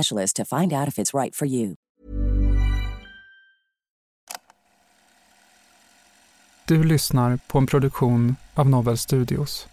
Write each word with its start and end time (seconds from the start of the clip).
specialist 0.00 0.36
to 0.36 0.44
find 0.44 0.72
out 0.72 0.88
if 0.88 0.98
it's 0.98 1.14
right 1.14 1.36
for 1.36 1.46
you. 1.46 1.74
Du 6.64 6.82
lyssnar 6.82 7.38
på 7.46 7.58
en 7.58 7.66
produktion 7.66 8.36
av 8.54 8.68
Novel 8.68 8.98
Studios. 8.98 9.66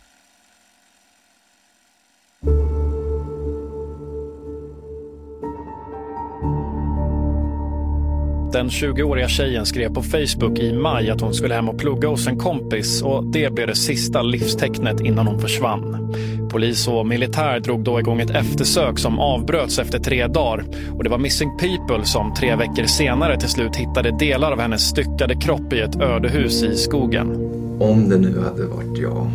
Den 8.51 8.69
20-åriga 8.69 9.27
tjejen 9.27 9.65
skrev 9.65 9.93
på 9.93 10.01
Facebook 10.03 10.59
i 10.59 10.73
maj 10.73 11.09
att 11.09 11.21
hon 11.21 11.33
skulle 11.33 11.53
hem 11.53 11.69
och 11.69 11.79
plugga 11.79 12.07
hos 12.07 12.27
en 12.27 12.37
kompis 12.37 13.01
och 13.01 13.25
det 13.25 13.53
blev 13.53 13.67
det 13.67 13.75
sista 13.75 14.21
livstecknet 14.21 15.01
innan 15.01 15.27
hon 15.27 15.39
försvann. 15.39 16.13
Polis 16.51 16.87
och 16.87 17.07
militär 17.07 17.59
drog 17.59 17.83
då 17.83 17.99
igång 17.99 18.19
ett 18.19 18.29
eftersök 18.29 18.99
som 18.99 19.19
avbröts 19.19 19.79
efter 19.79 19.99
tre 19.99 20.27
dagar 20.27 20.63
och 20.97 21.03
det 21.03 21.09
var 21.09 21.17
Missing 21.17 21.57
People 21.57 22.05
som 22.05 22.33
tre 22.33 22.55
veckor 22.55 22.83
senare 22.83 23.39
till 23.39 23.49
slut 23.49 23.75
hittade 23.75 24.17
delar 24.19 24.51
av 24.51 24.59
hennes 24.59 24.89
styckade 24.89 25.35
kropp 25.35 25.73
i 25.73 25.79
ett 25.79 25.95
ödehus 25.95 26.63
i 26.63 26.75
skogen. 26.75 27.31
Om 27.79 28.09
det 28.09 28.17
nu 28.17 28.39
hade 28.39 28.65
varit 28.65 28.97
jag, 28.97 29.31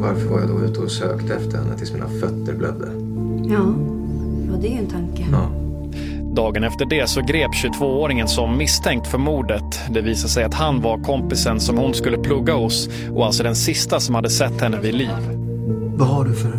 varför 0.00 0.28
var 0.28 0.40
jag 0.40 0.48
då 0.48 0.64
ute 0.64 0.80
och 0.80 0.90
sökte 0.90 1.34
efter 1.34 1.58
henne 1.58 1.78
tills 1.78 1.92
mina 1.92 2.08
fötter 2.08 2.52
blödde? 2.52 2.88
Ja, 3.54 3.74
ja 4.48 4.58
det 4.60 4.68
är 4.68 4.72
ju 4.72 4.78
en 4.78 4.86
tanke. 4.86 5.26
Ja. 5.32 5.61
Dagen 6.34 6.64
efter 6.64 6.84
det 6.84 7.08
så 7.08 7.20
grep 7.20 7.50
22-åringen 7.50 8.26
som 8.26 8.58
misstänkt 8.58 9.06
för 9.06 9.18
mordet. 9.18 9.80
Det 9.90 10.00
visade 10.00 10.28
sig 10.28 10.44
att 10.44 10.54
han 10.54 10.80
var 10.80 10.98
kompisen 10.98 11.60
som 11.60 11.78
hon 11.78 11.94
skulle 11.94 12.18
plugga 12.18 12.54
hos 12.54 12.88
och 13.14 13.26
alltså 13.26 13.42
den 13.42 13.56
sista 13.56 14.00
som 14.00 14.14
hade 14.14 14.30
sett 14.30 14.60
henne 14.60 14.80
vid 14.80 14.94
liv. 14.94 15.38
Vad 15.94 16.08
har 16.08 16.24
du 16.24 16.34
för 16.34 16.52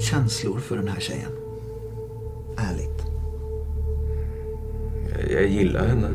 känslor 0.00 0.58
för 0.58 0.76
den 0.76 0.88
här 0.88 1.00
tjejen? 1.00 1.30
Ärligt. 2.56 3.06
Jag, 5.10 5.42
jag 5.42 5.50
gillar 5.50 5.86
henne. 5.86 6.08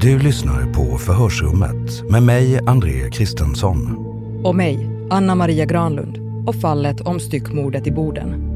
Du 0.00 0.18
lyssnar 0.18 0.72
på 0.72 0.98
Förhörsrummet 0.98 2.10
med 2.10 2.22
mig, 2.22 2.60
André 2.66 3.10
Kristensson. 3.10 4.06
Och 4.44 4.54
mig, 4.54 4.90
Anna 5.10 5.34
Maria 5.34 5.64
Granlund 5.64 6.18
och 6.46 6.54
fallet 6.54 7.00
om 7.00 7.20
styckmordet 7.20 7.86
i 7.86 7.92
Boden. 7.92 8.53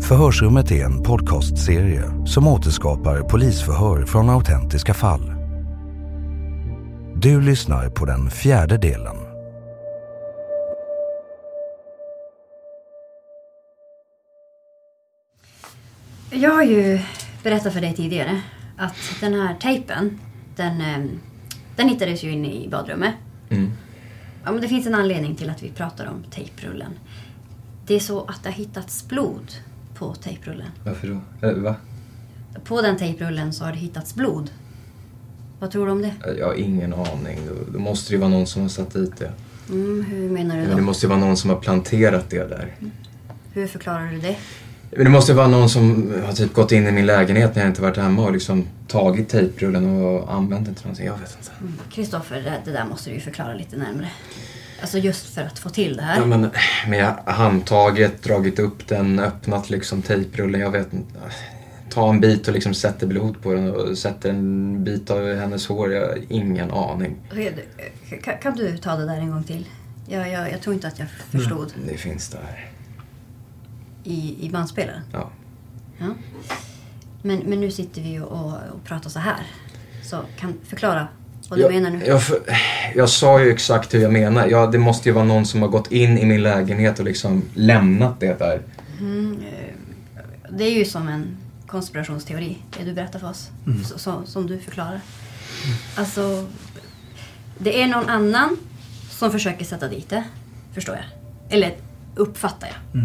Förhörsrummet 0.00 0.70
är 0.70 0.84
en 0.84 1.02
podcastserie 1.02 2.26
som 2.26 2.48
återskapar 2.48 3.20
polisförhör 3.20 4.06
från 4.06 4.30
autentiska 4.30 4.94
fall. 4.94 5.32
Du 7.16 7.40
lyssnar 7.40 7.90
på 7.90 8.04
den 8.04 8.30
fjärde 8.30 8.76
delen. 8.76 9.16
Jag 16.30 16.50
har 16.50 16.62
ju 16.62 17.00
berättat 17.42 17.72
för 17.72 17.80
dig 17.80 17.94
tidigare 17.94 18.40
att 18.76 18.96
den 19.20 19.34
här 19.34 19.54
tejpen, 19.54 20.20
den, 20.56 20.80
eh, 20.80 21.10
den 21.76 21.88
hittades 21.88 22.24
ju 22.24 22.30
inne 22.30 22.52
i 22.52 22.68
badrummet. 22.68 23.14
Mm. 23.50 23.70
Ja, 24.44 24.52
men 24.52 24.60
det 24.60 24.68
finns 24.68 24.86
en 24.86 24.94
anledning 24.94 25.34
till 25.34 25.50
att 25.50 25.62
vi 25.62 25.70
pratar 25.70 26.06
om 26.06 26.24
tejprullen. 26.30 26.92
Det 27.86 27.94
är 27.94 28.00
så 28.00 28.24
att 28.24 28.42
det 28.42 28.48
har 28.48 28.56
hittats 28.56 29.08
blod 29.08 29.52
på 29.94 30.14
tejprullen. 30.14 30.66
Varför 30.84 31.08
då? 31.40 31.48
Eh, 31.48 31.54
va? 31.54 31.76
På 32.64 32.82
den 32.82 32.96
tejprullen 32.96 33.52
så 33.52 33.64
har 33.64 33.72
det 33.72 33.78
hittats 33.78 34.14
blod. 34.14 34.50
Vad 35.58 35.70
tror 35.70 35.86
du 35.86 35.92
om 35.92 36.02
det? 36.02 36.14
Jag 36.38 36.46
har 36.46 36.54
ingen 36.54 36.92
aning. 36.94 37.38
Då 37.72 37.78
måste 37.78 38.10
det 38.10 38.14
ju 38.14 38.20
vara 38.20 38.30
någon 38.30 38.46
som 38.46 38.62
har 38.62 38.68
satt 38.68 38.92
dit 38.94 39.16
det. 39.18 39.32
Mm, 39.70 40.04
hur 40.04 40.30
menar 40.30 40.54
du 40.56 40.60
Men 40.60 40.70
då? 40.70 40.76
det 40.76 40.82
måste 40.82 41.06
ju 41.06 41.08
vara 41.10 41.18
någon 41.20 41.36
som 41.36 41.50
har 41.50 41.56
planterat 41.56 42.30
det 42.30 42.44
där. 42.48 42.74
Hur 43.52 43.66
förklarar 43.66 44.10
du 44.12 44.18
det? 44.18 44.36
Men 44.90 45.04
det 45.04 45.10
måste 45.10 45.32
ju 45.32 45.36
vara 45.36 45.48
någon 45.48 45.68
som 45.70 46.12
har 46.26 46.32
typ 46.32 46.52
gått 46.52 46.72
in 46.72 46.86
i 46.86 46.92
min 46.92 47.06
lägenhet 47.06 47.54
när 47.54 47.62
jag 47.62 47.70
inte 47.70 47.82
varit 47.82 47.96
hemma 47.96 48.24
och 48.24 48.32
liksom 48.32 48.64
tagit 48.88 49.28
tejprullen 49.28 50.02
och 50.02 50.32
använt 50.34 50.66
den 50.66 50.74
till 50.74 50.84
någonting. 50.84 51.06
Jag 51.06 51.18
vet 51.18 51.36
inte. 51.40 51.52
Mm, 51.60 51.72
Kristoffer, 51.90 52.36
det, 52.42 52.52
det 52.64 52.70
där 52.78 52.84
måste 52.84 53.10
du 53.10 53.14
ju 53.14 53.20
förklara 53.20 53.54
lite 53.54 53.76
närmare. 53.76 54.08
Alltså 54.84 54.98
just 54.98 55.34
för 55.34 55.42
att 55.42 55.58
få 55.58 55.68
till 55.68 55.96
det 55.96 56.02
här. 56.02 56.20
Ja, 56.20 56.26
men 56.26 56.50
med 56.88 57.14
handtaget, 57.26 58.22
dragit 58.22 58.58
upp 58.58 58.88
den, 58.88 59.18
öppnat 59.18 59.70
liksom 59.70 60.02
tejprullen. 60.02 60.60
Jag 60.60 60.70
vet 60.70 60.92
inte. 60.92 61.18
Ta 61.90 62.10
en 62.10 62.20
bit 62.20 62.48
och 62.48 62.54
liksom 62.54 62.74
sätter 62.74 63.06
blod 63.06 63.42
på 63.42 63.52
den 63.52 63.74
och 63.74 63.98
sätter 63.98 64.30
en 64.30 64.84
bit 64.84 65.10
av 65.10 65.34
hennes 65.36 65.66
hår. 65.66 65.92
Jag 65.92 66.08
har 66.08 66.18
ingen 66.28 66.70
aning. 66.70 67.16
Kan, 68.22 68.38
kan 68.38 68.56
du 68.56 68.78
ta 68.78 68.96
det 68.96 69.06
där 69.06 69.16
en 69.16 69.30
gång 69.30 69.44
till? 69.44 69.68
Jag, 70.08 70.30
jag, 70.30 70.52
jag 70.52 70.60
tror 70.60 70.74
inte 70.74 70.88
att 70.88 70.98
jag 70.98 71.08
förstod. 71.30 71.72
Det 71.88 71.96
finns 71.96 72.28
där. 72.28 72.70
I, 74.04 74.46
I 74.46 74.50
bandspelaren? 74.50 75.02
Ja. 75.12 75.30
Ja. 75.98 76.14
Men, 77.22 77.38
men 77.38 77.60
nu 77.60 77.70
sitter 77.70 78.02
vi 78.02 78.18
och, 78.18 78.32
och, 78.32 78.52
och 78.52 78.84
pratar 78.84 79.10
så 79.10 79.18
här. 79.18 79.46
Så 80.02 80.20
kan 80.38 80.54
förklara 80.64 81.08
vad 81.48 81.58
du 81.58 81.62
jag, 81.62 81.72
menar 81.72 81.90
nu. 81.90 82.04
Jag, 82.06 82.22
jag 82.94 83.08
sa 83.08 83.40
ju 83.40 83.50
exakt 83.50 83.94
hur 83.94 84.00
jag 84.00 84.12
menar. 84.12 84.46
Ja, 84.46 84.66
det 84.66 84.78
måste 84.78 85.08
ju 85.08 85.12
vara 85.12 85.24
någon 85.24 85.46
som 85.46 85.62
har 85.62 85.68
gått 85.68 85.92
in 85.92 86.18
i 86.18 86.24
min 86.24 86.42
lägenhet 86.42 86.98
och 86.98 87.04
liksom 87.04 87.42
lämnat 87.54 88.20
det 88.20 88.38
där. 88.38 88.62
Mm, 89.00 89.38
eh, 89.38 89.74
det 90.50 90.64
är 90.64 90.78
ju 90.78 90.84
som 90.84 91.08
en 91.08 91.36
konspirationsteori, 91.66 92.58
det 92.78 92.84
du 92.84 92.92
berättar 92.92 93.18
för 93.18 93.30
oss. 93.30 93.50
Så, 93.84 93.98
så, 93.98 94.22
som 94.26 94.46
du 94.46 94.58
förklarar. 94.58 95.00
Alltså, 95.96 96.46
det 97.58 97.82
är 97.82 97.86
någon 97.86 98.08
annan 98.08 98.56
som 99.10 99.30
försöker 99.30 99.64
sätta 99.64 99.88
dit 99.88 100.10
det, 100.10 100.24
förstår 100.74 100.94
jag. 100.94 101.04
Eller 101.56 101.76
uppfattar 102.16 102.68
jag. 102.68 103.02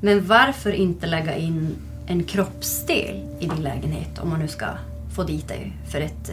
Men 0.00 0.26
varför 0.26 0.72
inte 0.72 1.06
lägga 1.06 1.36
in 1.36 1.76
en 2.06 2.24
kroppsdel 2.24 3.26
i 3.40 3.46
din 3.46 3.62
lägenhet 3.62 4.18
om 4.18 4.28
man 4.28 4.40
nu 4.40 4.48
ska 4.48 4.66
få 5.14 5.22
dit 5.24 5.48
dig 5.48 5.76
för 5.88 6.00
ett, 6.00 6.30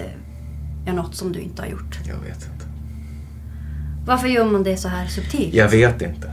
ja, 0.86 0.94
något 0.94 1.16
som 1.16 1.32
du 1.32 1.40
inte 1.40 1.62
har 1.62 1.70
gjort? 1.70 2.00
Jag 2.08 2.16
vet 2.16 2.50
inte. 2.54 2.66
Varför 4.06 4.28
gör 4.28 4.46
man 4.46 4.64
det 4.64 4.78
så 4.78 4.88
här 4.88 5.08
subtilt? 5.08 5.54
Jag 5.54 5.70
vet 5.70 6.02
inte. 6.02 6.32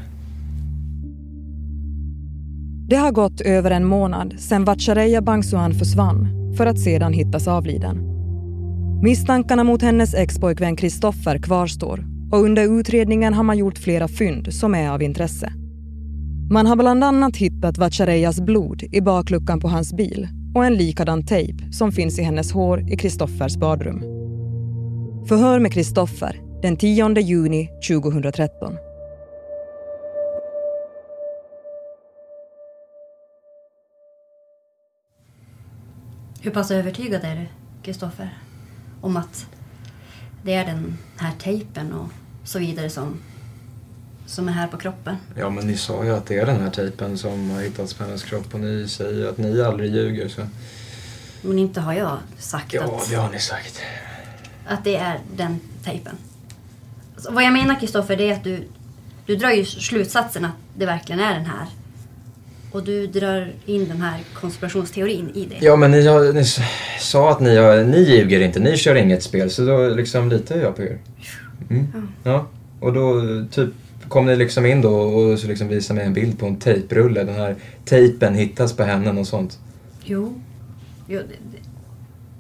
Det 2.88 2.96
har 2.96 3.12
gått 3.12 3.40
över 3.40 3.70
en 3.70 3.84
månad 3.84 4.34
sedan 4.38 4.64
Vatchareeya 4.64 5.22
Bangsuan 5.22 5.74
försvann 5.74 6.28
för 6.56 6.66
att 6.66 6.78
sedan 6.78 7.12
hittas 7.12 7.48
avliden. 7.48 8.08
Misstankarna 9.02 9.64
mot 9.64 9.82
hennes 9.82 10.14
expojkvän 10.14 10.76
Kristoffer 10.76 11.38
kvarstår 11.38 12.04
och 12.32 12.38
under 12.38 12.80
utredningen 12.80 13.34
har 13.34 13.42
man 13.42 13.58
gjort 13.58 13.78
flera 13.78 14.08
fynd 14.08 14.54
som 14.54 14.74
är 14.74 14.90
av 14.90 15.02
intresse. 15.02 15.52
Man 16.50 16.66
har 16.66 16.76
bland 16.76 17.04
annat 17.04 17.36
hittat 17.36 17.78
Vatchareeyas 17.78 18.40
blod 18.40 18.82
i 18.82 19.00
bakluckan 19.00 19.60
på 19.60 19.68
hans 19.68 19.92
bil 19.92 20.28
och 20.54 20.64
en 20.64 20.74
likadan 20.74 21.26
tejp 21.26 21.72
som 21.72 21.92
finns 21.92 22.18
i 22.18 22.22
hennes 22.22 22.52
hår 22.52 22.92
i 22.92 22.96
Kristoffers 22.96 23.56
badrum. 23.56 24.21
Förhör 25.28 25.58
med 25.58 25.72
Kristoffer 25.72 26.40
den 26.62 26.76
10 26.76 27.20
juni 27.20 27.70
2013. 27.88 28.76
Hur 36.40 36.50
pass 36.50 36.70
övertygad 36.70 37.24
är 37.24 37.36
du, 37.36 37.46
Kristoffer, 37.82 38.38
om 39.00 39.16
att 39.16 39.46
det 40.44 40.54
är 40.54 40.66
den 40.66 40.98
här 41.16 41.32
tejpen 41.38 41.92
och 41.92 42.08
så 42.44 42.58
vidare 42.58 42.90
som, 42.90 43.20
som 44.26 44.48
är 44.48 44.52
här 44.52 44.68
på 44.68 44.76
kroppen. 44.76 45.16
Ja, 45.36 45.50
men 45.50 45.66
ni 45.66 45.76
sa 45.76 46.04
ju 46.04 46.10
att 46.10 46.26
det 46.26 46.38
är 46.38 46.46
den 46.46 46.60
här 46.60 46.70
tejpen 46.70 47.18
som 47.18 47.50
har 47.50 47.62
hittats 47.62 47.94
på 47.94 48.04
hennes 48.04 48.22
kropp 48.22 48.54
och 48.54 48.60
ni 48.60 48.88
säger 48.88 49.28
att 49.28 49.38
ni 49.38 49.62
aldrig 49.62 49.94
ljuger. 49.94 50.28
Så. 50.28 50.42
Men 51.42 51.58
inte 51.58 51.80
har 51.80 51.92
jag 51.92 52.18
sagt 52.38 52.72
Ja, 52.72 52.82
att, 52.84 53.10
det 53.10 53.16
har 53.16 53.30
ni 53.30 53.38
sagt. 53.38 53.80
Att 54.66 54.84
det 54.84 54.96
är 54.96 55.18
den 55.36 55.60
tejpen. 55.84 56.14
Alltså, 57.14 57.32
vad 57.32 57.44
jag 57.44 57.52
menar 57.52 57.80
Kristoffer, 57.80 58.16
det 58.16 58.30
är 58.30 58.32
att 58.32 58.44
du, 58.44 58.58
du 59.26 59.36
drar 59.36 59.50
ju 59.50 59.64
slutsatsen 59.64 60.44
att 60.44 60.56
det 60.74 60.86
verkligen 60.86 61.20
är 61.20 61.34
den 61.34 61.46
här. 61.46 61.66
Och 62.72 62.84
du 62.84 63.06
drar 63.06 63.52
in 63.66 63.88
den 63.88 64.00
här 64.00 64.20
konspirationsteorin 64.34 65.30
i 65.34 65.44
det. 65.44 65.66
Ja, 65.66 65.76
men 65.76 65.90
ni, 65.90 66.06
har, 66.06 66.32
ni 66.32 66.44
sa 67.00 67.30
att 67.30 67.40
ni, 67.40 67.56
har, 67.56 67.84
ni 67.84 67.98
ljuger 67.98 68.40
inte, 68.40 68.60
ni 68.60 68.76
kör 68.76 68.94
inget 68.94 69.22
spel. 69.22 69.50
Så 69.50 69.64
då 69.66 69.88
liksom 69.88 70.28
litar 70.28 70.56
jag 70.56 70.76
på 70.76 70.82
er. 70.82 70.98
Mm. 71.70 72.08
Ja, 72.24 72.46
och 72.80 72.92
då 72.92 73.22
typ 73.50 73.70
kom 74.08 74.26
ni 74.26 74.36
liksom 74.36 74.66
in 74.66 74.80
då 74.80 74.94
och 74.94 75.38
så 75.38 75.46
liksom 75.46 75.68
visade 75.68 75.98
mig 75.98 76.06
en 76.06 76.14
bild 76.14 76.38
på 76.38 76.46
en 76.46 76.56
tejprulle. 76.56 77.24
Den 77.24 77.34
här 77.34 77.56
tejpen 77.84 78.34
hittas 78.34 78.76
på 78.76 78.82
henne 78.82 79.20
och 79.20 79.26
sånt. 79.26 79.58
Jo. 80.04 80.40
jo 81.06 81.20
det, 81.28 81.58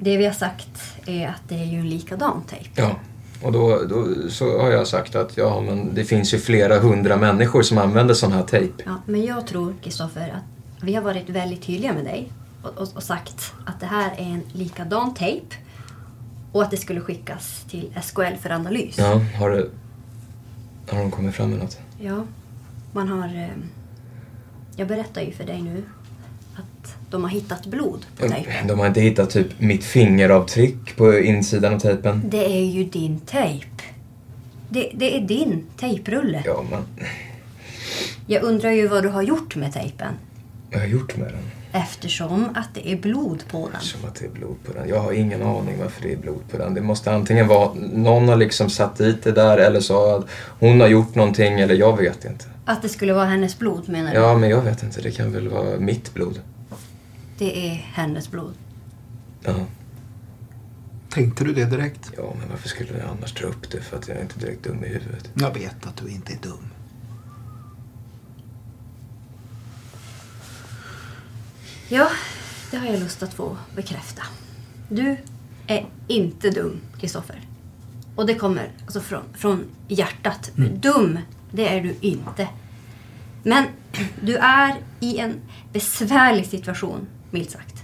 det- 0.02 0.16
vi 0.16 0.26
har 0.26 0.32
sagt 0.32 0.68
är 1.06 1.28
att 1.28 1.42
det 1.48 1.54
är 1.54 1.64
ju 1.64 1.78
en 1.78 1.88
likadan 1.88 2.42
tejp. 2.48 2.68
Ja, 2.74 2.96
och 3.42 3.52
då, 3.52 3.82
då 3.84 4.06
så 4.30 4.58
har 4.62 4.70
jag 4.70 4.86
sagt 4.86 5.14
att 5.14 5.36
ja, 5.36 5.60
men 5.60 5.94
det 5.94 6.04
finns 6.04 6.34
ju 6.34 6.38
flera 6.38 6.78
hundra 6.78 7.16
människor 7.16 7.62
som 7.62 7.78
använder 7.78 8.14
sån 8.14 8.32
här 8.32 8.42
tejp. 8.42 8.82
Ja, 8.86 8.96
men 9.06 9.24
jag 9.24 9.46
tror, 9.46 9.74
Kristoffer, 9.82 10.28
att 10.28 10.84
vi 10.84 10.94
har 10.94 11.02
varit 11.02 11.28
väldigt 11.28 11.62
tydliga 11.62 11.92
med 11.92 12.04
dig 12.04 12.32
och, 12.62 12.78
och, 12.78 12.88
och 12.96 13.02
sagt 13.02 13.52
att 13.66 13.80
det 13.80 13.86
här 13.86 14.10
är 14.18 14.22
en 14.24 14.42
likadan 14.52 15.14
tejp 15.14 15.56
och 16.52 16.62
att 16.62 16.70
det 16.70 16.76
skulle 16.76 17.00
skickas 17.00 17.64
till 17.70 17.92
SKL 18.02 18.34
för 18.40 18.50
analys. 18.50 18.98
Ja, 18.98 19.20
har 19.38 19.50
det... 19.50 19.66
Har 20.90 20.98
de 20.98 21.10
kommit 21.10 21.34
fram 21.34 21.50
med 21.50 21.58
något? 21.58 21.78
Ja, 22.00 22.24
man 22.92 23.08
har... 23.08 23.26
Eh, 23.28 23.48
jag 24.76 24.88
berättar 24.88 25.20
ju 25.22 25.32
för 25.32 25.44
dig 25.44 25.62
nu 25.62 25.82
de 27.12 27.22
har 27.22 27.30
hittat 27.30 27.66
blod 27.66 28.06
på 28.18 28.28
tejpen. 28.28 28.66
De 28.66 28.78
har 28.78 28.86
inte 28.86 29.00
hittat 29.00 29.30
typ 29.30 29.46
mitt 29.60 29.84
fingeravtryck 29.84 30.96
på 30.96 31.18
insidan 31.18 31.74
av 31.74 31.78
tejpen. 31.78 32.22
Det 32.24 32.44
är 32.56 32.64
ju 32.64 32.84
din 32.84 33.20
tejp. 33.20 33.66
Det, 34.68 34.90
det 34.94 35.16
är 35.16 35.20
din 35.20 35.64
tejprulle. 35.80 36.42
Ja, 36.46 36.64
men 36.70 36.82
Jag 38.26 38.42
undrar 38.42 38.70
ju 38.70 38.88
vad 38.88 39.02
du 39.02 39.08
har 39.08 39.22
gjort 39.22 39.56
med 39.56 39.72
tejpen. 39.72 40.14
jag 40.70 40.78
har 40.78 40.86
gjort 40.86 41.16
med 41.16 41.28
den. 41.28 41.42
Eftersom 41.82 42.48
att 42.54 42.68
det 42.74 42.88
är 42.92 42.96
blod 42.96 43.44
på 43.50 43.68
den. 43.72 43.80
Som 43.80 44.04
att 44.04 44.14
det 44.14 44.24
är 44.24 44.30
blod 44.30 44.56
på 44.64 44.72
den. 44.72 44.88
Jag 44.88 45.00
har 45.00 45.12
ingen 45.12 45.42
aning 45.42 45.74
varför 45.82 46.02
det 46.02 46.12
är 46.12 46.16
blod 46.16 46.40
på 46.50 46.58
den. 46.58 46.74
Det 46.74 46.80
måste 46.80 47.12
antingen 47.12 47.48
vara 47.48 47.74
någon 47.92 48.28
har 48.28 48.36
liksom 48.36 48.70
satt 48.70 48.96
dit 48.96 49.24
det 49.24 49.32
där 49.32 49.58
eller 49.58 49.80
så 49.80 50.16
att 50.16 50.26
hon 50.60 50.80
har 50.80 50.88
gjort 50.88 51.14
någonting 51.14 51.60
eller 51.60 51.74
jag 51.74 51.96
vet 51.96 52.24
inte. 52.24 52.44
Att 52.64 52.82
det 52.82 52.88
skulle 52.88 53.12
vara 53.12 53.24
hennes 53.24 53.58
blod 53.58 53.88
menar 53.88 54.10
du? 54.12 54.18
Ja, 54.20 54.36
men 54.36 54.50
jag 54.50 54.62
vet 54.62 54.82
inte. 54.82 55.00
Det 55.00 55.10
kan 55.10 55.32
väl 55.32 55.48
vara 55.48 55.78
mitt 55.78 56.14
blod. 56.14 56.40
Det 57.42 57.68
är 57.68 57.74
hennes 57.74 58.30
blod. 58.30 58.54
Ja. 59.40 59.54
Tänkte 61.10 61.44
du 61.44 61.52
det 61.52 61.64
direkt? 61.64 62.12
Ja, 62.16 62.34
men 62.38 62.48
varför 62.48 62.68
skulle 62.68 62.98
jag 62.98 63.08
annars 63.08 63.34
dra 63.34 63.46
upp 63.46 63.70
det? 63.70 63.80
För 63.80 63.96
att 63.96 64.08
jag 64.08 64.16
är 64.16 64.22
inte 64.22 64.38
direkt 64.38 64.64
dum 64.64 64.84
i 64.84 64.88
huvudet. 64.88 65.30
Jag 65.34 65.54
vet 65.54 65.86
att 65.86 65.96
du 65.96 66.08
inte 66.08 66.32
är 66.32 66.38
dum. 66.38 66.68
Ja, 71.88 72.08
det 72.70 72.76
har 72.76 72.86
jag 72.86 73.00
lust 73.00 73.22
att 73.22 73.34
få 73.34 73.56
bekräfta. 73.76 74.22
Du 74.88 75.16
är 75.66 75.86
inte 76.08 76.50
dum, 76.50 76.80
Kristoffer. 77.00 77.40
Och 78.16 78.26
det 78.26 78.34
kommer 78.34 78.70
alltså 78.82 79.00
från, 79.00 79.22
från 79.34 79.64
hjärtat. 79.88 80.52
Dum, 80.56 81.18
det 81.50 81.68
är 81.68 81.82
du 81.82 81.94
inte. 82.00 82.48
Men 83.42 83.64
du 84.20 84.36
är 84.36 84.76
i 85.00 85.18
en 85.18 85.34
besvärlig 85.72 86.46
situation, 86.46 87.06
milt 87.32 87.50
sagt. 87.50 87.74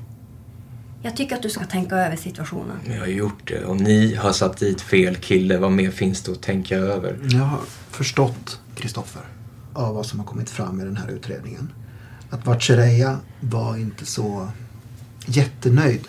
Jag 1.03 1.17
tycker 1.17 1.37
att 1.37 1.43
du 1.43 1.51
ska 1.51 1.65
tänka 1.65 1.97
över 1.97 2.17
situationen. 2.17 2.77
Jag 2.87 2.99
har 3.01 3.07
gjort 3.07 3.49
det 3.49 3.65
och 3.65 3.77
ni 3.81 4.15
har 4.15 4.33
satt 4.33 4.57
dit 4.57 4.81
fel 4.81 5.17
kille. 5.17 5.59
Vad 5.59 5.73
mer 5.73 5.91
finns 5.91 6.23
det 6.23 6.33
att 6.33 6.43
tänka 6.43 6.77
över? 6.77 7.19
Jag 7.23 7.45
har 7.45 7.61
förstått, 7.91 8.61
Kristoffer, 8.75 9.23
av 9.73 9.95
vad 9.95 10.07
som 10.07 10.19
har 10.19 10.27
kommit 10.27 10.51
fram 10.51 10.81
i 10.81 10.85
den 10.85 10.97
här 10.97 11.09
utredningen. 11.09 11.73
Att 12.31 12.47
Vatchereya 12.47 13.19
var 13.41 13.77
inte 13.77 14.07
så 14.07 14.49
jättenöjd 15.27 16.09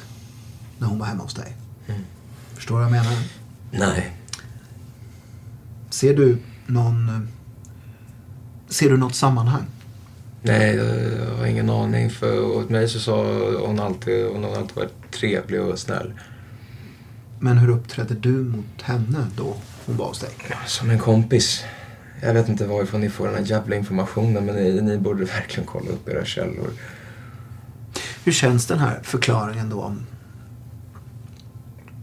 när 0.78 0.88
hon 0.88 1.00
var 1.00 1.06
hemma 1.06 1.24
hos 1.24 1.34
dig. 1.34 1.56
Förstår 2.56 2.76
du 2.80 2.86
vad 2.86 2.96
jag 2.96 3.04
menar? 3.04 3.18
Nej. 3.72 4.12
Ser 5.90 6.14
du 6.16 6.38
någon... 6.68 7.10
eh, 7.10 7.20
Ser 8.70 8.90
du 8.90 8.98
något 8.98 9.16
sammanhang? 9.16 9.64
Nej, 10.42 10.76
jag 10.76 11.36
har 11.36 11.46
ingen 11.46 11.70
aning. 11.70 12.10
För 12.10 12.58
åt 12.58 12.70
mig 12.70 12.90
så 12.90 13.00
sa 13.00 13.24
hon 13.66 13.80
alltid, 13.80 14.26
hon 14.26 14.44
har 14.44 14.56
alltid 14.56 14.76
varit 14.76 15.12
trevlig 15.12 15.62
och 15.62 15.80
snäll. 15.80 16.14
Men 17.40 17.58
hur 17.58 17.70
uppträdde 17.70 18.14
du 18.14 18.30
mot 18.30 18.82
henne 18.82 19.28
då 19.38 19.56
hon 19.86 19.98
var 19.98 20.08
hos 20.08 20.20
dig? 20.20 20.30
Som 20.68 20.90
en 20.90 21.00
kompis. 21.00 21.64
Jag 22.22 22.34
vet 22.34 22.50
inte 22.50 22.68
varifrån 22.68 23.02
ni 23.02 23.10
får 23.10 23.26
den 23.28 23.36
här 23.36 23.44
jävla 23.44 23.76
informationen 23.76 24.46
men 24.46 24.56
ni, 24.56 24.82
ni 24.82 24.98
borde 24.98 25.26
verkligen 25.26 25.68
kolla 25.68 25.90
upp 25.90 26.10
era 26.10 26.26
källor. 26.26 26.70
Hur 28.24 28.32
känns 28.32 28.66
den 28.66 28.80
här 28.80 29.00
förklaringen 29.04 29.70
då 29.70 29.82
om, 29.82 30.06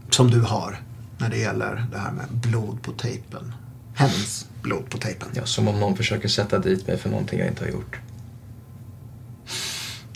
som 0.09 0.31
du 0.31 0.41
har 0.41 0.81
när 1.17 1.29
det 1.29 1.37
gäller 1.37 1.85
det 1.91 1.97
här 1.97 2.11
med 2.11 2.25
blod 2.31 2.81
på 2.81 2.91
tejpen? 2.91 3.53
Hennes 3.93 4.45
blod 4.61 4.89
på 4.89 4.97
tejpen. 4.97 5.29
Ja, 5.33 5.45
som 5.45 5.67
om 5.67 5.79
någon 5.79 5.97
försöker 5.97 6.27
sätta 6.27 6.59
dit 6.59 6.87
mig 6.87 6.97
för 6.97 7.09
någonting 7.09 7.39
jag 7.39 7.47
inte 7.47 7.63
har 7.63 7.71
gjort. 7.71 7.99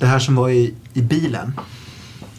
Det 0.01 0.07
här 0.07 0.19
som 0.19 0.35
var 0.35 0.49
i, 0.49 0.73
i 0.93 1.01
bilen. 1.01 1.53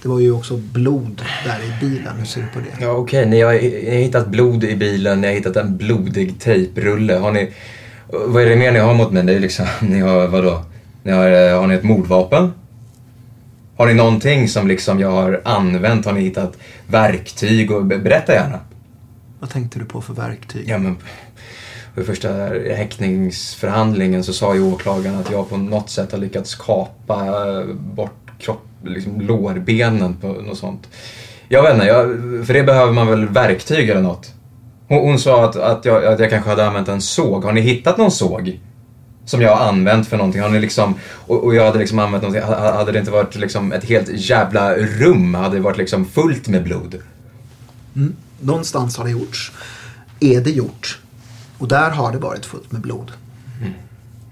Det 0.03 0.09
var 0.09 0.21
ju 0.21 0.33
också 0.33 0.57
blod 0.57 1.23
där 1.45 1.59
i 1.59 1.87
bilen. 1.87 2.17
Hur 2.19 2.25
ser 2.25 2.41
du 2.41 2.47
på 2.47 2.59
det? 2.59 2.85
Ja, 2.85 2.91
okej. 2.93 3.27
Ni, 3.27 3.41
har, 3.41 3.53
ni 3.53 3.91
har 3.91 4.03
hittat 4.03 4.29
blod 4.29 4.65
i 4.65 4.77
bilen, 4.77 5.21
ni 5.21 5.27
har 5.27 5.35
hittat 5.35 5.57
en 5.57 5.77
blodig 5.77 6.41
tejprulle. 6.41 7.15
Har 7.15 7.33
ni... 7.33 7.53
Vad 8.27 8.43
är 8.43 8.47
det 8.49 8.57
mer 8.57 8.73
ni 8.73 8.79
har 8.79 8.95
mot 8.95 9.13
mig? 9.13 9.23
Det 9.23 9.35
är 9.35 9.41
liksom, 9.41 9.67
ni 9.81 10.01
har 10.01 10.27
vadå? 10.29 10.65
Ni 11.03 11.13
har, 11.13 11.31
eh, 11.51 11.61
har 11.61 11.67
ni 11.67 11.75
ett 11.75 11.83
mordvapen? 11.83 12.53
Har 13.77 13.87
ni 13.87 13.95
någonting 13.95 14.49
som 14.49 14.69
liksom 14.69 15.01
jag 15.01 15.11
har 15.11 15.41
använt? 15.45 16.07
Har 16.07 16.13
ni 16.13 16.21
hittat 16.21 16.57
verktyg? 16.87 17.71
Och, 17.71 17.85
be- 17.85 17.99
berätta 17.99 18.33
gärna. 18.35 18.59
Vad 19.41 19.51
tänkte 19.51 19.79
du 19.79 19.85
på 19.85 20.01
för 20.01 20.15
verktyg? 20.15 20.65
Ja, 20.69 20.79
men 20.79 20.97
för 21.95 22.03
första 22.03 22.29
häktningsförhandlingen 22.77 24.25
så 24.25 24.33
sa 24.33 24.55
ju 24.55 24.63
åklagaren 24.63 25.19
att 25.19 25.31
jag 25.31 25.49
på 25.49 25.57
något 25.57 25.91
sätt 25.91 26.13
har 26.13 26.19
lyckats 26.19 26.55
kapa 26.55 27.65
bort 27.75 28.31
kropp, 28.39 28.67
liksom 28.85 29.21
lårbenen 29.21 30.17
på 30.17 30.27
något 30.27 30.59
sånt. 30.59 30.89
Jag 31.49 31.63
vet 31.63 31.75
inte, 31.75 31.87
jag, 31.87 32.07
för 32.47 32.55
det 32.55 32.63
behöver 32.63 32.93
man 32.93 33.07
väl 33.07 33.29
verktyg 33.29 33.89
eller 33.89 34.03
något? 34.03 34.33
Hon, 34.89 34.99
hon 34.99 35.19
sa 35.19 35.45
att, 35.45 35.57
att, 35.57 35.85
jag, 35.85 36.05
att 36.05 36.21
jag 36.21 36.31
kanske 36.31 36.51
hade 36.51 36.67
använt 36.67 36.89
en 36.89 37.01
såg. 37.01 37.45
Har 37.45 37.53
ni 37.53 37.61
hittat 37.61 37.99
någon 37.99 38.11
såg? 38.11 38.61
Som 39.25 39.41
jag 39.41 39.57
har 39.57 39.67
använt 39.69 40.09
för 40.09 40.17
någonting? 40.17 40.43
Har 40.43 40.49
ni 40.49 40.61
liksom, 40.61 40.95
och, 41.11 41.45
och 41.45 41.55
jag 41.55 41.65
hade 41.65 41.79
liksom 41.79 41.99
använt 41.99 42.23
någonting, 42.23 42.43
hade 42.53 42.93
det 42.93 42.99
inte 42.99 43.11
varit 43.11 43.37
liksom 43.37 43.73
ett 43.73 43.85
helt 43.85 44.09
jävla 44.09 44.75
rum? 44.75 45.35
Hade 45.35 45.57
det 45.57 45.61
varit 45.61 45.79
liksom 45.79 46.05
fullt 46.05 46.49
med 46.49 46.65
blod? 46.65 46.99
Mm. 47.97 48.17
Någonstans 48.41 48.97
har 48.97 49.05
det 49.05 49.11
gjorts. 49.11 49.53
Är 50.21 50.41
det 50.41 50.51
gjort? 50.51 50.99
Och 51.63 51.69
där 51.69 51.91
har 51.91 52.13
det 52.13 52.19
varit 52.19 52.47
fullt 52.47 52.73
med 52.73 52.81
blod. 52.81 53.13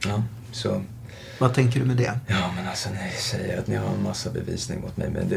Ja, 0.05 0.23
så... 0.53 0.83
Vad 1.39 1.55
tänker 1.55 1.81
du 1.81 1.87
med 1.87 1.97
det? 1.97 2.13
Ja, 2.27 2.53
men 2.57 2.69
alltså 2.69 2.89
ni 2.89 3.21
säger 3.21 3.59
att 3.59 3.67
ni 3.67 3.77
har 3.77 3.95
en 3.95 4.03
massa 4.03 4.31
bevisning 4.31 4.81
mot 4.81 4.97
mig, 4.97 5.11
men 5.11 5.29
det, 5.29 5.37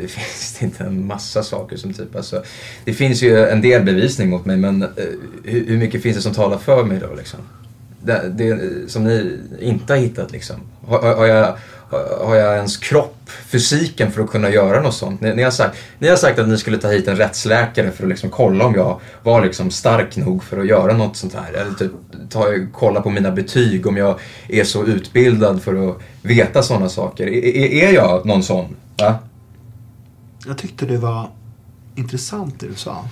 det 0.00 0.08
finns 0.08 0.56
det 0.58 0.64
inte 0.64 0.84
en 0.84 1.06
massa 1.06 1.42
saker 1.42 1.76
som 1.76 1.92
typ 1.92 2.16
alltså, 2.16 2.42
Det 2.84 2.92
finns 2.92 3.22
ju 3.22 3.48
en 3.48 3.60
del 3.60 3.84
bevisning 3.84 4.30
mot 4.30 4.44
mig, 4.44 4.56
men 4.56 4.82
eh, 4.82 4.88
hur, 5.44 5.66
hur 5.66 5.78
mycket 5.78 6.02
finns 6.02 6.16
det 6.16 6.22
som 6.22 6.34
talar 6.34 6.58
för 6.58 6.84
mig 6.84 6.98
då 6.98 7.14
liksom? 7.14 7.40
Det, 8.02 8.32
det 8.34 8.90
som 8.90 9.04
ni 9.04 9.38
inte 9.60 9.92
har 9.92 10.00
hittat 10.00 10.32
liksom. 10.32 10.56
Har, 10.86 11.16
har 11.16 11.26
jag, 11.26 11.56
har, 11.90 12.34
jag 12.34 12.56
ens 12.56 12.76
kropp, 12.76 13.30
fysiken 13.46 14.12
för 14.12 14.22
att 14.22 14.30
kunna 14.30 14.50
göra 14.50 14.82
något 14.82 14.94
sånt? 14.94 15.20
Ni, 15.20 15.34
ni, 15.34 15.42
har 15.42 15.50
sagt, 15.50 15.78
ni 15.98 16.08
har 16.08 16.16
sagt 16.16 16.38
att 16.38 16.48
ni 16.48 16.58
skulle 16.58 16.78
ta 16.78 16.88
hit 16.88 17.08
en 17.08 17.16
rättsläkare 17.16 17.90
för 17.90 18.02
att 18.02 18.08
liksom 18.08 18.30
kolla 18.30 18.64
om 18.64 18.74
jag 18.74 19.00
var 19.22 19.44
liksom 19.44 19.70
stark 19.70 20.16
nog 20.16 20.44
för 20.44 20.60
att 20.60 20.66
göra 20.66 20.96
något 20.96 21.16
sånt 21.16 21.34
här. 21.34 21.52
Eller 21.52 21.72
typ 21.72 21.92
ta, 22.30 22.46
kolla 22.72 23.00
på 23.00 23.10
mina 23.10 23.30
betyg 23.30 23.86
om 23.86 23.96
jag 23.96 24.20
är 24.48 24.64
så 24.64 24.84
utbildad 24.84 25.62
för 25.62 25.90
att 25.90 25.98
veta 26.22 26.62
sådana 26.62 26.88
saker. 26.88 27.26
Är, 27.26 27.44
är, 27.44 27.88
är 27.88 27.92
jag 27.92 28.26
någon 28.26 28.42
sån? 28.42 28.76
Va? 28.98 29.18
Jag 30.46 30.58
tyckte 30.58 30.86
det 30.86 30.98
var 30.98 31.30
intressant 31.94 32.60
det 32.60 32.66
du 32.66 32.74
sa. 32.74 33.08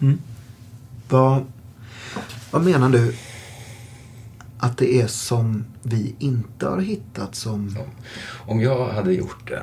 Mm. 0.00 0.18
Vad, 1.08 1.44
vad 2.50 2.64
menar 2.64 2.88
du 2.88 3.14
att 4.64 4.78
det 4.78 5.00
är 5.00 5.06
som 5.06 5.64
vi 5.82 6.14
inte 6.18 6.66
har 6.66 6.80
hittat 6.80 7.34
som... 7.34 7.78
Om 8.46 8.60
jag 8.60 8.88
hade 8.88 9.12
gjort 9.12 9.48
det, 9.48 9.62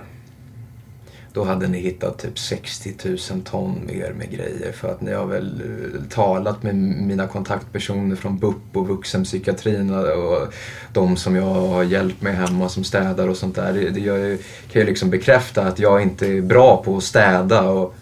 då 1.34 1.44
hade 1.44 1.68
ni 1.68 1.80
hittat 1.80 2.20
typ 2.20 2.40
60 2.40 2.94
000 3.06 3.18
ton 3.46 3.86
mer 3.86 4.14
med 4.18 4.32
grejer 4.32 4.72
för 4.72 4.92
att 4.92 5.02
ni 5.02 5.14
har 5.14 5.26
väl 5.26 5.62
eh, 5.62 6.02
talat 6.10 6.64
med 6.64 6.76
mina 6.76 7.28
kontaktpersoner 7.28 8.16
från 8.16 8.38
BUP 8.38 8.56
och 8.74 8.88
vuxenpsykiatrin 8.88 9.94
och 9.94 10.54
de 10.94 11.18
som 11.18 11.36
jag 11.36 11.54
har 11.54 11.84
hjälpt 11.84 12.22
med 12.22 12.36
hemma 12.36 12.70
som 12.70 12.84
städar 12.84 13.28
och 13.28 13.38
sånt 13.38 13.56
där. 13.56 13.74
Det, 13.74 14.00
jag 14.00 14.38
kan 14.72 14.82
ju 14.82 14.86
liksom 14.86 15.10
bekräfta 15.10 15.64
att 15.64 15.80
jag 15.80 16.02
inte 16.02 16.28
är 16.28 16.42
bra 16.42 16.84
på 16.86 16.98
att 16.98 17.04
städa 17.04 17.62
och 17.62 17.96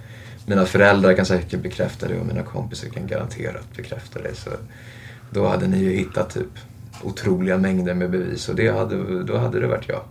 mina 0.46 0.66
föräldrar 0.66 1.14
kan 1.14 1.26
säkert 1.26 1.62
bekräfta 1.62 2.08
det 2.08 2.20
och 2.20 2.26
mina 2.26 2.44
kompisar 2.44 2.90
kan 2.90 3.08
garanterat 3.08 3.76
bekräfta 3.78 4.22
det. 4.22 4.36
Så 4.36 4.50
då 5.32 5.48
hade 5.48 5.68
ni 5.68 5.78
ju 5.78 5.92
hittat 5.92 6.34
typ 6.34 6.69
otroliga 7.04 7.58
mängder 7.58 7.94
med 7.94 8.12
bevis 8.12 8.50
och 8.50 8.56
det 8.56 8.70
hade, 8.70 9.24
då 9.24 9.38
hade 9.38 9.60
det 9.60 9.68
varit 9.68 9.86
jag. 9.88 10.02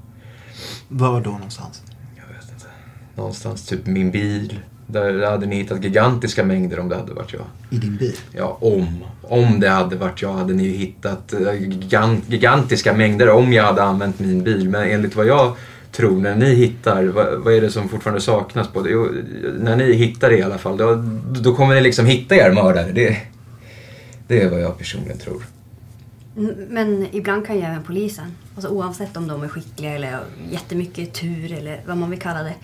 Var 0.89 1.21
då 1.21 1.31
någonstans? 1.31 1.83
Jag 2.17 2.35
vet 2.35 2.53
inte. 2.53 2.67
Någonstans 3.15 3.67
typ 3.67 3.87
min 3.87 4.11
bil. 4.11 4.61
Där 4.87 5.31
hade 5.31 5.47
ni 5.47 5.57
hittat 5.57 5.85
gigantiska 5.85 6.45
mängder 6.45 6.81
om 6.81 6.89
det 6.89 6.97
hade 6.97 7.13
varit 7.13 7.33
jag. 7.33 7.43
I 7.71 7.77
din 7.79 7.97
bil? 7.97 8.17
Ja, 8.33 8.59
om. 8.61 9.05
Om 9.23 9.61
det 9.61 9.69
hade 9.69 9.97
varit 9.97 10.23
jag 10.23 10.33
hade 10.33 10.55
ni 10.55 10.69
hittat 10.69 11.33
eh, 11.33 11.55
gigant, 11.55 12.25
gigantiska 12.29 12.93
mängder 12.93 13.29
om 13.31 13.53
jag 13.53 13.65
hade 13.65 13.83
använt 13.83 14.19
min 14.19 14.43
bil. 14.43 14.69
Men 14.69 14.83
enligt 14.83 15.17
vad 15.17 15.27
jag 15.27 15.57
tror, 15.93 16.21
när 16.21 16.37
ni 16.37 16.55
hittar, 16.55 17.05
vad, 17.05 17.39
vad 17.39 17.55
är 17.55 17.61
det 17.61 17.71
som 17.71 17.89
fortfarande 17.89 18.21
saknas 18.21 18.69
på 18.69 18.83
det? 18.83 18.91
Jo, 18.91 19.09
när 19.59 19.77
ni 19.77 19.93
hittar 19.93 20.31
det 20.31 20.39
i 20.39 20.43
alla 20.43 20.59
fall, 20.59 20.77
då, 20.77 20.95
då 21.41 21.55
kommer 21.55 21.75
ni 21.75 21.81
liksom 21.81 22.07
hitta 22.07 22.37
er 22.37 22.53
mördare. 22.53 22.93
Det, 22.93 23.17
det 24.27 24.43
är 24.43 24.51
vad 24.51 24.61
jag 24.61 24.79
personligen 24.79 25.19
tror. 25.19 25.43
Men 26.69 27.07
ibland 27.13 27.47
kan 27.47 27.57
ju 27.57 27.63
även 27.63 27.83
polisen, 27.83 28.37
alltså 28.55 28.71
oavsett 28.71 29.17
om 29.17 29.29
de 29.29 29.43
är 29.43 29.49
skickliga 29.49 29.95
eller 29.95 30.13
har 30.13 30.25
jättemycket 30.51 31.15
tur 31.15 31.53
eller 31.53 31.83
vad 31.87 31.97
man 31.97 32.11
vill 32.11 32.21
kalla 32.21 32.43
det. 32.43 32.55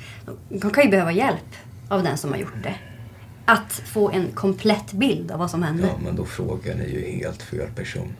De 0.48 0.70
kan 0.70 0.84
ju 0.84 0.90
behöva 0.90 1.12
hjälp 1.12 1.56
av 1.88 2.02
den 2.02 2.18
som 2.18 2.30
har 2.30 2.38
gjort 2.38 2.62
det. 2.62 2.74
Att 3.44 3.72
få 3.72 4.10
en 4.10 4.26
komplett 4.34 4.92
bild 4.92 5.30
av 5.30 5.38
vad 5.38 5.50
som 5.50 5.62
hände. 5.62 5.86
Ja, 5.86 5.98
men 6.04 6.16
då 6.16 6.24
frågar 6.24 6.74
ni 6.74 6.90
ju 6.90 7.00
helt 7.00 7.42
fel 7.42 7.68
person. 7.76 8.12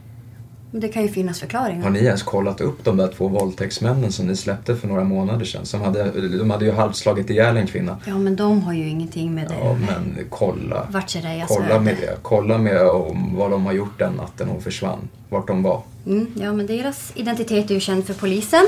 Men 0.75 0.81
Det 0.81 0.89
kan 0.89 1.03
ju 1.03 1.09
finnas 1.09 1.41
förklaringar. 1.41 1.83
Har 1.83 1.91
ni 1.91 1.99
ens 1.99 2.23
kollat 2.23 2.61
upp 2.61 2.85
de 2.85 2.97
där 2.97 3.09
två 3.09 3.29
våldtäktsmännen 3.29 4.13
som 4.13 4.27
ni 4.27 4.37
släppte 4.37 4.77
för 4.77 4.89
några 4.89 5.05
månader 5.05 5.45
sedan? 5.45 5.67
Som 5.67 5.81
hade, 5.81 6.11
de 6.39 6.51
hade 6.51 6.65
ju 6.65 6.73
halvslagit 6.73 7.31
ihjäl 7.31 7.57
en 7.57 7.67
kvinna. 7.67 7.99
Ja, 8.07 8.19
men 8.19 8.37
de 8.37 8.63
har 8.63 8.73
ju 8.73 8.89
ingenting 8.89 9.35
med 9.35 9.49
det. 9.49 9.55
Ja, 9.61 9.75
men 9.75 10.19
kolla. 10.31 10.87
Vatchareeyas 10.91 11.49
Kolla 11.49 11.69
öde. 11.75 11.81
med 11.81 11.97
det. 12.01 12.17
Kolla 12.23 12.59
med 12.59 12.87
om 12.89 13.35
vad 13.37 13.51
de 13.51 13.67
har 13.67 13.73
gjort 13.73 13.99
den 13.99 14.13
natten 14.13 14.49
hon 14.49 14.63
försvann. 14.63 15.09
Vart 15.29 15.47
de 15.47 15.63
var. 15.63 15.83
Mm, 16.07 16.27
ja, 16.41 16.53
men 16.53 16.67
deras 16.67 17.13
identitet 17.15 17.71
är 17.71 17.75
ju 17.75 17.81
känd 17.81 18.07
för 18.07 18.15
polisen. 18.15 18.65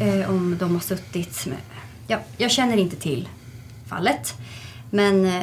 Eh, 0.00 0.30
om 0.30 0.56
de 0.60 0.74
har 0.74 0.80
suttit 0.80 1.46
med... 1.46 1.58
Ja, 2.06 2.18
jag 2.36 2.50
känner 2.50 2.76
inte 2.76 2.96
till 2.96 3.28
fallet. 3.86 4.34
Men 4.90 5.26
eh, 5.26 5.42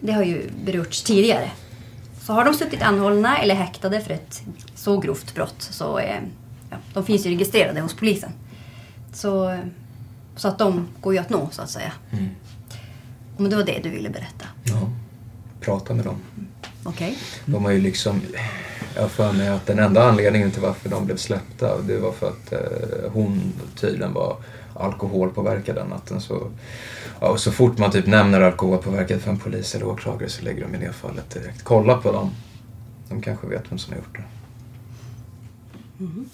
det 0.00 0.12
har 0.12 0.22
ju 0.22 0.42
berörts 0.64 1.02
tidigare. 1.02 1.50
Så 2.26 2.32
har 2.32 2.44
de 2.44 2.54
suttit 2.54 2.82
anhållna 2.82 3.38
eller 3.38 3.54
häktade 3.54 4.00
för 4.00 4.14
ett 4.14 4.42
så 4.74 4.98
grovt 4.98 5.34
brott 5.34 5.54
så 5.58 5.98
eh, 5.98 6.20
ja, 6.70 6.76
de 6.94 7.04
finns 7.04 7.26
ju 7.26 7.30
registrerade 7.30 7.80
hos 7.80 7.94
polisen. 7.94 8.30
Så, 9.12 9.50
eh, 9.50 9.58
så 10.36 10.48
att 10.48 10.58
de 10.58 10.88
går 11.00 11.14
ju 11.14 11.18
att 11.20 11.30
nå 11.30 11.48
så 11.52 11.62
att 11.62 11.70
säga. 11.70 11.92
Mm. 12.12 12.28
Om 13.36 13.50
det 13.50 13.56
var 13.56 13.62
det 13.64 13.80
du 13.82 13.88
ville 13.88 14.10
berätta. 14.10 14.46
Ja. 14.64 14.90
Prata 15.60 15.94
med 15.94 16.04
dem. 16.04 16.16
Okej. 16.84 17.18
De 17.46 17.64
har 17.64 17.70
ju 17.70 17.80
liksom... 17.80 18.20
Jag 18.94 19.02
har 19.02 19.08
för 19.08 19.32
mig 19.32 19.48
att 19.48 19.66
den 19.66 19.78
enda 19.78 20.08
anledningen 20.08 20.50
till 20.50 20.62
varför 20.62 20.88
de 20.88 21.06
blev 21.06 21.16
släppta 21.16 21.78
det 21.78 21.98
var 21.98 22.12
för 22.12 22.28
att 22.28 22.52
eh, 22.52 23.12
hon 23.12 23.52
tydligen 23.76 24.12
var 24.12 24.36
alkoholpåverkad 24.74 25.74
den 25.74 25.88
natten. 25.88 26.20
Så, 26.20 26.50
ja, 27.20 27.28
och 27.28 27.40
så 27.40 27.52
fort 27.52 27.78
man 27.78 27.90
typ 27.90 28.06
nämner 28.06 28.40
alkoholpåverkad 28.40 29.20
för 29.20 29.30
en 29.30 29.38
polis 29.38 29.74
eller 29.74 29.86
åklagare 29.86 30.28
så 30.30 30.44
lägger 30.44 30.62
de 30.62 30.74
i 30.74 30.86
det 30.86 30.92
fallet 30.92 31.30
direkt. 31.30 31.62
Kolla 31.62 31.96
på 31.96 32.12
dem. 32.12 32.30
De 33.08 33.22
kanske 33.22 33.46
vet 33.46 33.72
vem 33.72 33.78
som 33.78 33.92
har 33.92 34.00
gjort 34.00 34.16
det. 34.16 34.24
Mm. 36.04 36.28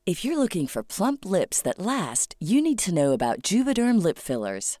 If 0.05 0.25
you're 0.25 0.37
looking 0.37 0.67
for 0.67 0.83
plump 0.83 1.25
lips 1.25 1.61
that 1.61 1.79
last, 1.79 2.35
you 2.41 2.61
need 2.61 2.79
to 2.79 2.93
know 2.93 3.13
about 3.13 3.41
Juvederm 3.41 4.03
lip 4.03 4.17
fillers. 4.17 4.80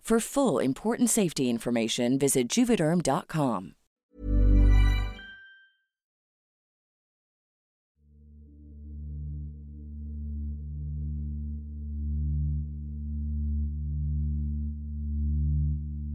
For 0.03 0.19
full 0.19 0.65
important 0.65 1.09
safety 1.09 1.43
information, 1.43 2.17
visit 2.17 2.57
juvederm.com. 2.57 3.71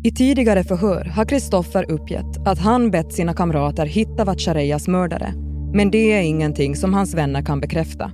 I 0.05 0.13
tidigare 0.13 0.65
förhör 0.65 1.05
har 1.05 1.25
Kristoffer 1.25 1.91
uppgett 1.91 2.47
att 2.47 2.59
han 2.59 2.91
bett 2.91 3.13
sina 3.13 3.35
kamrater 3.35 3.87
hitta 3.87 4.25
Vatchareeyas 4.25 4.89
mördare. 4.89 5.33
Men 5.75 5.91
det 5.91 6.13
är 6.13 6.23
ingenting 6.23 6.77
som 6.77 6.95
hans 6.95 7.15
vänner 7.15 7.43
kan 7.43 7.61
bekräfta. 7.61 8.13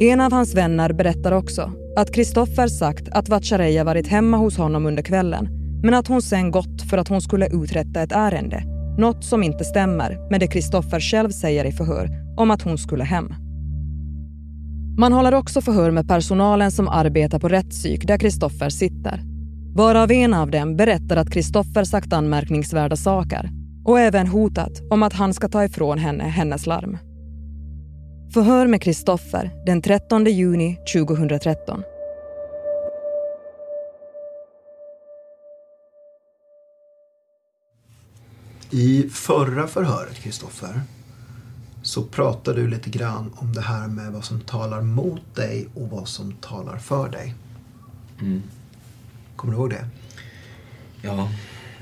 En 0.00 0.20
av 0.20 0.32
hans 0.32 0.54
vänner 0.54 0.92
berättar 0.92 1.32
också 1.32 1.72
att 2.00 2.14
Kristoffer 2.14 2.68
sagt 2.68 3.08
att 3.08 3.28
Vatchareeya 3.28 3.84
varit 3.84 4.06
hemma 4.06 4.36
hos 4.36 4.56
honom 4.56 4.86
under 4.86 5.02
kvällen 5.02 5.48
men 5.82 5.94
att 5.94 6.08
hon 6.08 6.22
sen 6.22 6.50
gått 6.50 6.82
för 6.90 6.98
att 6.98 7.08
hon 7.08 7.20
skulle 7.20 7.48
uträtta 7.48 8.02
ett 8.02 8.12
ärende. 8.12 8.62
Något 8.98 9.24
som 9.24 9.42
inte 9.42 9.64
stämmer 9.64 10.30
med 10.30 10.40
det 10.40 10.46
Kristoffer 10.46 11.00
själv 11.00 11.30
säger 11.30 11.64
i 11.64 11.72
förhör 11.72 12.08
om 12.36 12.50
att 12.50 12.62
hon 12.62 12.78
skulle 12.78 13.04
hem. 13.04 13.34
Man 14.98 15.12
håller 15.12 15.34
också 15.34 15.60
förhör 15.60 15.90
med 15.90 16.08
personalen 16.08 16.70
som 16.70 16.88
arbetar 16.88 17.38
på 17.38 17.48
rättspsyk 17.48 18.06
där 18.06 18.18
Kristoffer 18.18 18.70
sitter. 18.70 19.20
Varav 19.74 20.12
en 20.12 20.34
av 20.34 20.50
dem 20.50 20.76
berättar 20.76 21.16
att 21.16 21.32
Kristoffer 21.32 21.84
sagt 21.84 22.12
anmärkningsvärda 22.12 22.96
saker 22.96 23.50
och 23.84 24.00
även 24.00 24.26
hotat 24.26 24.72
om 24.90 25.02
att 25.02 25.12
han 25.12 25.34
ska 25.34 25.48
ta 25.48 25.64
ifrån 25.64 25.98
henne 25.98 26.24
hennes 26.24 26.66
larm. 26.66 26.98
Förhör 28.34 28.66
med 28.66 28.82
Kristoffer 28.82 29.50
den 29.66 29.82
13 29.82 30.24
juni 30.24 30.78
2013. 30.94 31.82
I 38.70 39.02
förra 39.08 39.66
förhöret, 39.66 40.14
Kristoffer, 40.14 40.80
så 41.82 42.02
pratar 42.04 42.54
du 42.54 42.68
lite 42.68 42.90
grann 42.90 43.32
om 43.36 43.52
det 43.52 43.60
här 43.60 43.88
med 43.88 44.12
vad 44.12 44.24
som 44.24 44.40
talar 44.40 44.80
mot 44.80 45.34
dig 45.36 45.68
och 45.74 45.90
vad 45.90 46.08
som 46.08 46.32
talar 46.32 46.78
för 46.78 47.08
dig. 47.08 47.34
Mm. 48.20 48.42
Kommer 49.36 49.54
du 49.54 49.60
ihåg 49.60 49.70
det? 49.70 49.84
Ja, 51.02 51.28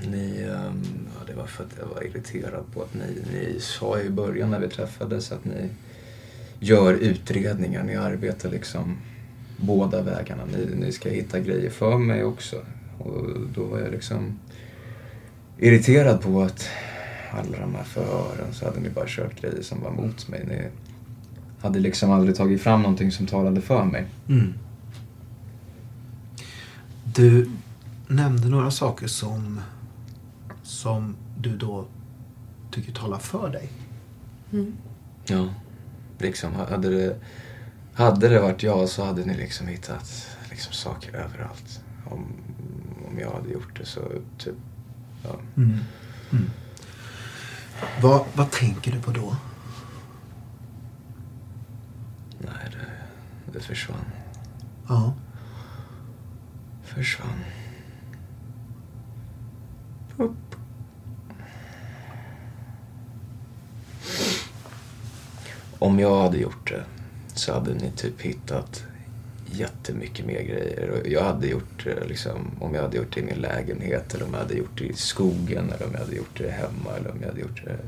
ni, 0.06 0.42
ehm, 0.42 0.82
ja, 1.18 1.24
det 1.26 1.34
var 1.34 1.46
för 1.46 1.64
att 1.64 1.70
jag 1.78 1.86
var 1.86 2.02
irriterad 2.02 2.64
på 2.74 2.82
att 2.82 2.94
ni, 2.94 3.22
ni 3.32 3.60
sa 3.60 4.00
i 4.00 4.10
början 4.10 4.50
när 4.50 4.60
vi 4.60 4.68
träffades 4.68 5.32
att 5.32 5.44
ni 5.44 5.70
gör 6.60 6.94
utredningar, 6.94 7.84
ni 7.84 7.96
arbetar 7.96 8.50
liksom 8.50 8.96
båda 9.56 10.02
vägarna. 10.02 10.42
Ni, 10.44 10.76
ni 10.76 10.92
ska 10.92 11.08
hitta 11.08 11.40
grejer 11.40 11.70
för 11.70 11.98
mig 11.98 12.24
också. 12.24 12.56
Och 12.98 13.24
då 13.54 13.64
var 13.64 13.78
jag 13.78 13.90
liksom 13.90 14.38
irriterad 15.58 16.20
på 16.20 16.42
att 16.42 16.68
alla 17.30 17.58
de 17.58 17.74
här 17.74 17.84
förhören 17.84 18.52
så 18.52 18.64
hade 18.64 18.80
ni 18.80 18.90
bara 18.90 19.04
kört 19.08 19.40
grejer 19.40 19.62
som 19.62 19.80
var 19.82 19.90
mot 19.90 20.28
mig. 20.28 20.44
Ni 20.48 20.68
hade 21.60 21.78
liksom 21.78 22.10
aldrig 22.10 22.36
tagit 22.36 22.62
fram 22.62 22.82
någonting 22.82 23.12
som 23.12 23.26
talade 23.26 23.60
för 23.60 23.84
mig. 23.84 24.06
Mm. 24.28 24.54
Du 27.04 27.50
nämnde 28.08 28.48
några 28.48 28.70
saker 28.70 29.06
som, 29.06 29.60
som 30.62 31.16
du 31.38 31.56
då 31.56 31.86
tycker 32.70 32.92
talar 32.92 33.18
för 33.18 33.48
dig. 33.48 33.68
Mm. 34.52 34.72
Ja, 35.26 35.48
liksom 36.18 36.54
hade 36.54 36.90
det, 36.90 37.16
hade 37.94 38.28
det 38.28 38.40
varit 38.40 38.62
jag 38.62 38.88
så 38.88 39.04
hade 39.04 39.24
ni 39.24 39.36
liksom 39.36 39.66
hittat 39.66 40.36
liksom 40.50 40.72
saker 40.72 41.14
överallt. 41.14 41.80
Om, 42.04 42.26
om 43.08 43.18
jag 43.18 43.30
hade 43.30 43.50
gjort 43.50 43.78
det 43.78 43.86
så 43.86 44.00
typ, 44.38 44.54
ja. 45.24 45.36
Mm. 45.56 45.78
Mm. 46.32 46.50
Vad, 48.02 48.24
vad 48.34 48.50
tänker 48.50 48.92
du 48.92 49.00
på 49.00 49.10
då? 49.10 49.36
Nej, 52.38 52.70
det, 52.72 53.52
det 53.52 53.60
försvann. 53.60 54.04
Ja. 54.88 55.14
Försvann. 56.82 57.44
Upp. 60.16 60.47
Om 65.78 65.98
jag 65.98 66.22
hade 66.22 66.38
gjort 66.38 66.70
det 66.70 66.82
så 67.34 67.52
hade 67.52 67.74
ni 67.74 67.90
typ 67.96 68.20
hittat 68.20 68.84
jättemycket 69.52 70.26
mer 70.26 70.42
grejer. 70.42 71.02
Jag 71.06 71.22
hade 71.22 71.46
gjort 71.46 71.84
det 71.84 72.08
liksom, 72.08 72.50
om 72.60 72.74
jag 72.74 72.82
hade 72.82 72.96
gjort 72.96 73.14
det 73.14 73.20
i 73.20 73.24
min 73.24 73.40
lägenhet 73.40 74.14
eller 74.14 74.24
om 74.24 74.32
jag 74.32 74.40
hade 74.40 74.54
gjort 74.54 74.78
det 74.78 74.84
i 74.84 74.92
skogen 74.92 75.72
eller 75.76 75.86
om 75.86 75.92
jag 75.92 76.00
hade 76.00 76.16
gjort 76.16 76.38
det 76.38 76.50
hemma 76.50 76.96
eller 76.98 77.10
om 77.10 77.16
jag 77.20 77.28
hade 77.28 77.40
gjort 77.40 77.64
det 77.64 77.78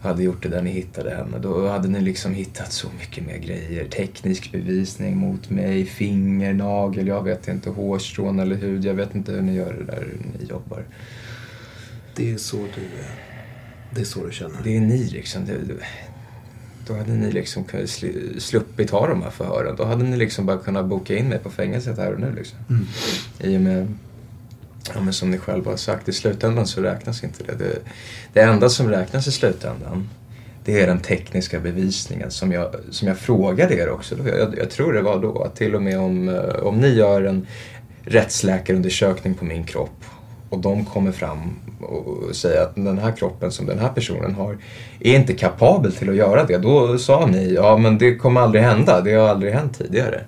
hade 0.00 0.22
gjort 0.22 0.42
det 0.42 0.48
där 0.48 0.62
ni 0.62 0.70
hittade 0.70 1.10
henne. 1.10 1.38
Då 1.38 1.68
hade 1.68 1.88
ni 1.88 2.00
liksom 2.00 2.34
hittat 2.34 2.72
så 2.72 2.88
mycket 2.98 3.26
mer 3.26 3.36
grejer. 3.36 3.88
Teknisk 3.88 4.52
bevisning 4.52 5.16
mot 5.16 5.50
mig, 5.50 5.86
finger, 5.86 6.52
nagel, 6.52 7.06
jag 7.06 7.22
vet 7.22 7.48
inte, 7.48 7.70
hårstrån 7.70 8.38
eller 8.38 8.56
hud. 8.56 8.84
Jag 8.84 8.94
vet 8.94 9.14
inte 9.14 9.32
hur 9.32 9.42
ni 9.42 9.54
gör 9.54 9.72
det 9.72 9.84
där 9.84 10.08
ni 10.38 10.46
jobbar. 10.46 10.84
Det 12.16 12.30
är 12.30 12.36
så 12.36 12.56
du, 12.56 12.88
det 13.94 14.00
är 14.00 14.04
så 14.04 14.26
du 14.26 14.32
känner? 14.32 14.62
Det 14.64 14.76
är 14.76 14.80
ni 14.80 15.04
liksom. 15.04 15.46
Det, 15.46 15.54
då 16.88 16.94
hade 16.94 17.12
ni 17.12 17.32
liksom 17.32 17.64
sluppit 18.38 18.90
ha 18.90 19.06
de 19.06 19.22
här 19.22 19.30
förhören. 19.30 19.76
Då 19.76 19.84
hade 19.84 20.04
ni 20.04 20.16
liksom 20.16 20.46
bara 20.46 20.58
kunnat 20.58 20.86
boka 20.86 21.16
in 21.16 21.28
mig 21.28 21.38
på 21.38 21.50
fängelset 21.50 21.98
här 21.98 22.12
och 22.12 22.20
nu 22.20 22.32
liksom. 22.36 22.58
Mm. 22.68 22.86
I 23.40 23.56
och 23.56 23.60
med, 23.60 23.94
ja 24.94 25.00
men 25.00 25.12
som 25.12 25.30
ni 25.30 25.38
själva 25.38 25.70
har 25.70 25.76
sagt, 25.76 26.08
i 26.08 26.12
slutändan 26.12 26.66
så 26.66 26.82
räknas 26.82 27.24
inte 27.24 27.44
det. 27.44 27.54
det. 27.64 27.78
Det 28.32 28.40
enda 28.40 28.68
som 28.68 28.88
räknas 28.88 29.26
i 29.26 29.32
slutändan, 29.32 30.08
det 30.64 30.80
är 30.80 30.86
den 30.86 31.00
tekniska 31.00 31.60
bevisningen 31.60 32.30
som 32.30 32.52
jag, 32.52 32.74
som 32.90 33.08
jag 33.08 33.18
frågade 33.18 33.74
er 33.74 33.88
också. 33.88 34.14
Jag, 34.28 34.58
jag 34.58 34.70
tror 34.70 34.92
det 34.92 35.02
var 35.02 35.22
då 35.22 35.42
att 35.42 35.56
till 35.56 35.74
och 35.74 35.82
med 35.82 35.98
om, 35.98 36.28
eh, 36.28 36.38
om 36.44 36.80
ni 36.80 36.88
gör 36.88 37.22
en 37.22 37.46
rättsläkarundersökning 38.02 39.34
på 39.34 39.44
min 39.44 39.64
kropp 39.64 40.04
och 40.48 40.58
de 40.58 40.84
kommer 40.84 41.12
fram 41.12 41.38
och 41.80 42.36
säger 42.36 42.62
att 42.62 42.74
den 42.74 42.98
här 42.98 43.12
kroppen 43.12 43.52
som 43.52 43.66
den 43.66 43.78
här 43.78 43.88
personen 43.88 44.34
har 44.34 44.58
är 45.00 45.16
inte 45.16 45.32
kapabel 45.32 45.92
till 45.92 46.10
att 46.10 46.16
göra 46.16 46.44
det. 46.44 46.58
Då 46.58 46.98
sa 46.98 47.26
ni, 47.26 47.54
ja 47.54 47.76
men 47.76 47.98
det 47.98 48.16
kommer 48.16 48.40
aldrig 48.40 48.62
hända. 48.62 49.00
Det 49.00 49.14
har 49.14 49.28
aldrig 49.28 49.52
hänt 49.52 49.78
tidigare. 49.78 50.24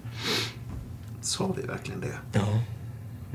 Sa 1.21 1.55
vi 1.57 1.67
verkligen 1.67 2.01
det? 2.01 2.39
Ja, 2.39 2.61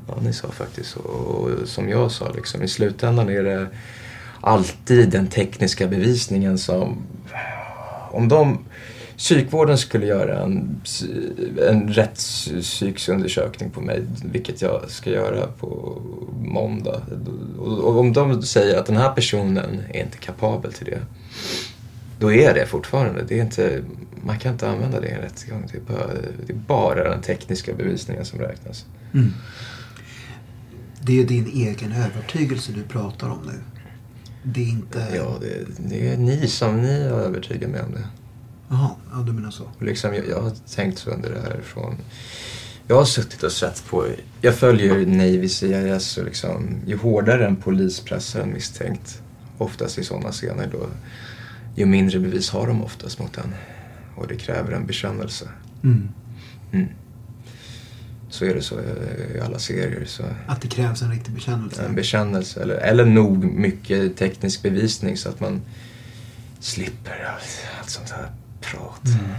ja 0.07 0.13
ni 0.21 0.33
sa 0.33 0.47
faktiskt 0.47 0.89
så. 0.89 0.99
Och 0.99 1.67
som 1.67 1.89
jag 1.89 2.11
sa, 2.11 2.31
liksom, 2.35 2.63
i 2.63 2.67
slutändan 2.67 3.29
är 3.29 3.43
det 3.43 3.67
alltid 4.41 5.09
den 5.09 5.27
tekniska 5.27 5.87
bevisningen 5.87 6.57
som... 6.57 6.97
Om 8.11 8.27
de 8.27 8.59
psykvården 9.17 9.77
skulle 9.77 10.05
göra 10.05 10.43
en, 10.43 10.81
en 11.69 11.93
rättspsyksundersökning 11.93 13.69
på 13.69 13.81
mig, 13.81 14.01
vilket 14.23 14.61
jag 14.61 14.81
ska 14.87 15.09
göra 15.09 15.47
på 15.47 16.01
måndag. 16.39 17.01
Och 17.59 17.99
om 17.99 18.13
de 18.13 18.41
säger 18.41 18.79
att 18.79 18.85
den 18.85 18.97
här 18.97 19.11
personen 19.11 19.81
är 19.93 20.03
inte 20.03 20.17
kapabel 20.17 20.73
till 20.73 20.85
det, 20.85 20.99
då 22.19 22.31
är 22.31 22.53
det 22.53 22.65
fortfarande. 22.65 23.23
Det 23.27 23.39
är 23.39 23.43
inte, 23.43 23.81
man 24.23 24.39
kan 24.39 24.51
inte 24.51 24.69
använda 24.69 24.99
det 24.99 25.07
i 25.07 25.11
en 25.11 25.21
rättegång. 25.21 25.67
Det 25.71 25.77
är 25.77 25.81
bara, 25.81 26.07
det 26.47 26.53
är 26.53 26.57
bara 26.57 27.09
den 27.09 27.21
tekniska 27.21 27.73
bevisningen 27.73 28.25
som 28.25 28.39
räknas. 28.39 28.85
Mm. 29.13 29.33
Det 31.01 31.21
är 31.21 31.25
din 31.25 31.47
egen 31.47 31.91
övertygelse 31.91 32.71
du 32.71 32.83
pratar 32.83 33.29
om 33.29 33.39
nu. 33.45 33.59
Det 34.43 34.61
är 34.61 34.69
inte... 34.69 35.07
Ja, 35.15 35.37
det, 35.41 35.65
det 35.89 36.07
är 36.07 36.17
ni 36.17 36.47
som 36.47 36.81
ni 36.81 37.09
har 37.09 37.19
övertygat 37.19 37.69
mig 37.69 37.81
om 37.81 37.91
det. 37.91 38.07
Jaha, 38.69 38.89
ja 39.11 39.17
du 39.17 39.31
menar 39.31 39.51
så. 39.51 39.63
Liksom, 39.79 40.13
jag, 40.13 40.27
jag 40.29 40.41
har 40.41 40.51
tänkt 40.75 40.99
så 40.99 41.09
under 41.09 41.29
det 41.29 41.39
här 41.39 41.61
från... 41.63 41.97
Jag 42.87 42.95
har 42.95 43.05
suttit 43.05 43.43
och 43.43 43.51
sett 43.51 43.85
på... 43.87 44.07
Jag 44.41 44.55
följer 44.55 45.05
Navy 45.05 45.49
CIS 45.49 46.17
och 46.17 46.25
liksom, 46.25 46.81
ju 46.85 46.97
hårdare 46.97 47.47
en 47.47 47.55
polis 47.55 47.99
pressar 47.99 48.41
en 48.41 48.53
misstänkt, 48.53 49.21
oftast 49.57 49.97
i 49.97 50.03
sådana 50.03 50.31
scener, 50.31 50.69
då, 50.71 50.87
ju 51.75 51.85
mindre 51.85 52.19
bevis 52.19 52.49
har 52.49 52.67
de 52.67 52.83
oftast 52.83 53.19
mot 53.19 53.37
en. 53.37 53.55
Och 54.15 54.27
det 54.27 54.35
kräver 54.35 54.71
en 54.71 54.85
bekännelse. 54.85 55.49
Mm. 55.83 56.09
Mm. 56.71 56.87
Så 58.29 58.45
är 58.45 58.55
det 58.55 58.61
så 58.61 58.79
i 59.35 59.39
alla 59.39 59.59
serier. 59.59 60.05
Så 60.05 60.23
Att 60.47 60.61
det 60.61 60.67
krävs 60.67 61.01
en 61.01 61.11
riktig 61.11 61.33
bekännelse? 61.33 61.85
en 61.85 61.95
bekännelse, 61.95 62.61
eller, 62.61 62.75
eller 62.75 63.05
nog 63.05 63.43
mycket 63.43 64.17
teknisk 64.17 64.61
bevisning 64.61 65.17
så 65.17 65.29
att 65.29 65.39
man 65.39 65.61
slipper 66.59 67.29
allt, 67.33 67.65
allt 67.79 67.89
sånt 67.89 68.09
här 68.09 68.29
prat. 68.71 69.05
Mm. 69.05 69.31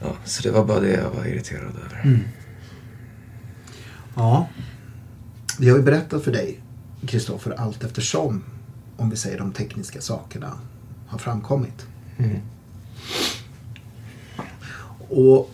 Ja, 0.00 0.16
så 0.24 0.42
det 0.42 0.50
var 0.50 0.64
bara 0.64 0.80
det 0.80 0.90
jag 0.90 1.10
var 1.10 1.24
irriterad 1.24 1.76
över. 1.86 2.02
Mm. 2.04 2.20
Ja. 4.14 4.48
Vi 5.58 5.68
har 5.68 5.76
ju 5.76 5.82
berättat 5.82 6.24
för 6.24 6.32
dig, 6.32 6.60
Kristoffer, 7.06 7.50
allt 7.50 7.84
eftersom, 7.84 8.44
om 8.96 9.10
vi 9.10 9.16
säger 9.16 9.38
de 9.38 9.52
tekniska 9.52 10.00
sakerna, 10.00 10.58
har 11.06 11.18
framkommit. 11.18 11.86
Mm. 12.18 12.40
Och 15.08 15.50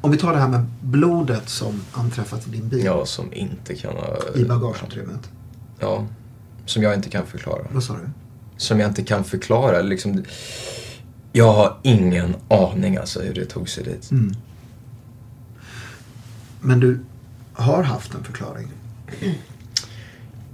om 0.00 0.10
vi 0.10 0.18
tar 0.18 0.32
det 0.32 0.38
här 0.38 0.48
med 0.48 0.66
blodet 0.80 1.48
som 1.48 1.82
anträffat 1.92 2.46
i 2.46 2.50
din 2.50 2.68
bil. 2.68 2.84
Ja, 2.84 3.06
som 3.06 3.32
inte 3.32 3.74
kan 3.74 3.96
ha... 3.96 4.18
I 4.34 4.44
bagageutrymmet. 4.44 5.30
Ja, 5.78 6.06
som 6.66 6.82
jag 6.82 6.94
inte 6.94 7.10
kan 7.10 7.26
förklara. 7.26 7.66
Vad 7.72 7.84
sa 7.84 7.96
du? 7.96 8.10
Som 8.56 8.80
jag 8.80 8.90
inte 8.90 9.02
kan 9.02 9.24
förklara. 9.24 9.82
Liksom, 9.82 10.24
jag 11.32 11.52
har 11.52 11.76
ingen 11.82 12.36
aning 12.48 12.96
alltså 12.96 13.20
hur 13.22 13.34
det 13.34 13.44
tog 13.44 13.68
sig 13.68 13.84
dit. 13.84 14.10
Mm. 14.10 14.34
Men 16.60 16.80
du 16.80 16.98
har 17.52 17.82
haft 17.82 18.14
en 18.14 18.24
förklaring? 18.24 18.68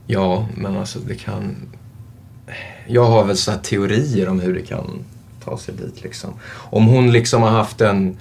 Ja, 0.06 0.48
men 0.56 0.76
alltså 0.76 0.98
det 0.98 1.14
kan... 1.14 1.56
Jag 2.86 3.04
har 3.04 3.24
väl 3.24 3.36
här 3.48 3.58
teorier 3.58 4.28
om 4.28 4.40
hur 4.40 4.54
det 4.54 4.62
kan 4.62 5.04
ta 5.44 5.58
sig 5.58 5.74
dit 5.74 6.02
liksom. 6.02 6.34
Om 6.52 6.86
hon 6.86 7.12
liksom 7.12 7.42
har 7.42 7.50
haft 7.50 7.80
en 7.80 8.16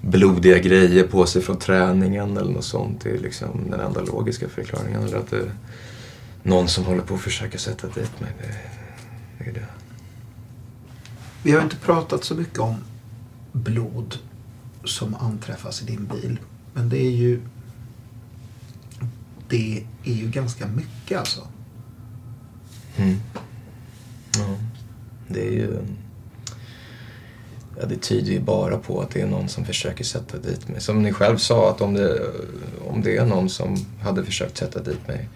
blodiga 0.00 0.58
grejer 0.58 1.06
på 1.06 1.26
sig 1.26 1.42
från 1.42 1.58
träningen 1.58 2.36
eller 2.36 2.52
något 2.52 2.64
sånt. 2.64 3.00
Det 3.04 3.10
är 3.10 3.18
liksom 3.18 3.70
den 3.70 3.80
enda 3.80 4.00
logiska 4.00 4.48
förklaringen. 4.48 5.02
Eller 5.02 5.16
att 5.16 5.30
det 5.30 5.36
är 5.36 5.52
någon 6.42 6.68
som 6.68 6.84
håller 6.84 7.02
på 7.02 7.14
att 7.14 7.20
försöka 7.20 7.58
sätta 7.58 7.86
dit 7.86 8.20
mig. 8.20 8.30
Det 8.38 8.81
är 9.38 9.52
det. 9.52 9.66
Vi 11.42 11.52
har 11.52 11.62
inte 11.62 11.76
pratat 11.76 12.24
så 12.24 12.34
mycket 12.34 12.58
om 12.58 12.76
blod 13.52 14.18
som 14.84 15.14
anträffas 15.14 15.82
i 15.82 15.84
din 15.84 16.06
bil. 16.06 16.38
Men 16.74 16.88
det 16.88 16.98
är 16.98 17.10
ju... 17.10 17.40
Det 19.48 19.84
är 20.04 20.14
ju 20.14 20.30
ganska 20.30 20.66
mycket 20.66 21.18
alltså. 21.18 21.48
Mm. 22.96 23.16
Ja, 24.38 24.56
det 25.28 25.48
är 25.48 25.52
ju... 25.52 25.78
Ja, 27.80 27.86
det 27.86 27.96
tyder 27.96 28.32
ju 28.32 28.40
bara 28.40 28.78
på 28.78 29.00
att 29.00 29.10
det 29.10 29.20
är 29.20 29.26
någon 29.26 29.48
som 29.48 29.64
försöker 29.64 30.04
sätta 30.04 30.38
dit 30.38 30.68
mig. 30.68 30.80
Som 30.80 31.02
ni 31.02 31.12
själv 31.12 31.36
sa, 31.36 31.70
att 31.70 31.80
om 31.80 31.94
det, 31.94 32.30
om 32.88 33.02
det 33.02 33.16
är 33.16 33.26
någon 33.26 33.48
som 33.48 33.76
hade 34.02 34.24
försökt 34.24 34.56
sätta 34.56 34.82
dit 34.82 35.08
mig, 35.08 35.28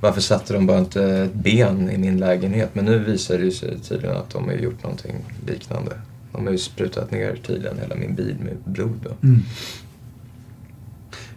varför 0.00 0.20
satte 0.20 0.52
de 0.52 0.66
bara 0.66 0.78
inte 0.78 1.04
ett 1.04 1.34
ben 1.34 1.90
i 1.90 1.98
min 1.98 2.18
lägenhet? 2.18 2.74
Men 2.74 2.84
nu 2.84 2.98
visar 2.98 3.38
det 3.38 3.50
sig 3.50 3.80
tydligen 3.80 4.16
att 4.16 4.30
de 4.30 4.44
har 4.44 4.52
gjort 4.52 4.82
någonting 4.82 5.24
liknande. 5.46 6.00
De 6.32 6.44
har 6.44 6.52
ju 6.52 6.58
sprutat 6.58 7.10
ner 7.10 7.36
tydligen 7.46 7.78
hela 7.78 7.94
min 7.94 8.14
bil 8.14 8.36
med 8.40 8.56
blod. 8.64 9.00
Då. 9.02 9.28
Mm. 9.28 9.42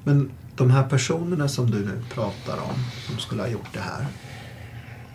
Men 0.04 0.32
de 0.56 0.72
här 0.72 0.84
personerna 0.84 1.48
som 1.48 1.72
du 1.72 1.80
nu 1.80 2.02
pratar 2.10 2.58
om, 2.58 2.76
som 3.08 3.18
skulle 3.18 3.42
ha 3.42 3.50
gjort 3.50 3.74
det 3.74 3.80
här. 3.80 4.06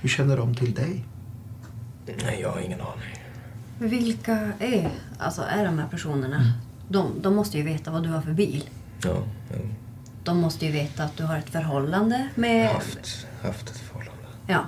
Hur 0.00 0.08
känner 0.08 0.36
de 0.36 0.54
till 0.54 0.74
dig? 0.74 1.04
Nej, 2.06 2.38
jag 2.40 2.50
har 2.50 2.60
ingen 2.60 2.80
aning. 2.80 3.18
Vilka 3.78 4.52
är, 4.58 4.90
alltså, 5.18 5.42
är 5.42 5.64
de 5.64 5.78
här 5.78 5.88
personerna? 5.88 6.52
De, 6.88 7.22
de 7.22 7.34
måste 7.34 7.58
ju 7.58 7.62
veta 7.62 7.90
vad 7.90 8.02
du 8.02 8.08
har 8.08 8.22
för 8.22 8.32
bil. 8.32 8.64
Ja, 9.04 9.22
jo. 9.54 9.68
De 10.28 10.38
måste 10.38 10.66
ju 10.66 10.72
veta 10.72 11.04
att 11.04 11.16
du 11.16 11.24
har 11.24 11.38
ett 11.38 11.50
förhållande 11.50 12.28
med... 12.34 12.68
Haft, 12.68 13.26
haft 13.42 13.70
ett 13.70 13.76
förhållande. 13.76 14.22
Ja. 14.46 14.64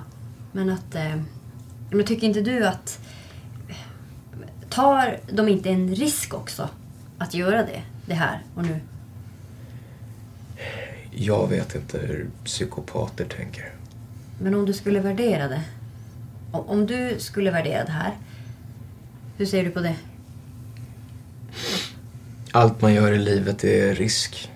Men 0.51 0.69
att... 0.69 0.95
Eh, 0.95 1.21
men 1.91 2.05
tycker 2.05 2.27
inte 2.27 2.41
du 2.41 2.67
att... 2.67 2.99
Tar 4.69 5.19
de 5.31 5.47
inte 5.47 5.69
en 5.69 5.95
risk 5.95 6.33
också? 6.33 6.69
Att 7.17 7.33
göra 7.33 7.63
det, 7.63 7.83
det 8.05 8.13
här 8.13 8.43
och 8.55 8.63
nu? 8.63 8.79
Jag 11.11 11.47
vet 11.47 11.75
inte 11.75 11.97
hur 11.97 12.29
psykopater 12.45 13.25
tänker. 13.25 13.73
Men 14.39 14.55
om 14.55 14.65
du 14.65 14.73
skulle 14.73 14.99
värdera 14.99 15.47
det? 15.47 15.61
Om 16.51 16.85
du 16.85 17.15
skulle 17.19 17.51
värdera 17.51 17.85
det 17.85 17.91
här, 17.91 18.11
hur 19.37 19.45
ser 19.45 19.63
du 19.63 19.71
på 19.71 19.79
det? 19.79 19.95
Allt 22.51 22.81
man 22.81 22.93
gör 22.93 23.11
i 23.11 23.19
livet 23.19 23.63
är 23.63 23.95
risk. 23.95 24.50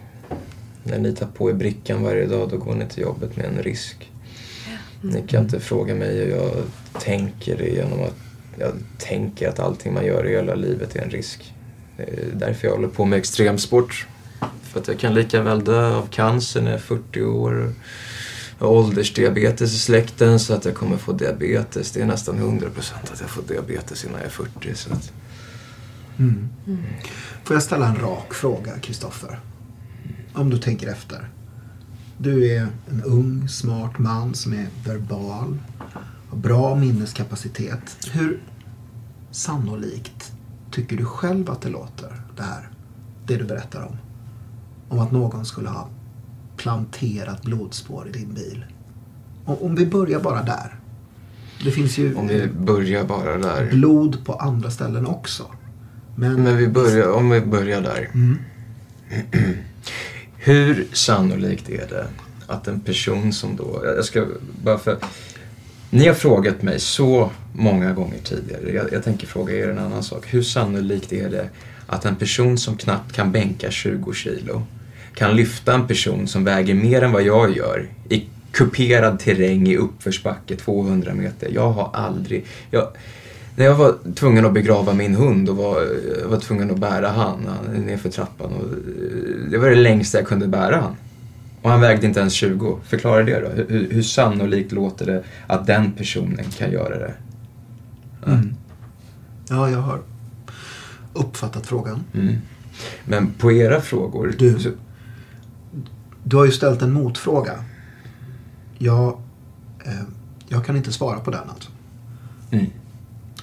När 0.87 0.99
ni 0.99 1.15
tar 1.15 1.27
på 1.27 1.49
er 1.49 1.53
brickan 1.53 2.03
varje 2.03 2.25
dag, 2.25 2.49
då 2.49 2.57
går 2.57 2.75
ni 2.75 2.85
till 2.85 3.03
jobbet 3.03 3.37
med 3.37 3.45
en 3.45 3.63
risk. 3.63 4.11
Ni 5.01 5.27
kan 5.27 5.43
inte 5.43 5.59
fråga 5.59 5.95
mig 5.95 6.17
hur 6.17 6.29
jag 6.29 6.51
tänker 6.99 7.57
det 7.57 7.69
genom 7.69 8.03
att 8.03 8.15
jag 8.59 8.71
tänker 8.97 9.49
att 9.49 9.59
allting 9.59 9.93
man 9.93 10.05
gör 10.05 10.27
i 10.27 10.31
hela 10.31 10.55
livet 10.55 10.95
är 10.95 11.01
en 11.01 11.09
risk. 11.09 11.53
Det 11.97 12.03
är 12.03 12.31
därför 12.33 12.67
jag 12.67 12.75
håller 12.75 12.87
på 12.87 13.05
med 13.05 13.19
extremsport. 13.19 14.07
För 14.61 14.79
att 14.79 14.87
jag 14.87 14.99
kan 14.99 15.13
lika 15.13 15.41
väl 15.41 15.63
dö 15.63 15.95
av 15.95 16.07
cancer 16.07 16.61
när 16.61 16.71
jag 16.71 16.79
är 16.79 16.83
40 16.83 17.21
år. 17.23 17.73
Jag 18.59 18.67
har 18.67 18.73
åldersdiabetes 18.73 19.73
i 19.73 19.79
släkten 19.79 20.39
så 20.39 20.53
att 20.53 20.65
jag 20.65 20.75
kommer 20.75 20.97
få 20.97 21.11
diabetes. 21.11 21.91
Det 21.91 22.01
är 22.01 22.05
nästan 22.05 22.59
100% 22.59 22.69
att 23.13 23.21
jag 23.21 23.29
får 23.29 23.43
diabetes 23.43 24.03
innan 24.03 24.17
jag 24.17 24.25
är 24.25 24.29
40. 24.29 24.75
Så 24.75 24.93
att... 24.93 25.11
Mm. 26.19 26.49
Får 27.43 27.55
jag 27.55 27.63
ställa 27.63 27.87
en 27.87 27.95
rak 27.95 28.33
fråga, 28.33 28.79
Kristoffer? 28.81 29.39
Om 30.35 30.49
du 30.49 30.57
tänker 30.57 30.87
efter. 30.87 31.29
Du 32.17 32.51
är 32.51 32.67
en 32.91 33.03
ung, 33.03 33.49
smart 33.49 33.99
man 33.99 34.33
som 34.33 34.53
är 34.53 34.67
verbal, 34.85 35.57
har 36.29 36.37
bra 36.37 36.75
minneskapacitet. 36.75 37.97
Hur 38.11 38.39
sannolikt 39.31 40.31
tycker 40.71 40.97
du 40.97 41.05
själv 41.05 41.51
att 41.51 41.61
det 41.61 41.69
låter, 41.69 42.21
det 42.37 42.43
här? 42.43 42.69
Det 43.27 43.35
du 43.35 43.43
berättar 43.43 43.81
om? 43.81 43.97
Om 44.89 44.99
att 44.99 45.11
någon 45.11 45.45
skulle 45.45 45.69
ha 45.69 45.89
planterat 46.57 47.41
blodspår 47.41 48.07
i 48.07 48.11
din 48.11 48.33
bil. 48.33 48.65
Om, 49.45 49.75
vi 49.75 49.85
börjar 49.85 50.19
bara 50.19 50.43
där. 50.43 50.79
Det 51.63 51.71
finns 51.71 51.97
ju 51.97 52.15
Om 52.15 52.27
vi 52.27 52.47
börjar 52.47 53.03
bara 53.03 53.37
där. 53.37 53.69
blod 53.71 54.25
på 54.25 54.33
andra 54.33 54.71
ställen 54.71 55.05
också. 55.05 55.45
Men, 56.15 56.43
Men 56.43 56.57
vi 56.57 56.67
börjar, 56.67 57.11
om 57.11 57.29
vi 57.29 57.41
börjar 57.41 57.81
där. 57.81 58.09
Mm. 58.13 58.37
Hur 60.45 60.87
sannolikt 60.91 61.69
är 61.69 61.87
det 61.89 62.07
att 62.47 62.67
en 62.67 62.79
person 62.79 63.33
som 63.33 63.55
då, 63.55 63.81
jag 63.83 64.05
ska 64.05 64.25
bara 64.63 64.77
för, 64.77 64.97
ni 65.89 66.07
har 66.07 66.13
frågat 66.13 66.61
mig 66.61 66.79
så 66.79 67.31
många 67.53 67.93
gånger 67.93 68.17
tidigare, 68.23 68.71
jag, 68.71 68.93
jag 68.93 69.03
tänker 69.03 69.27
fråga 69.27 69.55
er 69.55 69.69
en 69.69 69.77
annan 69.77 70.03
sak. 70.03 70.33
Hur 70.33 70.41
sannolikt 70.41 71.13
är 71.13 71.29
det 71.29 71.49
att 71.87 72.05
en 72.05 72.15
person 72.15 72.57
som 72.57 72.77
knappt 72.77 73.15
kan 73.15 73.31
bänka 73.31 73.71
20 73.71 74.13
kilo 74.13 74.63
kan 75.15 75.35
lyfta 75.35 75.73
en 75.73 75.87
person 75.87 76.27
som 76.27 76.43
väger 76.43 76.73
mer 76.73 77.01
än 77.01 77.11
vad 77.11 77.23
jag 77.23 77.57
gör 77.57 77.87
i 78.09 78.25
kuperad 78.51 79.19
terräng 79.19 79.67
i 79.67 79.77
uppförsbacke 79.77 80.55
200 80.55 81.13
meter. 81.13 81.49
Jag 81.53 81.71
har 81.71 81.89
aldrig, 81.93 82.45
jag, 82.71 82.87
när 83.55 83.65
jag 83.65 83.75
var 83.75 83.95
tvungen 84.15 84.45
att 84.45 84.53
begrava 84.53 84.93
min 84.93 85.15
hund 85.15 85.49
och 85.49 85.57
var, 85.57 85.87
var 86.29 86.39
tvungen 86.39 86.71
att 86.71 86.79
bära 86.79 87.09
han, 87.09 87.47
han 87.47 87.81
nerför 87.81 88.09
trappan. 88.09 88.53
Och, 88.53 88.65
det 89.51 89.57
var 89.57 89.69
det 89.69 89.75
längsta 89.75 90.17
jag 90.17 90.27
kunde 90.27 90.47
bära 90.47 90.75
han. 90.81 90.95
Och 91.61 91.69
han 91.71 91.81
vägde 91.81 92.07
inte 92.07 92.19
ens 92.19 92.33
20. 92.33 92.79
Förklara 92.83 93.23
det 93.23 93.39
då. 93.39 93.63
Hur, 93.63 93.87
hur 93.91 94.01
sannolikt 94.01 94.71
låter 94.71 95.05
det 95.05 95.23
att 95.47 95.67
den 95.67 95.91
personen 95.91 96.45
kan 96.57 96.71
göra 96.71 96.97
det? 96.99 97.13
Mm. 98.27 98.55
Ja, 99.49 99.69
jag 99.69 99.79
har 99.79 99.99
uppfattat 101.13 101.67
frågan. 101.67 102.03
Mm. 102.13 102.35
Men 103.05 103.31
på 103.33 103.51
era 103.51 103.81
frågor... 103.81 104.35
Du- 104.37 104.59
så, 104.59 104.69
Du 106.23 106.35
har 106.37 106.45
ju 106.45 106.51
ställt 106.51 106.81
en 106.81 106.91
motfråga. 106.93 107.53
Jag, 108.77 109.19
eh, 109.85 109.91
jag 110.47 110.65
kan 110.65 110.75
inte 110.77 110.91
svara 110.91 111.19
på 111.19 111.31
den 111.31 111.49
alltså. 111.49 111.69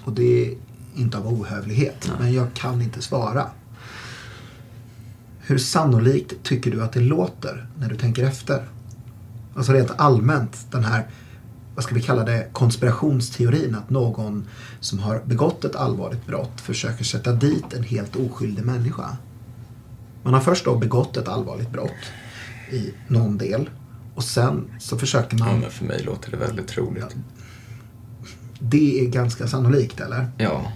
Och 0.04 0.12
det 0.12 0.46
är 0.46 0.54
inte 0.94 1.18
av 1.18 1.28
ohövlighet. 1.28 2.12
Men 2.18 2.32
jag 2.32 2.54
kan 2.54 2.82
inte 2.82 3.02
svara. 3.02 3.46
Hur 5.40 5.58
sannolikt 5.58 6.42
tycker 6.42 6.70
du 6.70 6.82
att 6.82 6.92
det 6.92 7.00
låter 7.00 7.66
när 7.78 7.88
du 7.88 7.96
tänker 7.96 8.24
efter? 8.24 8.68
Alltså 9.54 9.72
rent 9.72 9.90
allmänt 9.96 10.66
den 10.70 10.84
här, 10.84 11.06
vad 11.74 11.84
ska 11.84 11.94
vi 11.94 12.02
kalla 12.02 12.24
det, 12.24 12.48
konspirationsteorin 12.52 13.74
att 13.74 13.90
någon 13.90 14.46
som 14.80 14.98
har 14.98 15.22
begått 15.24 15.64
ett 15.64 15.76
allvarligt 15.76 16.26
brott 16.26 16.60
försöker 16.60 17.04
sätta 17.04 17.32
dit 17.32 17.72
en 17.72 17.82
helt 17.82 18.16
oskyldig 18.16 18.64
människa. 18.64 19.16
Man 20.22 20.34
har 20.34 20.40
först 20.40 20.64
då 20.64 20.78
begått 20.78 21.16
ett 21.16 21.28
allvarligt 21.28 21.70
brott 21.70 22.12
i 22.70 22.94
någon 23.08 23.38
del 23.38 23.70
och 24.14 24.24
sen 24.24 24.64
så 24.78 24.98
försöker 24.98 25.38
Ja, 25.38 25.44
man, 25.44 25.60
men 25.60 25.70
för 25.70 25.84
mig 25.84 26.02
låter 26.02 26.30
det 26.30 26.36
väldigt 26.36 26.68
troligt. 26.68 27.16
Det 28.62 29.00
är 29.00 29.06
ganska 29.08 29.46
sannolikt 29.46 30.00
eller? 30.00 30.30
Ja. 30.38 30.72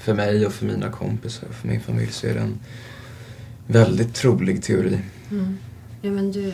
För 0.00 0.14
mig 0.14 0.46
och 0.46 0.52
för 0.52 0.66
mina 0.66 0.90
kompisar 0.90 1.46
och 1.48 1.54
för 1.54 1.68
min 1.68 1.80
familj 1.80 2.12
så 2.12 2.26
är 2.26 2.34
det 2.34 2.40
en 2.40 2.58
väldigt 3.66 4.14
trolig 4.14 4.62
teori. 4.62 4.98
Ja, 6.02 6.10
men 6.10 6.32
du, 6.32 6.52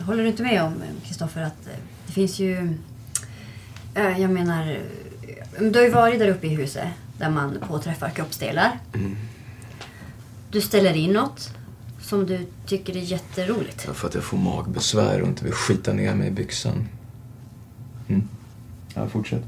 håller 0.00 0.22
du 0.22 0.28
inte 0.28 0.42
med 0.42 0.62
om, 0.62 0.74
Kristoffer, 1.04 1.42
att 1.42 1.66
eh, 1.66 1.72
det 2.06 2.12
finns 2.12 2.38
ju... 2.38 2.74
eh, 3.94 4.18
Jag 4.20 4.30
menar, 4.30 4.70
eh, 5.58 5.62
du 5.70 5.78
har 5.78 5.84
ju 5.86 5.90
varit 5.90 6.18
där 6.18 6.28
uppe 6.28 6.46
i 6.46 6.54
huset 6.54 6.88
där 7.18 7.30
man 7.30 7.58
påträffar 7.68 8.10
kroppsdelar. 8.10 8.78
Du 10.50 10.60
ställer 10.60 10.94
in 10.96 11.12
något 11.12 11.50
som 12.00 12.26
du 12.26 12.46
tycker 12.66 12.96
är 12.96 13.00
jätteroligt. 13.00 13.84
Ja, 13.86 13.92
För 13.94 14.08
att 14.08 14.14
jag 14.14 14.24
får 14.24 14.38
magbesvär 14.38 15.20
och 15.22 15.28
inte 15.28 15.44
vill 15.44 15.52
skita 15.52 15.92
ner 15.92 16.14
mig 16.14 16.28
i 16.28 16.30
byxan. 16.30 16.88
Mm. 18.08 18.28
Ja, 18.96 19.08
fortsätt. 19.08 19.44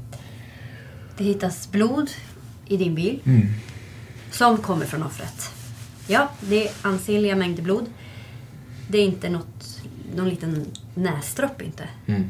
Det 1.17 1.23
hittas 1.23 1.71
blod 1.71 2.09
i 2.67 2.77
din 2.77 2.95
bil 2.95 3.19
Mm. 3.25 3.47
som 4.31 4.57
kommer 4.57 4.85
från 4.85 5.03
offret. 5.03 5.51
Ja, 6.07 6.29
det 6.41 6.67
är 6.67 6.73
ansenliga 6.81 7.35
mängder 7.35 7.63
blod. 7.63 7.85
Det 8.87 8.97
är 8.97 9.05
inte 9.05 9.29
något, 9.29 9.81
någon 10.15 10.29
liten 10.29 10.65
näsdropp 10.95 11.61
inte. 11.61 11.83
Mm. 12.05 12.29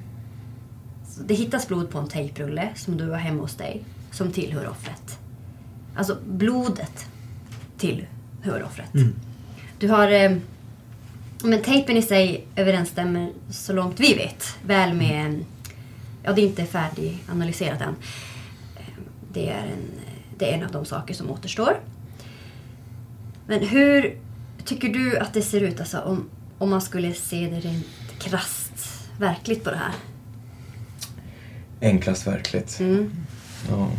Det 1.26 1.34
hittas 1.34 1.68
blod 1.68 1.90
på 1.90 1.98
en 2.00 2.08
tejprulle 2.08 2.70
som 2.76 2.98
du 2.98 3.10
har 3.10 3.18
hemma 3.18 3.42
hos 3.42 3.56
dig 3.56 3.84
som 4.12 4.32
tillhör 4.32 4.68
offret. 4.70 5.20
Alltså 5.96 6.18
blodet 6.28 7.06
tillhör 7.78 8.64
offret. 8.66 8.90
Du 9.80 9.88
har... 9.90 10.12
Eh, 10.12 10.32
men 11.44 11.62
tejpen 11.62 11.98
i 11.98 12.02
sig 12.02 12.48
överensstämmer 12.56 13.32
så 13.50 13.74
långt 13.74 14.00
vi 14.00 14.14
vet 14.14 14.58
väl 14.66 14.94
med... 14.94 15.46
Ja, 16.24 16.34
det 16.34 16.42
är 16.42 16.46
inte 16.46 16.66
färdiganalyserat 16.66 17.82
än. 17.82 17.96
Eh, 18.76 18.84
Det 19.34 19.50
är, 19.50 19.64
en, 19.68 19.92
det 20.38 20.52
är 20.52 20.58
en 20.58 20.64
av 20.66 20.72
de 20.72 20.86
saker 20.86 21.14
som 21.14 21.32
återstår. 21.32 21.80
Men 23.48 23.68
hur 23.68 24.18
tycker 24.66 24.90
du 24.90 25.18
att 25.18 25.34
det 25.34 25.42
ser 25.42 25.62
ut 25.62 25.80
alltså, 25.80 26.00
om, 26.00 26.30
om 26.58 26.70
man 26.70 26.82
skulle 26.82 27.14
se 27.14 27.50
det 27.50 27.60
rent 27.60 27.86
krasst 28.20 29.10
verkligt 29.20 29.64
på 29.64 29.70
det 29.70 29.78
här? 29.78 29.94
Enklast 31.82 32.28
verkligt. 32.28 32.80
Mm. 32.80 33.12
Ja. 33.70 33.92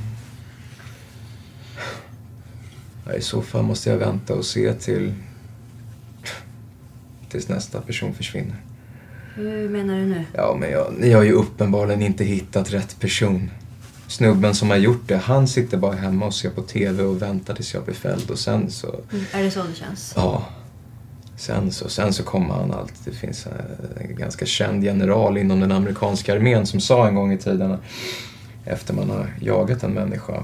ja. 3.07 3.15
I 3.15 3.21
så 3.23 3.43
fall 3.43 3.63
måste 3.63 3.91
jag 3.91 3.97
vänta 3.99 4.35
och 4.35 4.45
se 4.45 4.75
till 4.75 5.15
tills 7.29 7.49
nästa 7.49 7.81
person 7.81 8.15
försvinner. 8.15 8.57
Hur 9.35 9.69
menar 9.69 9.95
du 9.95 10.07
nu? 10.07 10.25
Ja, 10.33 10.57
men 10.61 10.71
jag, 10.71 10.95
ni 10.99 11.12
har 11.12 11.23
ju 11.23 11.33
uppenbarligen 11.33 12.03
inte 12.03 12.25
hittat 12.25 12.73
rätt 12.73 13.01
person. 13.01 13.51
Snubben 14.07 14.55
som 14.55 14.71
har 14.71 14.77
gjort 14.77 15.09
det, 15.09 15.16
han 15.16 15.49
sitter 15.49 15.77
bara 15.77 15.95
hemma 15.95 16.27
och 16.27 16.35
ser 16.35 16.51
på 16.51 16.62
TV 16.62 17.03
och 17.03 17.23
väntar 17.23 17.55
tills 17.55 17.75
jag 17.75 17.85
blir 17.85 17.95
fälld 17.95 18.31
och 18.31 18.38
sen 18.38 18.71
så... 18.71 19.01
Mm. 19.12 19.25
Är 19.33 19.43
det 19.43 19.51
så 19.51 19.62
det 19.62 19.75
känns? 19.75 20.12
Ja. 20.16 20.45
Sen 21.37 21.73
så, 21.73 21.88
sen 21.88 22.12
så 22.12 22.23
kommer 22.23 22.55
han 22.55 22.73
alltid, 22.73 22.97
det 23.05 23.19
finns 23.19 23.47
en 23.47 24.16
ganska 24.16 24.47
känd 24.47 24.85
general 24.85 25.38
inom 25.38 25.61
den 25.61 25.73
amerikanska 25.73 26.35
armén 26.35 26.66
som 26.66 26.81
sa 26.81 27.09
en 27.09 27.14
gång 27.14 27.33
i 27.33 27.38
tiden 27.38 27.77
efter 28.64 28.95
man 28.95 29.11
har 29.11 29.35
jagat 29.40 29.83
en 29.83 29.93
människa 29.93 30.43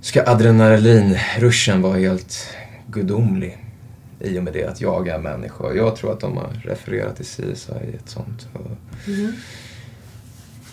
ska 0.00 0.22
adrenalinruschen 0.26 1.82
vara 1.82 1.98
helt 1.98 2.48
gudomlig 2.86 3.67
i 4.20 4.38
och 4.38 4.42
med 4.42 4.52
det 4.52 4.64
att 4.64 4.80
jaga 4.80 5.14
en 5.14 5.22
människa. 5.22 5.72
Jag 5.74 5.96
tror 5.96 6.12
att 6.12 6.20
de 6.20 6.36
har 6.36 6.60
refererat 6.64 7.16
till 7.16 7.24
CSI 7.24 7.72
i 7.92 7.96
ett 7.96 8.08
sånt. 8.08 8.48
Mm. 9.06 9.32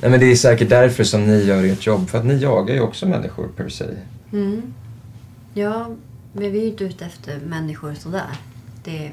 Nej, 0.01 0.12
men 0.12 0.19
det 0.19 0.25
är 0.25 0.36
säkert 0.36 0.69
därför 0.69 1.03
som 1.03 1.27
ni 1.27 1.43
gör 1.43 1.63
ert 1.63 1.86
jobb, 1.86 2.10
för 2.10 2.17
att 2.17 2.25
ni 2.25 2.38
jagar 2.38 2.75
ju 2.75 2.81
också 2.81 3.05
människor 3.05 3.47
per 3.47 3.69
se. 3.69 3.86
Mm. 4.31 4.73
Ja, 5.53 5.95
men 6.34 6.51
vi 6.51 6.58
är 6.58 6.62
ju 6.62 6.69
inte 6.69 6.84
ute 6.84 7.05
efter 7.05 7.39
människor 7.39 7.93
sådär. 7.93 8.38
Det, 8.84 9.12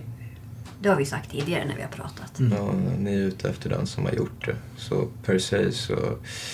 det 0.80 0.88
har 0.88 0.96
vi 0.96 1.04
sagt 1.04 1.30
tidigare 1.30 1.64
när 1.64 1.76
vi 1.76 1.82
har 1.82 1.88
pratat. 1.88 2.32
Ja, 2.36 2.72
ni 2.98 3.14
är 3.14 3.18
ute 3.18 3.48
efter 3.48 3.70
den 3.70 3.86
som 3.86 4.04
har 4.04 4.12
gjort 4.12 4.46
det. 4.46 4.56
Så 4.76 5.08
per 5.24 5.38
se 5.38 5.72
så... 5.72 5.96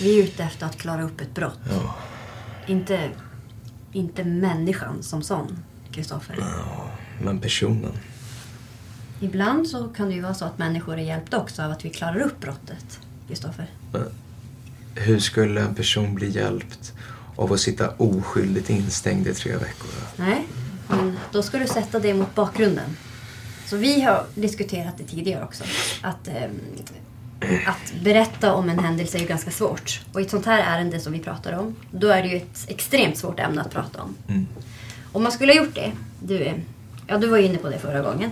Vi 0.01 0.19
är 0.19 0.23
ute 0.23 0.43
efter 0.43 0.65
att 0.65 0.77
klara 0.77 1.03
upp 1.03 1.21
ett 1.21 1.35
brott. 1.35 1.59
Ja. 1.69 1.95
Inte, 2.67 3.09
inte 3.91 4.23
människan 4.23 5.03
som 5.03 5.21
sån, 5.21 5.63
Kristoffer. 5.91 6.35
Ja, 6.39 6.89
men 7.21 7.39
personen. 7.39 7.91
Ibland 9.21 9.67
så 9.67 9.87
kan 9.87 10.09
det 10.09 10.15
ju 10.15 10.21
vara 10.21 10.33
så 10.33 10.45
att 10.45 10.57
människor 10.57 10.93
är 10.97 11.03
hjälpta 11.03 11.39
också 11.39 11.61
av 11.61 11.71
att 11.71 11.85
vi 11.85 11.89
klarar 11.89 12.19
upp 12.19 12.39
brottet, 12.39 12.99
Kristoffer. 13.27 13.67
Hur 14.95 15.19
skulle 15.19 15.61
en 15.61 15.75
person 15.75 16.15
bli 16.15 16.29
hjälpt 16.29 16.93
av 17.35 17.53
att 17.53 17.59
sitta 17.59 17.89
oskyldigt 17.89 18.69
instängd 18.69 19.27
i 19.27 19.33
tre 19.33 19.51
veckor? 19.51 19.89
Nej, 20.15 20.47
men 20.89 21.17
då 21.31 21.41
ska 21.41 21.59
du 21.59 21.67
sätta 21.67 21.99
det 21.99 22.13
mot 22.13 22.35
bakgrunden. 22.35 22.97
Så 23.65 23.77
vi 23.77 24.01
har 24.01 24.25
diskuterat 24.35 24.97
det 24.97 25.03
tidigare 25.03 25.43
också. 25.43 25.63
Att, 26.01 26.27
ehm, 26.27 26.59
att 27.67 28.03
berätta 28.03 28.53
om 28.53 28.69
en 28.69 28.79
händelse 28.79 29.17
är 29.17 29.21
ju 29.21 29.27
ganska 29.27 29.51
svårt. 29.51 30.01
Och 30.13 30.21
i 30.21 30.23
ett 30.23 30.29
sånt 30.29 30.45
här 30.45 30.59
ärende 30.59 30.99
som 30.99 31.13
vi 31.13 31.19
pratar 31.19 31.53
om, 31.53 31.75
då 31.91 32.07
är 32.07 32.23
det 32.23 32.27
ju 32.29 32.37
ett 32.37 32.65
extremt 32.67 33.17
svårt 33.17 33.39
ämne 33.39 33.61
att 33.61 33.71
prata 33.71 34.01
om. 34.01 34.15
Mm. 34.27 34.47
Om 35.11 35.23
man 35.23 35.31
skulle 35.31 35.53
ha 35.53 35.57
gjort 35.57 35.75
det, 35.75 35.91
du, 36.19 36.53
ja, 37.09 37.17
du 37.17 37.27
var 37.27 37.37
inne 37.37 37.57
på 37.57 37.69
det 37.69 37.79
förra 37.79 38.01
gången. 38.01 38.31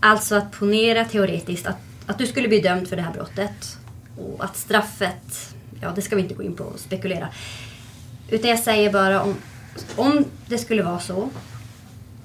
Alltså 0.00 0.34
att 0.34 0.52
ponera 0.52 1.04
teoretiskt 1.04 1.66
att, 1.66 1.76
att 2.06 2.18
du 2.18 2.26
skulle 2.26 2.48
bli 2.48 2.60
dömd 2.60 2.88
för 2.88 2.96
det 2.96 3.02
här 3.02 3.12
brottet. 3.12 3.78
Och 4.16 4.44
att 4.44 4.56
straffet, 4.56 5.54
ja 5.80 5.92
det 5.94 6.02
ska 6.02 6.16
vi 6.16 6.22
inte 6.22 6.34
gå 6.34 6.42
in 6.42 6.56
på 6.56 6.64
och 6.64 6.80
spekulera. 6.80 7.28
Utan 8.28 8.50
jag 8.50 8.58
säger 8.58 8.92
bara 8.92 9.22
om, 9.22 9.34
om 9.96 10.24
det 10.46 10.58
skulle 10.58 10.82
vara 10.82 11.00
så 11.00 11.30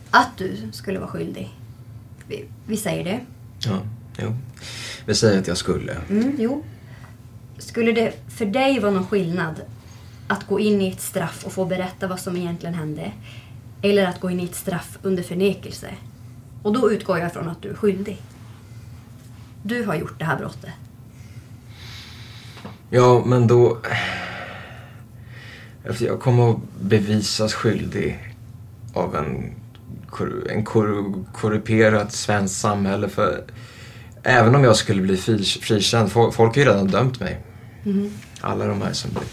att 0.09 0.37
du 0.37 0.57
skulle 0.71 0.99
vara 0.99 1.09
skyldig. 1.09 1.49
Vi, 2.27 2.45
vi 2.67 2.77
säger 2.77 3.03
det. 3.03 3.19
Ja, 3.59 3.81
jo. 4.17 4.35
Vi 5.05 5.15
säger 5.15 5.39
att 5.39 5.47
jag 5.47 5.57
skulle. 5.57 5.97
Mm, 6.09 6.35
jo. 6.39 6.63
Skulle 7.57 7.91
det 7.91 8.13
för 8.37 8.45
dig 8.45 8.79
vara 8.79 8.91
någon 8.91 9.07
skillnad 9.07 9.61
att 10.27 10.47
gå 10.47 10.59
in 10.59 10.81
i 10.81 10.91
ett 10.91 11.01
straff 11.01 11.45
och 11.45 11.53
få 11.53 11.65
berätta 11.65 12.07
vad 12.07 12.19
som 12.19 12.37
egentligen 12.37 12.75
hände? 12.75 13.11
Eller 13.85 14.05
att 14.05 14.19
gå 14.19 14.29
in 14.31 14.39
i 14.39 14.43
ett 14.43 14.55
straff 14.55 14.97
under 15.01 15.23
förnekelse? 15.23 15.87
Och 16.63 16.73
då 16.73 16.91
utgår 16.91 17.19
jag 17.19 17.33
från 17.33 17.49
att 17.49 17.61
du 17.61 17.69
är 17.69 17.73
skyldig. 17.73 18.21
Du 19.63 19.83
har 19.85 19.95
gjort 19.95 20.19
det 20.19 20.25
här 20.25 20.37
brottet. 20.37 20.69
Ja, 22.89 23.23
men 23.25 23.47
då... 23.47 23.77
Efter 25.83 26.05
jag 26.05 26.19
kommer 26.19 26.51
att 26.51 26.57
bevisas 26.81 27.53
skyldig 27.53 28.33
av 28.93 29.15
en, 29.15 29.51
en 30.49 30.63
kor- 30.65 31.25
korrumperat 31.33 32.13
svenskt 32.13 32.59
samhälle. 32.59 33.09
För 33.09 33.43
även 34.23 34.55
om 34.55 34.63
jag 34.63 34.75
skulle 34.75 35.01
bli 35.01 35.17
fri- 35.17 35.43
frikänd, 35.61 36.09
fo- 36.09 36.31
folk 36.31 36.55
har 36.55 36.63
ju 36.63 36.69
redan 36.69 36.87
dömt 36.87 37.19
mig. 37.19 37.41
Mhm. 37.83 38.11
Alla 38.41 38.65
de 38.67 38.81
här 38.81 38.93
som 38.93 39.11
blir 39.11 39.23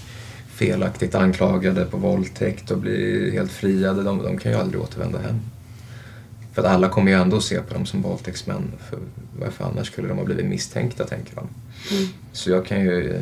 felaktigt 0.66 1.14
anklagade 1.14 1.84
på 1.84 1.96
våldtäkt 1.96 2.70
och 2.70 2.78
blir 2.78 3.32
helt 3.32 3.52
friade, 3.52 4.02
de, 4.02 4.22
de 4.22 4.38
kan 4.38 4.52
ju 4.52 4.58
aldrig 4.58 4.82
återvända 4.82 5.18
hem. 5.18 5.40
För 6.52 6.62
att 6.62 6.68
alla 6.68 6.88
kommer 6.88 7.10
ju 7.10 7.18
ändå 7.18 7.40
se 7.40 7.62
på 7.62 7.74
dem 7.74 7.86
som 7.86 8.02
våldtäktsmän. 8.02 8.72
För 8.90 8.98
varför 9.38 9.64
annars 9.64 9.86
skulle 9.86 10.08
de 10.08 10.18
ha 10.18 10.24
blivit 10.24 10.46
misstänkta, 10.46 11.06
tänker 11.06 11.34
de. 11.34 11.48
Mm. 11.96 12.08
Så 12.32 12.50
jag 12.50 12.66
kan 12.66 12.80
ju... 12.80 13.20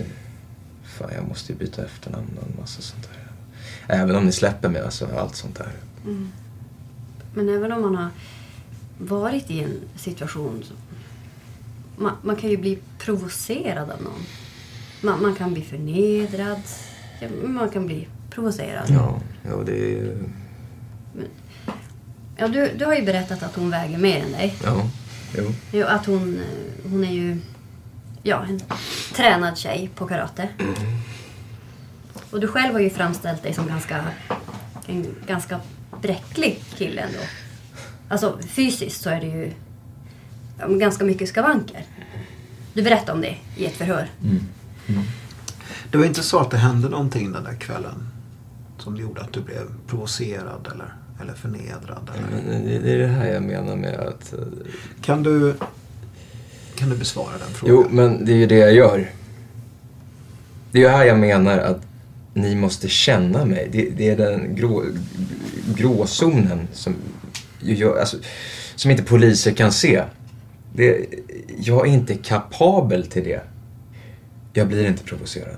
Fan, 0.84 1.10
jag 1.14 1.28
måste 1.28 1.52
ju 1.52 1.58
byta 1.58 1.84
efternamn 1.84 2.38
och 2.40 2.48
en 2.48 2.60
massa 2.60 2.82
sånt 2.82 3.02
där. 3.02 3.20
Även 3.96 4.16
om 4.16 4.24
ni 4.24 4.32
släpper 4.32 4.68
mig, 4.68 4.82
alltså 4.82 5.08
allt 5.16 5.36
sånt 5.36 5.56
där. 5.56 5.72
Mm. 6.04 6.28
Men 7.34 7.48
även 7.48 7.72
om 7.72 7.82
man 7.82 7.94
har 7.94 8.08
varit 8.98 9.50
i 9.50 9.60
en 9.60 9.80
situation 9.96 10.64
så 10.68 10.74
man, 11.96 12.12
man 12.22 12.36
kan 12.36 12.50
ju 12.50 12.56
bli 12.56 12.78
provocerad 12.98 13.90
av 13.90 14.02
någon. 14.02 14.22
Man, 15.00 15.22
man 15.22 15.34
kan 15.34 15.52
bli 15.52 15.62
förnedrad. 15.62 16.62
Man 17.28 17.68
kan 17.68 17.86
bli 17.86 18.08
provocerad. 18.30 18.90
Ja, 18.90 19.20
ja 19.42 19.56
det 19.66 19.98
är. 19.98 20.16
Ja, 22.36 22.48
du, 22.48 22.70
du 22.78 22.84
har 22.84 22.94
ju 22.94 23.04
berättat 23.04 23.42
att 23.42 23.56
hon 23.56 23.70
väger 23.70 23.98
mer 23.98 24.22
än 24.24 24.32
dig. 24.32 24.54
Ja, 24.64 24.90
jo. 25.36 25.44
Jo, 25.72 25.86
att 25.86 26.06
hon, 26.06 26.40
hon 26.90 27.04
är 27.04 27.12
ju 27.12 27.38
ja, 28.22 28.44
en 28.48 28.60
tränad 29.14 29.58
tjej 29.58 29.90
på 29.94 30.06
karate. 30.06 30.48
Och 32.30 32.40
du 32.40 32.48
själv 32.48 32.72
har 32.72 32.80
ju 32.80 32.90
framställt 32.90 33.42
dig 33.42 33.54
som 33.54 33.66
ganska, 33.66 34.04
en 34.86 35.06
ganska 35.26 35.60
bräcklig 36.02 36.62
kille 36.76 37.00
ändå. 37.00 37.18
Alltså 38.08 38.38
fysiskt 38.48 39.02
så 39.02 39.10
är 39.10 39.20
det 39.20 39.26
ju 39.26 39.52
ganska 40.78 41.04
mycket 41.04 41.28
skavanker. 41.28 41.84
Du 42.72 42.82
berättade 42.82 43.12
om 43.12 43.20
det 43.20 43.36
i 43.56 43.66
ett 43.66 43.76
förhör. 43.76 44.08
Det 45.90 45.98
var 45.98 46.04
inte 46.04 46.22
så 46.22 46.38
att 46.38 46.50
det 46.50 46.56
hände 46.56 46.88
någonting 46.88 47.32
den 47.32 47.44
där 47.44 47.54
kvällen 47.54 48.08
som 48.78 48.96
gjorde 48.96 49.20
att 49.20 49.32
du 49.32 49.40
blev 49.40 49.62
provocerad 49.86 50.68
eller, 50.74 50.94
eller 51.22 51.32
förnedrad? 51.34 52.10
Eller? 52.14 52.60
Det, 52.62 52.78
det 52.78 52.92
är 52.92 52.98
det 52.98 53.06
här 53.06 53.26
jag 53.32 53.42
menar 53.42 53.76
med 53.76 53.94
att... 54.00 54.32
eh, 54.32 54.38
Kan 55.02 55.22
du, 55.22 55.54
kan 56.74 56.88
du 56.90 56.96
besvara 56.96 57.32
den 57.38 57.54
frågan? 57.54 57.74
Jo, 57.76 57.86
men 57.90 58.24
det 58.24 58.32
är 58.32 58.36
ju 58.36 58.46
det 58.46 58.56
jag 58.58 58.74
gör. 58.74 59.10
Det 60.72 60.78
är 60.78 60.82
ju 60.82 60.88
här 60.88 61.04
jag 61.04 61.18
menar 61.18 61.58
att 61.58 61.80
ni 62.34 62.54
måste 62.54 62.88
känna 62.88 63.44
mig. 63.44 63.68
Det, 63.72 63.90
det 63.90 64.08
är 64.08 64.16
den 64.16 64.54
grå, 64.54 64.84
gråzonen 65.76 66.68
som, 66.72 66.94
gör, 67.60 67.98
alltså, 68.00 68.16
som 68.76 68.90
inte 68.90 69.02
poliser 69.02 69.52
kan 69.52 69.72
se. 69.72 70.02
Det, 70.74 71.06
jag 71.58 71.86
är 71.88 71.90
inte 71.92 72.14
kapabel 72.14 73.06
till 73.06 73.24
det. 73.24 73.40
Jag 74.52 74.68
blir 74.68 74.86
inte 74.86 75.04
provocerad. 75.04 75.56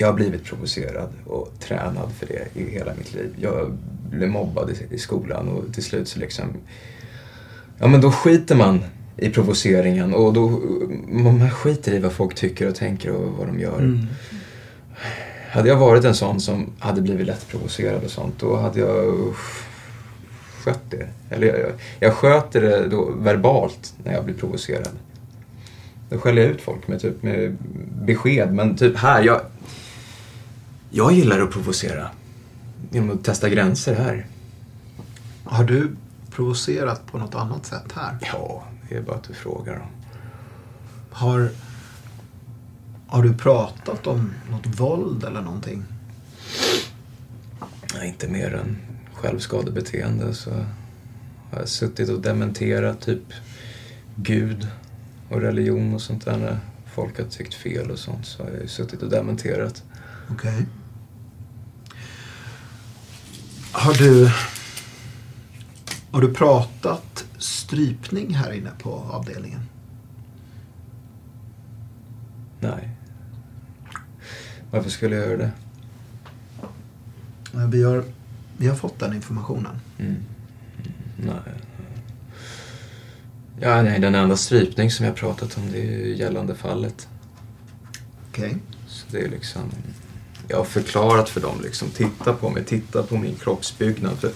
Jag 0.00 0.06
har 0.06 0.14
blivit 0.14 0.44
provocerad 0.44 1.08
och 1.26 1.52
tränad 1.58 2.12
för 2.18 2.26
det 2.26 2.60
i 2.60 2.70
hela 2.70 2.94
mitt 2.94 3.14
liv. 3.14 3.34
Jag 3.40 3.78
blev 4.10 4.28
mobbad 4.28 4.70
i, 4.70 4.94
i 4.94 4.98
skolan 4.98 5.48
och 5.48 5.74
till 5.74 5.84
slut 5.84 6.08
så 6.08 6.18
liksom... 6.18 6.44
Ja 7.78 7.86
men 7.86 8.00
då 8.00 8.12
skiter 8.12 8.56
man 8.56 8.84
i 9.16 9.30
provoceringen 9.30 10.14
och 10.14 10.32
då... 10.32 10.48
Man 11.08 11.50
skiter 11.50 11.92
i 11.92 11.98
vad 11.98 12.12
folk 12.12 12.34
tycker 12.34 12.68
och 12.68 12.74
tänker 12.74 13.10
och 13.10 13.32
vad 13.38 13.46
de 13.46 13.60
gör. 13.60 13.78
Mm. 13.78 14.06
Hade 15.50 15.68
jag 15.68 15.76
varit 15.76 16.04
en 16.04 16.14
sån 16.14 16.40
som 16.40 16.66
hade 16.78 17.02
blivit 17.02 17.26
lätt 17.26 17.48
provocerad 17.48 18.04
och 18.04 18.10
sånt, 18.10 18.34
då 18.40 18.56
hade 18.56 18.80
jag 18.80 19.34
skött 20.64 20.90
det. 20.90 21.08
Eller 21.30 21.46
jag, 21.46 21.72
jag 22.00 22.14
sköter 22.14 22.60
det 22.60 22.88
då 22.88 23.10
verbalt 23.10 23.94
när 24.04 24.12
jag 24.12 24.24
blir 24.24 24.34
provocerad. 24.34 24.98
Då 26.10 26.18
skäller 26.18 26.42
jag 26.42 26.50
ut 26.50 26.60
folk 26.60 26.88
med, 26.88 27.00
typ, 27.00 27.22
med 27.22 27.56
besked. 28.02 28.54
Men 28.54 28.76
typ 28.76 28.96
här, 28.96 29.22
jag, 29.22 29.40
jag 30.90 31.12
gillar 31.12 31.40
att 31.40 31.50
provocera. 31.50 32.10
Genom 32.90 33.10
att 33.10 33.24
testa 33.24 33.48
gränser 33.48 33.94
här. 33.94 34.26
Har 35.44 35.64
du 35.64 35.96
provocerat 36.30 37.06
på 37.06 37.18
något 37.18 37.34
annat 37.34 37.66
sätt 37.66 37.92
här? 37.94 38.18
Ja, 38.32 38.64
det 38.88 38.96
är 38.96 39.02
bara 39.02 39.16
att 39.16 39.24
du 39.24 39.34
frågar. 39.34 39.86
Har, 41.10 41.50
har 43.06 43.22
du 43.22 43.34
pratat 43.34 44.06
om 44.06 44.32
något 44.50 44.66
våld 44.66 45.24
eller 45.24 45.40
någonting? 45.40 45.84
Nej, 47.94 48.08
inte 48.08 48.28
mer 48.28 48.54
än 48.54 48.76
självskadebeteende 49.14 50.34
så 50.34 50.50
har 51.50 51.58
jag 51.58 51.68
suttit 51.68 52.08
och 52.08 52.20
dementerat 52.20 53.00
typ 53.00 53.32
Gud 54.16 54.68
och 55.28 55.40
religion 55.40 55.94
och 55.94 56.02
sånt 56.02 56.24
där 56.24 56.36
när 56.36 56.58
folk 56.94 57.18
har 57.18 57.26
tyckt 57.26 57.54
fel 57.54 57.90
och 57.90 57.98
sånt 57.98 58.26
så 58.26 58.42
har 58.42 58.50
jag 58.50 58.60
ju 58.60 58.68
suttit 58.68 59.02
och 59.02 59.10
dementerat. 59.10 59.82
Okej. 60.30 60.66
Har 63.72 63.94
du... 63.94 64.30
Har 66.10 66.20
du 66.20 66.34
pratat 66.34 67.24
strypning 67.38 68.34
här 68.34 68.52
inne 68.52 68.70
på 68.82 68.94
avdelningen? 68.94 69.60
Nej. 72.60 72.88
Varför 74.70 74.90
skulle 74.90 75.16
jag 75.16 75.26
göra 75.26 75.36
det? 75.36 75.50
Eh, 77.54 77.66
Vi 77.68 77.82
har, 77.82 78.04
vi 78.56 78.68
har 78.68 78.76
fått 78.76 78.98
den 78.98 79.14
informationen. 79.14 79.80
Mm. 79.98 80.16
Nej. 81.16 81.54
Ja, 83.60 83.82
nej, 83.82 84.00
den 84.00 84.14
enda 84.14 84.36
strypning 84.36 84.90
som 84.90 85.06
jag 85.06 85.16
pratat 85.16 85.56
om 85.56 85.72
det 85.72 85.78
är 85.78 85.98
ju 86.06 86.16
gällande 86.16 86.54
fallet. 86.54 87.08
Okej. 88.30 88.56
Så 88.86 89.06
det 89.10 89.20
är 89.20 89.28
liksom... 89.28 89.62
Jag 90.50 90.56
har 90.56 90.64
förklarat 90.64 91.28
för 91.28 91.40
dem 91.40 91.60
liksom, 91.62 91.88
titta 91.90 92.32
på 92.32 92.50
mig, 92.50 92.64
titta 92.64 93.02
på 93.02 93.16
min 93.16 93.34
kroppsbyggnad. 93.34 94.18
För 94.18 94.30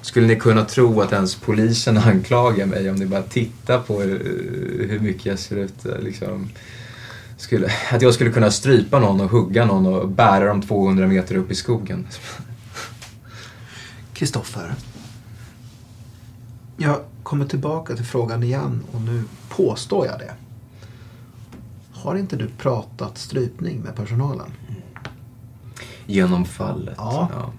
skulle 0.00 0.26
ni 0.26 0.36
kunna 0.36 0.64
tro 0.64 1.00
att 1.00 1.12
ens 1.12 1.34
polisen 1.34 1.98
anklagar 2.04 2.66
mig 2.66 2.90
om 2.90 2.96
ni 2.96 3.06
bara 3.06 3.22
tittar 3.22 3.78
på 3.78 4.02
eh, 4.02 4.08
hur 4.88 5.00
mycket 5.00 5.26
jag 5.26 5.38
ser 5.38 5.56
ut 5.56 5.86
eh, 5.86 5.98
liksom, 5.98 6.48
skulle, 7.36 7.70
Att 7.92 8.02
jag 8.02 8.14
skulle 8.14 8.30
kunna 8.30 8.50
strypa 8.50 8.98
någon 8.98 9.20
och 9.20 9.30
hugga 9.30 9.64
någon 9.64 9.86
och 9.86 10.08
bära 10.08 10.44
dem 10.44 10.62
200 10.62 11.06
meter 11.06 11.34
upp 11.34 11.50
i 11.50 11.54
skogen. 11.54 12.06
Kristoffer. 14.12 14.74
Jag 16.76 17.00
kommer 17.22 17.46
tillbaka 17.46 17.96
till 17.96 18.04
frågan 18.04 18.42
igen 18.42 18.82
och 18.92 19.00
nu 19.00 19.22
påstår 19.48 20.06
jag 20.06 20.18
det. 20.18 20.32
Har 21.92 22.16
inte 22.16 22.36
du 22.36 22.48
pratat 22.48 23.18
strypning 23.18 23.80
med 23.80 23.94
personalen? 23.96 24.50
Genom 26.10 26.44
fallet. 26.44 26.94
Ja. 26.96 27.52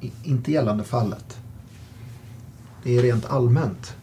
I, 0.00 0.12
inte 0.24 0.52
gällande 0.52 0.84
fallet. 0.84 1.38
Det 2.82 2.96
är 2.96 3.02
rent 3.02 3.24
allmänt. 3.24 3.96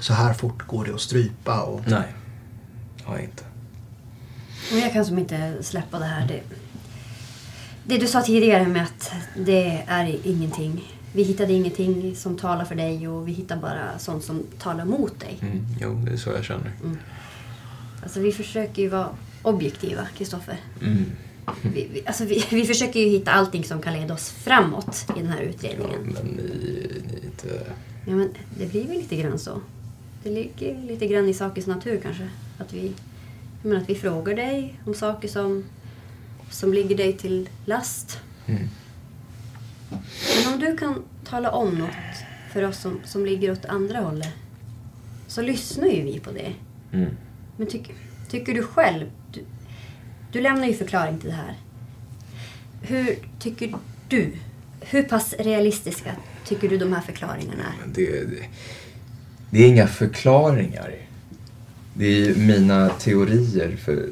Så 0.00 0.12
här 0.12 0.34
fort 0.34 0.66
går 0.66 0.84
det 0.84 0.94
att 0.94 1.00
strypa 1.00 1.62
och... 1.62 1.80
Nej, 1.86 2.14
jag 3.06 3.20
inte. 3.20 3.44
Men 4.70 4.80
jag 4.80 4.92
kan 4.92 5.04
som 5.04 5.18
inte 5.18 5.62
släppa 5.62 5.98
det 5.98 6.04
här. 6.04 6.28
Det, 6.28 6.42
det 7.84 7.98
du 7.98 8.06
sa 8.06 8.22
tidigare 8.22 8.68
med 8.68 8.82
att 8.82 9.12
det 9.36 9.84
är 9.86 10.26
ingenting. 10.26 10.92
Vi 11.12 11.22
hittade 11.22 11.52
ingenting 11.52 12.16
som 12.16 12.36
talar 12.36 12.64
för 12.64 12.74
dig 12.74 13.08
och 13.08 13.28
vi 13.28 13.32
hittar 13.32 13.56
bara 13.56 13.98
sånt 13.98 14.24
som 14.24 14.42
talar 14.58 14.84
mot 14.84 15.20
dig. 15.20 15.38
Mm, 15.40 15.66
jo, 15.80 16.02
det 16.04 16.12
är 16.12 16.16
så 16.16 16.30
jag 16.30 16.44
känner. 16.44 16.72
Alltså 18.02 18.20
vi 18.20 18.32
försöker 18.32 18.82
ju 18.82 18.88
vara 18.88 19.08
objektiva, 19.42 20.06
Kristoffer. 20.16 20.56
Mm. 20.82 21.04
Vi, 21.62 21.88
vi, 21.92 22.02
alltså 22.06 22.24
vi, 22.24 22.44
vi 22.50 22.64
försöker 22.64 23.00
ju 23.00 23.08
hitta 23.08 23.30
allting 23.30 23.64
som 23.64 23.82
kan 23.82 23.92
leda 23.92 24.14
oss 24.14 24.30
framåt 24.30 25.06
i 25.16 25.20
den 25.20 25.28
här 25.28 25.42
Ja, 25.42 25.48
utredningen. 25.48 26.00
men 26.02 26.26
ni, 26.26 27.02
ni 27.06 27.26
inte... 27.26 27.60
Ja, 28.06 28.14
men 28.14 28.30
det 28.58 28.66
blir 28.66 28.86
väl 28.88 28.96
lite 28.96 29.16
grann 29.16 29.38
så. 29.38 29.60
Det 30.22 30.30
ligger 30.30 30.82
lite 30.82 31.06
grann 31.06 31.28
i 31.28 31.34
sakens 31.34 31.66
natur 31.66 32.00
kanske. 32.02 32.28
Att 32.58 32.72
vi, 32.72 32.92
jag 33.62 33.68
menar, 33.68 33.82
att 33.82 33.90
vi 33.90 33.94
frågar 33.94 34.34
dig 34.36 34.80
om 34.84 34.94
saker 34.94 35.28
som, 35.28 35.64
som 36.50 36.72
ligger 36.72 36.96
dig 36.96 37.12
till 37.12 37.48
last. 37.64 38.20
Mm. 38.46 38.68
Men 39.90 40.54
om 40.54 40.60
du 40.60 40.76
kan 40.76 41.02
tala 41.24 41.50
om 41.50 41.74
något 41.74 41.90
för 42.52 42.62
oss 42.62 42.78
som, 42.80 43.00
som 43.04 43.26
ligger 43.26 43.52
åt 43.52 43.64
andra 43.64 44.00
hållet 44.00 44.34
så 45.26 45.42
lyssnar 45.42 45.86
ju 45.86 46.02
vi 46.02 46.20
på 46.20 46.30
det. 46.30 46.52
Mm. 46.92 47.10
Men 47.56 47.66
tyck, 47.66 47.90
tycker 48.30 48.54
du 48.54 48.62
själv... 48.62 49.06
Du, 49.32 49.40
du 50.32 50.40
lämnar 50.40 50.66
ju 50.68 50.74
förklaring 50.74 51.18
till 51.18 51.28
det 51.28 51.34
här. 51.36 51.54
Hur 52.82 53.18
tycker 53.38 53.74
du? 54.08 54.32
Hur 54.80 55.02
pass 55.02 55.34
realistiska 55.38 56.16
tycker 56.46 56.68
du 56.68 56.78
de 56.78 56.92
här 56.92 57.00
förklaringarna 57.00 57.62
är? 57.62 57.88
Det, 57.94 58.06
det, 58.24 58.42
det 59.50 59.64
är 59.64 59.68
inga 59.68 59.86
förklaringar. 59.86 60.94
Det 61.94 62.06
är 62.28 62.34
mina 62.34 62.88
teorier. 62.88 63.76
För 63.76 64.08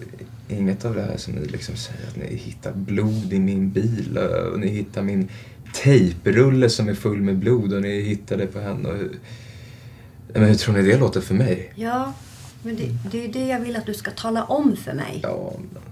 inget 0.48 0.84
av 0.84 0.94
det 0.94 1.02
här 1.02 1.16
som 1.16 1.32
ni 1.34 1.46
liksom 1.46 1.76
säger 1.76 2.08
att 2.08 2.16
ni 2.16 2.36
hittar 2.36 2.72
blod 2.72 3.32
i 3.32 3.38
min 3.38 3.70
bil 3.70 4.18
och 4.52 4.60
ni 4.60 4.68
hittar 4.68 5.02
min 5.02 5.28
tejprulle 5.74 6.70
som 6.70 6.88
är 6.88 6.94
full 6.94 7.22
med 7.22 7.36
blod 7.38 7.72
och 7.72 7.82
ni 7.82 8.00
hittar 8.00 8.36
det 8.36 8.46
på 8.46 8.60
henne. 8.60 8.88
Och, 8.88 8.96
hur- 8.96 9.18
men 10.34 10.44
hur 10.44 10.54
tror 10.54 10.74
ni 10.74 10.82
det 10.82 10.98
låter 10.98 11.20
för 11.20 11.34
mig? 11.34 11.72
Ja, 11.74 12.12
men 12.62 12.76
det, 12.76 12.88
det 13.10 13.18
är 13.18 13.22
ju 13.22 13.32
det 13.32 13.46
jag 13.46 13.60
vill 13.60 13.76
att 13.76 13.86
du 13.86 13.94
ska 13.94 14.10
tala 14.10 14.44
om 14.44 14.76
för 14.76 14.92
mig. 14.94 15.20
Ja, 15.22 15.52
men- 15.72 15.82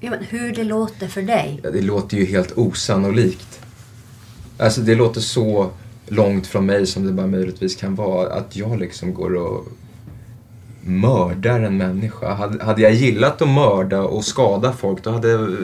Ja, 0.00 0.10
men 0.10 0.24
hur 0.24 0.52
det 0.52 0.64
låter 0.64 1.08
för 1.08 1.22
dig. 1.22 1.60
Ja, 1.62 1.70
det 1.70 1.82
låter 1.82 2.16
ju 2.16 2.24
helt 2.24 2.52
osannolikt. 2.58 3.60
Alltså 4.58 4.80
det 4.80 4.94
låter 4.94 5.20
så 5.20 5.70
långt 6.08 6.46
från 6.46 6.66
mig 6.66 6.86
som 6.86 7.06
det 7.06 7.12
bara 7.12 7.26
möjligtvis 7.26 7.76
kan 7.76 7.94
vara. 7.94 8.32
Att 8.32 8.56
jag 8.56 8.78
liksom 8.78 9.14
går 9.14 9.34
och 9.34 9.68
mördar 10.82 11.60
en 11.60 11.76
människa. 11.76 12.34
Hade, 12.34 12.64
hade 12.64 12.82
jag 12.82 12.92
gillat 12.92 13.42
att 13.42 13.48
mörda 13.48 14.02
och 14.02 14.24
skada 14.24 14.72
folk 14.72 15.04
då 15.04 15.10
hade 15.10 15.28
jag 15.28 15.42
eh, 15.42 15.56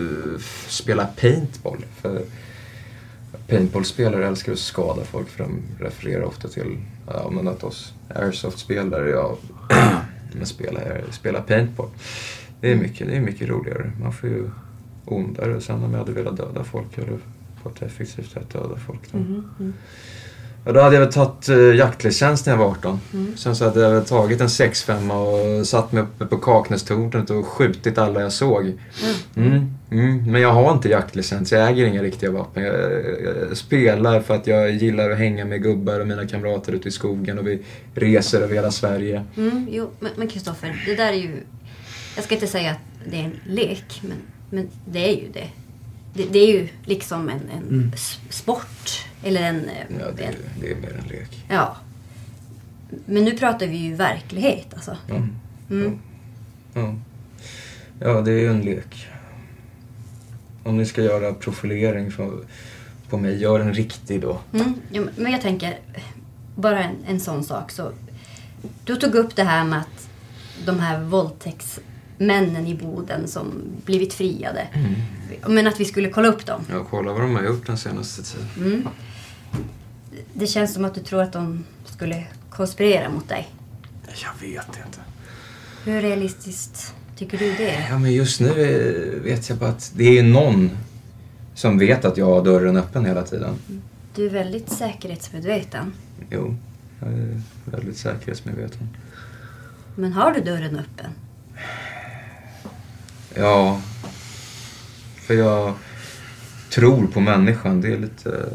spelat 0.68 1.16
paintball. 1.16 1.84
För 2.02 2.22
paintballspelare 3.48 4.26
älskar 4.26 4.52
att 4.52 4.58
skada 4.58 5.04
folk 5.04 5.28
för 5.28 5.44
de 5.44 5.62
refererar 5.84 6.22
ofta 6.22 6.48
till 6.48 6.76
ja, 7.06 7.30
men 7.30 7.48
att 7.48 7.64
oss 7.64 7.92
airsoft-spelare 8.14 9.10
ja, 9.10 9.36
men 10.32 10.46
spelar, 10.46 10.80
eh, 10.82 11.12
spelar 11.12 11.40
paintball. 11.40 11.88
Det 12.60 12.72
är, 12.72 12.76
mycket, 12.76 13.06
det 13.06 13.16
är 13.16 13.20
mycket 13.20 13.48
roligare. 13.48 13.92
Man 14.02 14.12
får 14.12 14.28
ju 14.28 14.50
ondare. 15.04 15.60
Sen 15.60 15.84
om 15.84 15.92
jag 15.92 15.98
hade 15.98 16.12
velat 16.12 16.36
döda 16.36 16.64
folk 16.64 16.96
hade 16.96 17.10
jag 17.10 17.20
fått 17.62 17.82
effektivt 17.82 18.30
sätt 18.30 18.50
döda 18.52 18.76
folk. 18.76 19.00
Då. 19.12 19.18
Ja, 20.66 20.72
då 20.72 20.80
hade 20.80 20.96
jag 20.96 21.00
väl 21.00 21.12
tagit 21.12 21.48
eh, 21.48 21.74
jaktlicens 21.74 22.46
när 22.46 22.52
jag 22.52 22.58
var 22.58 22.66
18. 22.66 23.00
Sen 23.36 23.56
så 23.56 23.64
hade 23.64 23.80
jag 23.80 23.90
väl 23.90 24.04
tagit 24.04 24.40
en 24.40 24.46
6-5 24.46 25.10
och 25.10 25.66
satt 25.66 25.92
mig 25.92 26.02
uppe 26.02 26.26
på 26.26 26.36
Kaknästornet 26.36 27.30
och 27.30 27.46
skjutit 27.46 27.98
alla 27.98 28.20
jag 28.20 28.32
såg. 28.32 28.72
Mm, 29.36 29.74
mm. 29.90 30.32
Men 30.32 30.40
jag 30.40 30.52
har 30.52 30.72
inte 30.72 30.88
jaktlicens, 30.88 31.52
jag 31.52 31.70
äger 31.70 31.86
inga 31.86 32.02
riktiga 32.02 32.30
vapen. 32.30 32.62
Jag, 32.62 32.74
jag 33.50 33.56
spelar 33.56 34.20
för 34.20 34.34
att 34.34 34.46
jag 34.46 34.70
gillar 34.70 35.10
att 35.10 35.18
hänga 35.18 35.44
med 35.44 35.62
gubbar 35.62 36.00
och 36.00 36.06
mina 36.06 36.26
kamrater 36.26 36.72
ute 36.72 36.88
i 36.88 36.92
skogen 36.92 37.38
och 37.38 37.46
vi 37.46 37.62
reser 37.94 38.40
över 38.40 38.54
hela 38.54 38.70
Sverige. 38.70 39.24
Mm, 39.36 39.68
jo, 39.70 39.90
men 40.16 40.28
Kristoffer, 40.28 40.82
det 40.86 40.94
där 40.94 41.12
är 41.12 41.16
ju... 41.16 41.40
Jag 42.16 42.24
ska 42.24 42.34
inte 42.34 42.46
säga 42.46 42.70
att 42.70 42.78
det 43.10 43.16
är 43.20 43.24
en 43.24 43.40
lek, 43.46 44.02
men, 44.02 44.16
men 44.50 44.68
det 44.86 45.08
är 45.08 45.22
ju 45.22 45.28
det. 45.32 45.48
Det, 46.14 46.24
det 46.32 46.38
är 46.38 46.46
ju 46.52 46.68
liksom 46.84 47.28
en, 47.28 47.40
en 47.56 47.92
s- 47.94 48.18
sport. 48.30 49.04
Eller 49.24 49.42
en... 49.42 49.70
Ja, 50.00 50.06
det, 50.16 50.22
en 50.24 50.34
det 50.60 50.70
är 50.72 50.76
mer 50.76 50.98
en 51.02 51.08
lek. 51.08 51.44
ja. 51.48 51.76
Men 53.06 53.24
nu 53.24 53.30
pratar 53.38 53.66
vi 53.66 53.76
ju 53.76 53.94
verklighet 53.94 54.74
alltså. 54.74 54.96
Ja. 55.08 55.14
Mm. 55.70 55.98
Ja. 56.74 56.94
ja, 58.00 58.20
det 58.20 58.32
är 58.32 58.38
ju 58.40 58.48
en 58.50 58.60
lek. 58.60 59.06
Om 60.64 60.76
ni 60.76 60.86
ska 60.86 61.02
göra 61.02 61.34
profilering 61.34 62.12
på, 62.12 62.40
på 63.08 63.16
mig, 63.18 63.36
gör 63.42 63.60
en 63.60 63.74
riktig 63.74 64.20
då. 64.20 64.40
Mm, 64.52 64.74
ja, 64.90 65.02
men- 65.16 65.32
jag 65.32 65.40
tänker, 65.42 65.78
bara 66.54 66.84
en, 66.84 66.96
en 67.06 67.20
sån 67.20 67.44
sak. 67.44 67.70
Så, 67.70 67.92
du 68.84 68.96
tog 68.96 69.14
upp 69.14 69.36
det 69.36 69.44
här 69.44 69.64
med 69.64 69.78
att 69.78 70.08
de 70.66 70.78
här 70.80 71.00
våldtäktsmännen 72.18 72.66
i 72.66 72.74
Boden 72.74 73.28
som 73.28 73.62
blivit 73.84 74.14
friade. 74.14 74.68
Men 75.48 75.66
att 75.66 75.80
vi 75.80 75.84
skulle 75.84 76.08
kolla 76.08 76.28
upp 76.28 76.46
dem. 76.46 76.64
Jag 76.70 76.86
kollar 76.86 77.12
vad 77.12 77.22
de 77.22 77.36
har 77.36 77.42
gjort 77.42 77.66
den 77.66 77.78
senaste 77.78 78.22
tiden. 78.22 78.48
Mm. 78.56 78.88
Det 80.34 80.46
känns 80.46 80.74
som 80.74 80.84
att 80.84 80.94
du 80.94 81.00
tror 81.00 81.22
att 81.22 81.32
de 81.32 81.64
skulle 81.84 82.26
konspirera 82.50 83.08
mot 83.08 83.28
dig. 83.28 83.48
Jag 84.06 84.48
vet 84.48 84.66
inte. 84.66 85.00
Hur 85.84 86.00
realistiskt 86.00 86.94
tycker 87.16 87.38
du 87.38 87.54
det 87.58 87.70
är? 87.70 87.90
Ja, 87.90 87.98
men 87.98 88.12
just 88.12 88.40
nu 88.40 88.48
eh, 88.48 89.22
vet 89.22 89.48
jag 89.48 89.58
bara 89.58 89.70
att 89.70 89.92
det 89.96 90.18
är 90.18 90.22
någon 90.22 90.70
som 91.54 91.78
vet 91.78 92.04
att 92.04 92.16
jag 92.16 92.26
har 92.26 92.44
dörren 92.44 92.76
öppen 92.76 93.04
hela 93.04 93.22
tiden. 93.22 93.54
Du 94.14 94.26
är 94.26 94.30
väldigt 94.30 94.70
säkerhetsmedveten. 94.70 95.92
Jo, 96.30 96.56
jag 97.00 97.12
är 97.12 97.40
väldigt 97.64 97.96
säkerhetsmedveten. 97.96 98.88
Men 99.94 100.12
har 100.12 100.32
du 100.32 100.40
dörren 100.40 100.78
öppen? 100.78 101.10
Ja, 103.36 103.80
för 105.26 105.34
jag 105.34 105.74
tror 106.70 107.06
på 107.06 107.20
människan. 107.20 107.80
Det 107.80 107.92
är 107.92 107.98
lite... 107.98 108.48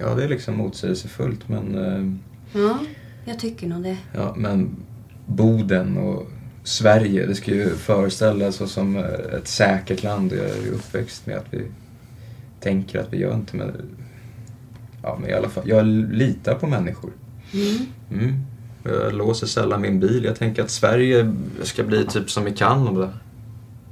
Ja, 0.00 0.14
det 0.14 0.24
är 0.24 0.28
liksom 0.28 0.56
motsägelsefullt, 0.56 1.48
men... 1.48 1.74
eh, 1.78 2.12
Ja, 2.60 2.78
jag 3.24 3.38
tycker 3.38 3.66
nog 3.68 3.82
det. 3.82 3.96
Ja, 4.14 4.34
men 4.36 4.76
Boden 5.26 5.96
och 5.96 6.26
Sverige, 6.64 7.26
det 7.26 7.34
ska 7.34 7.50
ju 7.50 7.70
föreställas 7.70 8.70
som 8.72 8.96
ett 9.36 9.48
säkert 9.48 10.02
land. 10.02 10.32
Jag 10.32 10.44
är 10.50 10.62
ju 10.64 10.70
uppväxt 10.70 11.26
med 11.26 11.36
att 11.36 11.46
vi 11.50 11.62
tänker 12.60 12.98
att 12.98 13.12
vi 13.12 13.16
gör 13.18 13.34
inte, 13.34 13.56
men... 13.56 13.72
Ja, 15.02 15.18
men 15.20 15.30
i 15.30 15.32
alla 15.32 15.48
fall, 15.48 15.68
jag 15.68 15.86
litar 16.12 16.54
på 16.54 16.66
människor. 16.66 17.10
Mm. 17.52 17.76
Mm. 18.10 18.44
Jag 18.84 19.14
låser 19.14 19.46
sällan 19.46 19.80
min 19.80 20.00
bil. 20.00 20.24
Jag 20.24 20.36
tänker 20.38 20.62
att 20.62 20.70
Sverige 20.70 21.34
ska 21.62 21.84
bli 21.84 22.06
typ 22.06 22.30
som 22.30 22.48
i 22.48 22.52
Kanada. 22.52 23.12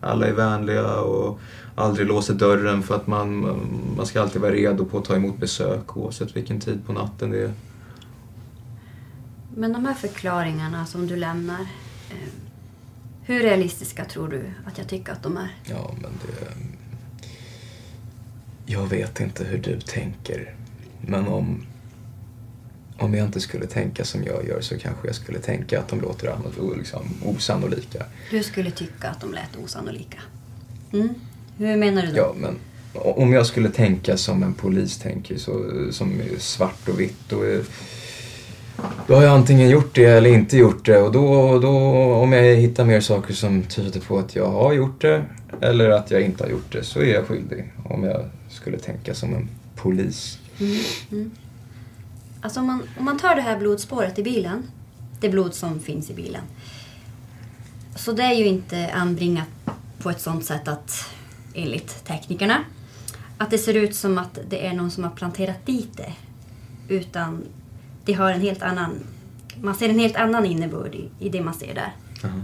Alla 0.01 0.26
är 0.26 0.32
vänliga 0.32 1.01
och 1.01 1.40
aldrig 1.74 2.07
låser 2.07 2.34
dörren 2.34 2.82
för 2.82 2.97
att 2.97 3.07
man, 3.07 3.40
man 3.97 4.07
ska 4.07 4.22
alltid 4.22 4.42
vara 4.42 4.53
redo 4.53 4.84
på 4.84 4.99
att 4.99 5.05
ta 5.05 5.16
emot 5.16 5.38
besök 5.38 5.97
oavsett 5.97 6.36
vilken 6.36 6.61
tid 6.61 6.86
på 6.86 6.92
natten 6.92 7.30
det 7.30 7.42
är. 7.42 7.53
Men 9.55 9.72
de 9.72 9.84
här 9.84 9.94
förklaringarna 9.94 10.86
som 10.86 11.07
du 11.07 11.16
lämnar. 11.16 11.61
Eh, 12.11 12.28
hur 13.22 13.40
realistiska 13.40 14.05
tror 14.05 14.28
du 14.28 14.42
att 14.66 14.78
jag 14.78 14.88
tycker 14.88 15.12
att 15.12 15.22
de 15.22 15.36
är? 15.36 15.55
Ja, 15.64 15.94
men 16.03 16.11
det... 16.26 16.53
Jag 18.66 18.86
vet 18.86 19.20
inte 19.20 19.44
hur 19.44 19.59
du 19.59 19.80
tänker. 19.80 20.55
Men 21.01 21.28
om 21.28 21.66
om 22.99 23.14
jag 23.14 23.26
inte 23.26 23.40
skulle 23.40 23.66
tänka 23.66 24.05
som 24.05 24.24
jag 24.24 24.49
gör 24.49 24.61
så 24.61 24.78
kanske 24.78 25.07
jag 25.09 25.14
skulle 25.14 25.38
tänka 25.38 25.78
att 25.78 25.88
de 25.88 26.01
låter 26.01 26.36
liksom, 26.76 27.01
osannolika. 27.24 28.05
Du 28.30 28.42
skulle 28.42 28.70
tycka 28.70 29.09
att 29.09 29.20
de 29.20 29.32
lät 29.32 29.57
osannolika. 29.64 30.18
Mm. 30.92 31.09
Hur 31.59 31.76
menar 31.76 32.03
du 32.03 32.09
då? 32.12 32.16
Ja, 32.16 32.34
men 32.36 32.57
om 32.92 33.32
jag 33.32 33.47
skulle 33.47 33.68
tänka 33.68 34.16
som 34.16 34.42
en 34.42 34.55
polis 34.55 34.99
tänker, 34.99 35.36
så, 35.36 35.64
som 35.90 36.20
är 36.20 36.38
svart 36.38 36.88
och 36.88 37.01
vitt, 37.01 37.18
då, 37.28 37.42
är, 37.42 37.62
då 39.07 39.14
har 39.14 39.22
jag 39.22 39.32
antingen 39.32 39.70
gjort 39.70 39.94
det 39.94 40.05
eller 40.05 40.30
inte 40.30 40.57
gjort 40.57 40.86
det. 40.86 40.99
Och 40.99 41.12
då, 41.12 41.59
då, 41.59 41.70
om 42.14 42.32
jag 42.32 42.57
hittar 42.57 42.84
mer 42.84 43.01
saker 43.01 43.34
som 43.34 43.62
tyder 43.62 44.01
på 44.01 44.18
att 44.18 44.36
jag 44.36 44.51
har 44.51 44.72
gjort 44.72 45.01
det 45.01 45.24
eller 45.61 45.90
att 45.90 46.11
jag 46.11 46.22
inte 46.22 46.44
har 46.44 46.51
gjort 46.51 46.72
det, 46.72 46.84
så 46.84 47.01
är 47.01 47.14
jag 47.14 47.26
skyldig. 47.26 47.72
Om 47.84 48.05
jag 48.05 48.24
skulle 48.49 48.78
tänka 48.78 49.14
som 49.14 49.34
en 49.34 49.49
polis. 49.76 50.38
Mm. 50.61 50.76
Mm. 51.12 51.30
Alltså 52.47 52.61
om 52.61 52.66
man, 52.66 52.82
om 52.99 53.05
man 53.05 53.18
tar 53.18 53.34
det 53.34 53.42
här 53.42 53.59
blodspåret 53.59 54.18
i 54.18 54.22
bilen, 54.22 54.62
det 55.20 55.28
blod 55.28 55.55
som 55.55 55.80
finns 55.80 56.11
i 56.11 56.14
bilen. 56.14 56.42
Så 57.97 58.12
det 58.12 58.22
är 58.22 58.32
ju 58.34 58.47
inte 58.47 58.92
anbringat 58.94 59.49
på 59.99 60.11
ett 60.11 60.20
sånt 60.20 60.44
sätt 60.44 60.68
att, 60.68 61.11
enligt 61.55 62.05
teknikerna, 62.05 62.64
att 63.38 63.51
det 63.51 63.59
ser 63.59 63.74
ut 63.74 63.94
som 63.94 64.18
att 64.18 64.38
det 64.49 64.66
är 64.66 64.72
någon 64.74 64.90
som 64.90 65.05
har 65.05 65.11
planterat 65.11 65.66
dit 65.66 65.97
det. 65.97 66.12
Utan 66.88 67.44
det 68.05 68.12
har 68.12 68.30
en 68.30 68.40
helt 68.40 68.62
annan, 68.62 68.90
man 69.61 69.74
ser 69.74 69.88
en 69.88 69.99
helt 69.99 70.16
annan 70.16 70.44
innebörd 70.44 70.94
i, 70.94 71.09
i 71.18 71.28
det 71.28 71.40
man 71.40 71.55
ser 71.55 71.74
där. 71.74 71.92
Jaha. 72.22 72.42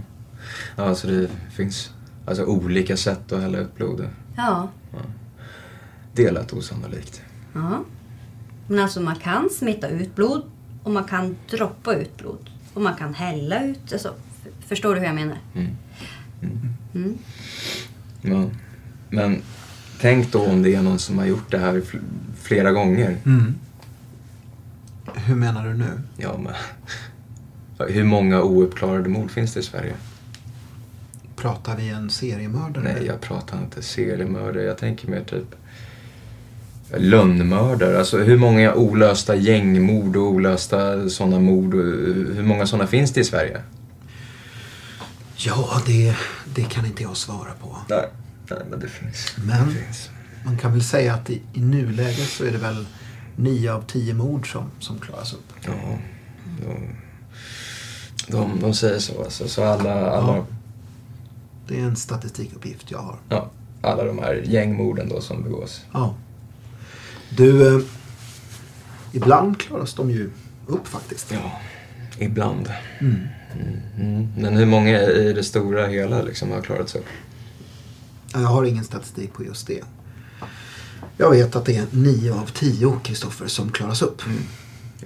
Ja, 0.75 0.83
alltså 0.83 1.07
det 1.07 1.29
finns 1.55 1.91
alltså, 2.25 2.43
olika 2.45 2.97
sätt 2.97 3.31
att 3.31 3.41
hälla 3.41 3.57
ut 3.57 3.75
blod. 3.75 4.07
Ja, 4.37 4.69
Det 6.13 6.31
lät 6.31 6.53
osannolikt. 6.53 7.21
ja. 7.53 7.83
Men 8.67 8.79
alltså 8.79 9.01
man 9.01 9.15
kan 9.15 9.49
smitta 9.49 9.87
ut 9.89 10.15
blod 10.15 10.41
och 10.83 10.91
man 10.91 11.03
kan 11.03 11.35
droppa 11.49 11.95
ut 11.95 12.17
blod. 12.17 12.49
Och 12.73 12.81
man 12.81 12.95
kan 12.95 13.13
hälla 13.13 13.63
ut. 13.63 13.93
Alltså, 13.93 14.13
förstår 14.67 14.93
du 14.95 14.99
hur 14.99 15.07
jag 15.07 15.15
menar? 15.15 15.37
Mm. 15.55 15.67
Mm. 16.93 17.17
Ja. 18.21 18.49
Men 19.09 19.41
tänk 20.01 20.31
då 20.31 20.45
om 20.45 20.63
det 20.63 20.75
är 20.75 20.81
någon 20.81 20.99
som 20.99 21.17
har 21.17 21.25
gjort 21.25 21.51
det 21.51 21.57
här 21.57 21.73
fl- 21.81 22.01
flera 22.41 22.71
gånger. 22.71 23.17
Mm. 23.25 23.55
Hur 25.13 25.35
menar 25.35 25.65
du 25.67 25.73
nu? 25.73 25.89
Ja, 26.17 26.37
men 26.37 26.53
hur 27.89 28.03
många 28.03 28.41
ouppklarade 28.41 29.09
mord 29.09 29.31
finns 29.31 29.53
det 29.53 29.59
i 29.59 29.63
Sverige? 29.63 29.93
Pratar 31.35 31.77
vi 31.77 31.89
en 31.89 32.09
seriemördare? 32.09 32.83
Nej, 32.83 33.05
jag 33.05 33.21
pratar 33.21 33.57
inte 33.57 33.81
seriemördare. 33.81 34.63
Jag 34.63 34.77
tänker 34.77 35.07
mer 35.07 35.23
typ 35.23 35.55
lönnmördare. 36.97 37.99
Alltså 37.99 38.17
hur 38.17 38.37
många 38.37 38.73
olösta 38.73 39.35
gängmord 39.35 40.15
och 40.15 40.23
olösta 40.23 41.09
sådana 41.09 41.39
mord. 41.39 41.73
och 41.73 41.81
Hur 42.35 42.43
många 42.43 42.65
sådana 42.67 42.87
finns 42.87 43.11
det 43.13 43.21
i 43.21 43.23
Sverige? 43.23 43.61
Ja, 45.37 45.81
det, 45.85 46.15
det 46.55 46.63
kan 46.63 46.85
inte 46.85 47.03
jag 47.03 47.17
svara 47.17 47.51
på. 47.61 47.77
Nej, 47.89 48.05
nej 48.49 48.59
men 48.69 48.79
det 48.79 48.87
finns. 48.87 49.33
Men 49.47 49.67
Det 49.67 49.73
finns. 49.73 50.09
man 50.45 50.57
kan 50.57 50.71
väl 50.71 50.83
säga 50.83 51.13
att 51.13 51.29
i, 51.29 51.41
i 51.53 51.59
nuläget 51.61 52.29
så 52.29 52.43
är 52.45 52.51
det 52.51 52.57
väl 52.57 52.85
nio 53.35 53.73
av 53.73 53.81
tio 53.87 54.13
mord 54.13 54.51
som, 54.51 54.63
som 54.79 54.99
klaras 54.99 55.33
upp. 55.33 55.53
Ja, 55.65 55.71
de, 56.61 56.77
de, 58.27 58.59
de 58.59 58.73
säger 58.73 58.99
så. 58.99 59.23
Alltså. 59.23 59.47
Så 59.47 59.63
alla, 59.63 60.09
alla, 60.11 60.35
Ja. 60.37 60.45
Det 61.67 61.79
är 61.79 61.83
en 61.83 61.95
statistikuppgift 61.95 62.91
jag 62.91 62.99
har. 62.99 63.15
ja, 63.29 63.49
alla 63.81 64.03
de 64.03 64.19
här 64.19 64.43
gängmorden 64.45 65.09
då 65.09 65.21
som 65.21 65.43
begås. 65.43 65.81
Ja. 65.93 66.15
Du, 67.35 67.75
eh, 67.75 67.81
ibland 69.11 69.59
klaras 69.59 69.93
de 69.93 70.11
ju 70.11 70.29
upp 70.67 70.87
faktiskt. 70.87 71.31
Ja, 71.31 71.59
ibland. 72.19 72.69
Mm. 73.01 73.19
Mm. 73.99 74.27
Men 74.37 74.57
hur 74.57 74.65
många 74.65 75.01
i 75.01 75.33
det 75.33 75.43
stora 75.43 75.87
hela 75.87 76.21
liksom 76.21 76.51
har 76.51 76.61
klarats 76.61 76.95
upp? 76.95 77.05
Ja, 78.33 78.41
Jag 78.41 78.47
har 78.47 78.63
ingen 78.63 78.83
statistik 78.83 79.33
på 79.33 79.43
just 79.43 79.67
det. 79.67 79.81
Jag 81.17 81.31
vet 81.31 81.55
att 81.55 81.65
det 81.65 81.75
är 81.75 81.85
nio 81.91 82.33
av 82.33 82.45
tio 82.45 82.99
Kristoffer 83.03 83.47
som 83.47 83.69
klaras 83.69 84.01
upp. 84.01 84.21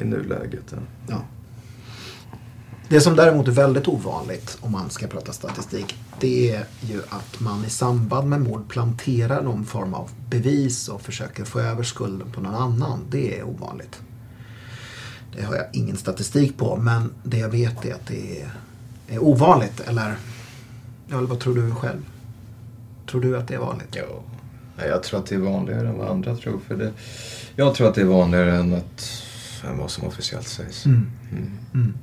I 0.01 0.03
nuläget. 0.05 0.63
Ja. 0.71 0.77
Ja. 1.07 1.23
Det 2.89 3.01
som 3.01 3.15
däremot 3.15 3.47
är 3.47 3.51
väldigt 3.51 3.87
ovanligt 3.87 4.57
om 4.61 4.71
man 4.71 4.89
ska 4.89 5.07
prata 5.07 5.33
statistik 5.33 5.95
det 6.19 6.51
är 6.51 6.65
ju 6.81 7.01
att 7.09 7.39
man 7.39 7.65
i 7.65 7.69
samband 7.69 8.29
med 8.29 8.41
mord 8.41 8.69
planterar 8.69 9.41
någon 9.41 9.65
form 9.65 9.93
av 9.93 10.09
bevis 10.29 10.87
och 10.87 11.01
försöker 11.01 11.43
få 11.43 11.59
över 11.59 11.83
skulden 11.83 12.31
på 12.31 12.41
någon 12.41 12.55
annan. 12.55 12.99
Det 13.09 13.39
är 13.39 13.43
ovanligt. 13.43 14.01
Det 15.35 15.43
har 15.43 15.55
jag 15.55 15.65
ingen 15.73 15.97
statistik 15.97 16.57
på 16.57 16.75
men 16.77 17.13
det 17.23 17.37
jag 17.37 17.49
vet 17.49 17.85
är 17.85 17.93
att 17.93 18.07
det 18.07 18.41
är, 18.41 18.51
är 19.07 19.23
ovanligt. 19.23 19.79
Eller, 19.79 20.17
eller 21.09 21.21
vad 21.21 21.39
tror 21.39 21.55
du 21.55 21.71
själv? 21.71 22.05
Tror 23.11 23.21
du 23.21 23.37
att 23.37 23.47
det 23.47 23.53
är 23.53 23.59
vanligt? 23.59 23.95
Ja. 23.95 24.23
Jag 24.87 25.03
tror 25.03 25.19
att 25.19 25.25
det 25.25 25.35
är 25.35 25.39
vanligare 25.39 25.87
än 25.87 25.97
vad 25.97 26.07
andra 26.07 26.35
tror. 26.35 26.59
För 26.67 26.75
det, 26.75 26.91
jag 27.55 27.75
tror 27.75 27.87
att 27.87 27.95
det 27.95 28.01
är 28.01 28.05
vanligare 28.05 28.55
än, 28.55 28.73
att, 28.73 29.23
än 29.63 29.77
vad 29.77 29.91
som 29.91 30.07
officiellt 30.07 30.47
sägs. 30.47 30.85
Mm. 30.85 31.11
Mm. 31.31 31.57
Mm. 31.73 31.93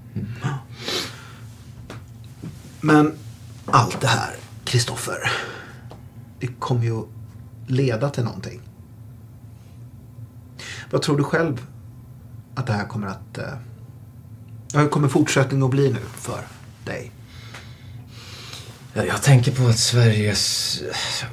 Men 2.81 3.13
allt 3.67 4.01
det 4.01 4.07
här, 4.07 4.35
Kristoffer. 4.65 5.33
Det 6.41 6.47
kommer 6.47 6.85
ju 6.85 7.05
leda 7.67 8.11
till 8.11 8.25
någonting. 8.25 8.61
Vad 10.91 11.03
tror 11.03 11.17
du 11.17 11.25
själv 11.25 11.67
att 12.55 12.67
det 12.67 12.73
här 12.73 12.87
kommer 12.87 13.07
att... 13.07 13.39
Eh, 13.39 13.55
hur 14.75 14.89
kommer 14.89 15.09
fortsättningen 15.09 15.65
att 15.65 15.71
bli 15.71 15.93
nu 15.93 16.01
för 16.15 16.41
dig? 16.85 17.13
Ja, 18.97 19.05
Jag 19.05 19.23
tänker 19.23 19.53
på 19.53 19.67
att 19.67 19.79
Sveriges, 19.79 20.83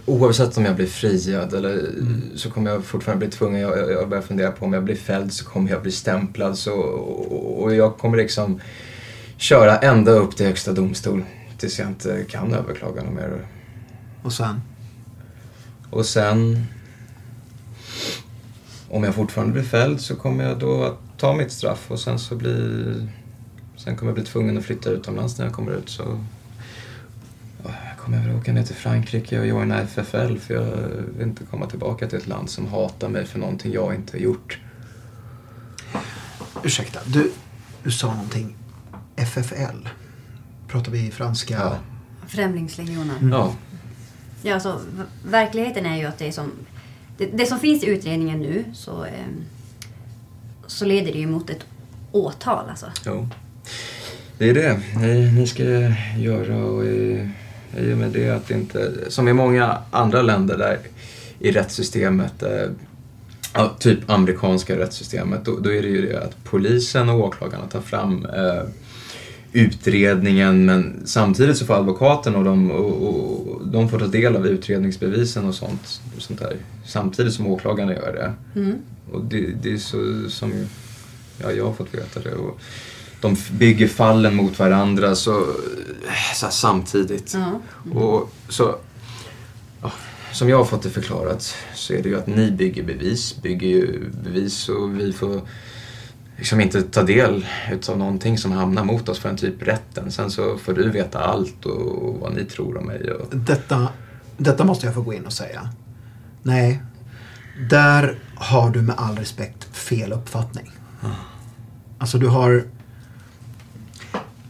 oavsett 0.05 0.57
om 0.57 0.66
jag 0.66 0.76
blir 0.76 0.88
friad 0.88 1.53
eller 1.53 1.89
så 2.36 2.51
kommer 2.51 2.72
jag 2.72 2.86
fortfarande 2.86 3.26
bli 3.26 3.38
tvungen, 3.38 3.62
jag, 3.62 3.78
jag 3.78 3.91
jag 3.91 4.09
börjar 4.09 4.24
fundera 4.24 4.51
på 4.51 4.66
om 4.66 4.74
jag 4.74 4.84
blir 4.84 4.95
fälld 4.95 5.34
så 5.34 5.45
kommer 5.45 5.72
jag 5.72 5.82
bli 5.82 5.91
stämplad 5.91 6.57
så, 6.57 6.74
och, 6.74 7.64
och 7.64 7.76
jag 7.76 7.97
kommer 7.97 8.18
liksom 8.18 8.62
köra 9.38 9.78
ända 9.78 10.12
upp 10.12 10.36
till 10.36 10.45
högsta 10.45 10.72
domstol 10.72 11.24
tills 11.57 11.80
jag 11.80 11.88
inte 11.88 12.26
kan 12.30 12.53
överklaga 12.53 13.03
något 13.03 13.14
mer. 13.14 13.45
Och 14.24 14.34
sen? 14.34 14.62
Och 15.89 16.05
sen, 16.05 16.66
om 18.89 19.03
jag 19.03 19.16
fortfarande 19.16 19.53
blir 19.53 19.64
fälld 19.64 20.01
så 20.01 20.16
kommer 20.16 20.43
jag 20.43 20.59
då 20.59 20.84
att 20.84 20.97
ta 21.18 21.34
mitt 21.34 21.51
straff 21.51 21.91
och 21.91 21.99
sen 21.99 22.20
så 22.20 22.36
blir, 22.36 23.07
sen 23.78 23.95
kommer 23.95 24.09
jag 24.09 24.16
bli 24.16 24.26
tvungen 24.26 24.57
att 24.57 24.66
flytta 24.66 24.89
utomlands 24.89 25.38
när 25.38 25.45
jag 25.45 25.53
kommer 25.53 25.72
ut 25.72 25.89
så 25.89 26.20
Ja, 28.12 28.18
jag 28.18 28.24
kommer 28.24 28.34
väl 28.34 28.41
åka 28.41 28.53
ner 28.53 28.64
till 28.64 28.76
Frankrike 28.76 29.39
och 29.39 29.47
joina 29.47 29.82
FFL 29.82 30.38
för 30.38 30.53
jag 30.53 30.66
vill 31.18 31.28
inte 31.28 31.43
komma 31.43 31.66
tillbaka 31.66 32.07
till 32.07 32.18
ett 32.18 32.28
land 32.28 32.49
som 32.49 32.68
hatar 32.68 33.09
mig 33.09 33.26
för 33.26 33.39
någonting 33.39 33.74
jag 33.74 33.95
inte 33.95 34.18
har 34.18 34.22
gjort. 34.22 34.59
Ursäkta, 36.64 36.99
du, 37.05 37.32
du 37.84 37.91
sa 37.91 38.14
någonting. 38.14 38.55
FFL. 39.16 39.88
Pratar 40.68 40.91
vi 40.91 41.12
franska? 41.12 41.53
Ja. 41.53 41.78
Främlingslegionen. 42.28 43.30
Ja. 43.32 43.55
Ja, 44.43 44.53
alltså, 44.53 44.82
verkligheten 45.26 45.86
är 45.86 45.97
ju 45.97 46.05
att 46.05 46.18
det 46.18 46.28
är 46.28 46.32
som... 46.32 46.51
Det, 47.18 47.26
det 47.26 47.45
som 47.45 47.59
finns 47.59 47.84
i 47.84 47.88
utredningen 47.88 48.39
nu 48.39 48.66
så, 48.74 49.05
eh, 49.05 49.12
så 50.68 50.86
leder 50.86 51.14
det 51.14 51.20
ju 51.20 51.28
mot 51.28 51.49
ett 51.49 51.66
åtal 52.12 52.70
alltså. 52.70 52.91
Jo. 53.05 53.28
Det 54.38 54.49
är 54.49 54.53
det 54.53 54.82
ni, 54.97 55.32
ni 55.32 55.47
ska 55.47 55.64
göra 56.18 56.57
och 56.57 56.86
i, 56.86 57.30
i 57.78 57.93
och 57.93 57.97
med 57.97 58.11
det 58.11 58.30
att 58.30 58.51
inte, 58.51 58.91
som 59.07 59.28
i 59.28 59.34
många 59.34 59.78
andra 59.91 60.22
länder 60.22 60.57
där 60.57 60.80
i 61.39 61.51
rättssystemet, 61.51 62.43
eh, 62.43 62.69
typ 63.80 64.09
amerikanska 64.09 64.78
rättssystemet, 64.78 65.45
då, 65.45 65.59
då 65.59 65.72
är 65.72 65.82
det 65.82 65.88
ju 65.88 66.07
det 66.07 66.24
att 66.24 66.43
polisen 66.43 67.09
och 67.09 67.19
åklagarna 67.19 67.67
tar 67.67 67.82
fram 67.82 68.26
eh, 68.26 68.63
utredningen 69.53 70.65
men 70.65 71.01
samtidigt 71.05 71.57
så 71.57 71.65
får 71.65 71.74
advokaten 71.74 72.36
och 72.36 72.43
de, 72.43 72.72
och, 72.72 73.07
och, 73.07 73.67
de 73.67 73.89
får 73.89 73.99
ta 73.99 74.07
del 74.07 74.36
av 74.36 74.47
utredningsbevisen 74.47 75.45
och 75.45 75.55
sånt, 75.55 76.01
sånt 76.17 76.39
där 76.39 76.57
samtidigt 76.86 77.34
som 77.34 77.47
åklagarna 77.47 77.93
gör 77.93 78.13
det. 78.13 78.59
Mm. 78.59 78.76
Och 79.11 79.24
det, 79.26 79.53
det 79.61 79.74
är 79.74 79.78
så 79.78 80.30
som 80.30 80.53
ja, 81.41 81.51
jag 81.51 81.65
har 81.65 81.74
fått 81.74 81.93
veta 81.93 82.19
det. 82.19 82.36
Och 82.36 82.59
de 83.22 83.36
bygger 83.51 83.88
fallen 83.88 84.36
mot 84.36 84.59
varandra 84.59 85.15
så, 85.15 85.45
så 86.36 86.45
här, 86.45 86.51
samtidigt. 86.51 87.34
Ja. 87.34 87.61
Och 87.99 88.34
så, 88.49 88.76
ja, 89.82 89.91
som 90.32 90.49
jag 90.49 90.57
har 90.57 90.65
fått 90.65 90.84
det 90.84 90.89
förklarat 90.89 91.55
så 91.76 91.93
är 91.93 92.03
det 92.03 92.09
ju 92.09 92.17
att 92.17 92.28
ni 92.28 92.51
bygger 92.51 92.84
bevis, 92.84 93.41
bygger 93.41 93.67
ju 93.67 94.09
bevis 94.24 94.69
och 94.69 94.99
vi 94.99 95.13
får 95.13 95.41
liksom 96.38 96.61
inte 96.61 96.82
ta 96.82 97.03
del 97.03 97.45
utav 97.72 97.97
någonting 97.97 98.38
som 98.38 98.51
hamnar 98.51 98.84
mot 98.84 99.09
oss 99.09 99.19
förrän 99.19 99.38
typ 99.38 99.61
rätten. 99.61 100.11
Sen 100.11 100.32
så 100.32 100.57
får 100.57 100.74
du 100.74 100.89
veta 100.89 101.19
allt 101.19 101.65
och 101.65 102.15
vad 102.19 102.34
ni 102.34 102.45
tror 102.45 102.78
om 102.78 102.86
mig. 102.86 103.11
Och, 103.11 103.36
Detta, 103.36 103.88
detta 104.38 104.63
måste 104.63 104.86
jag 104.86 104.95
få 104.95 105.01
gå 105.01 105.13
in 105.13 105.26
och 105.26 105.34
säga. 105.34 105.69
Nej, 106.43 106.82
där 107.69 108.19
har 108.36 108.69
du 108.69 108.82
med 108.82 108.95
all 108.97 109.17
respekt 109.17 109.78
fel 109.78 110.13
uppfattning. 110.13 110.72
Alltså 111.97 112.17
du 112.17 112.28
har... 112.28 112.63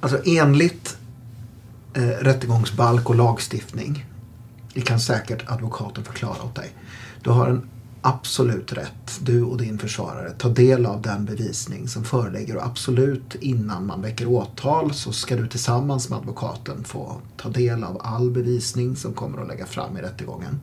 Alltså 0.02 0.22
enligt 0.26 0.98
eh, 1.94 2.02
rättegångsbalk 2.02 3.10
och 3.10 3.16
lagstiftning. 3.16 4.06
Det 4.74 4.82
kan 4.82 5.00
säkert 5.00 5.44
advokaten 5.48 6.04
förklara 6.04 6.44
åt 6.44 6.56
dig. 6.56 6.74
Du 7.24 7.30
har 7.30 7.48
en 7.48 7.70
absolut 8.02 8.74
rätt, 8.74 9.20
du 9.20 9.44
och 9.44 9.58
din 9.58 9.80
försvarare, 9.80 10.32
ta 10.32 10.50
del 10.50 10.86
av 10.86 11.02
den 11.02 11.26
bevisning 11.26 11.88
som 11.88 12.04
föreligger 12.04 12.58
och 12.58 12.66
absolut 12.66 13.36
innan 13.36 13.86
man 13.86 14.02
väcker 14.02 14.28
åtal 14.28 14.94
så 14.94 15.14
ska 15.14 15.36
du 15.36 15.48
tillsammans 15.48 16.10
med 16.10 16.20
advokaten 16.20 16.84
få 16.84 17.22
ta 17.38 17.50
del 17.50 17.84
av 17.84 18.02
all 18.04 18.32
bevisning 18.32 18.96
som 18.96 19.14
kommer 19.14 19.42
att 19.42 19.48
lägga 19.48 19.66
fram 19.66 19.98
i 19.98 20.02
rättegången. 20.02 20.60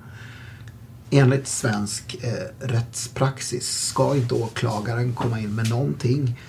Enligt 1.11 1.49
svensk 1.49 2.16
eh, 2.22 2.66
rättspraxis 2.66 3.86
ska 3.86 4.16
inte 4.16 4.34
åklagaren 4.34 5.14
komma 5.14 5.41
in 5.41 5.55
med 5.55 5.70
någonting, 5.70 6.41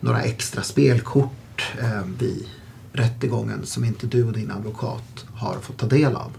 några 0.00 0.22
extra 0.22 0.62
spelkort 0.62 1.39
eh, 1.80 2.02
vid 2.18 2.46
rättegången 2.92 3.66
som 3.66 3.84
inte 3.84 4.06
du 4.06 4.24
och 4.24 4.32
din 4.32 4.50
advokat 4.50 5.26
har 5.34 5.54
fått 5.54 5.78
ta 5.78 5.86
del 5.86 6.16
av. 6.16 6.32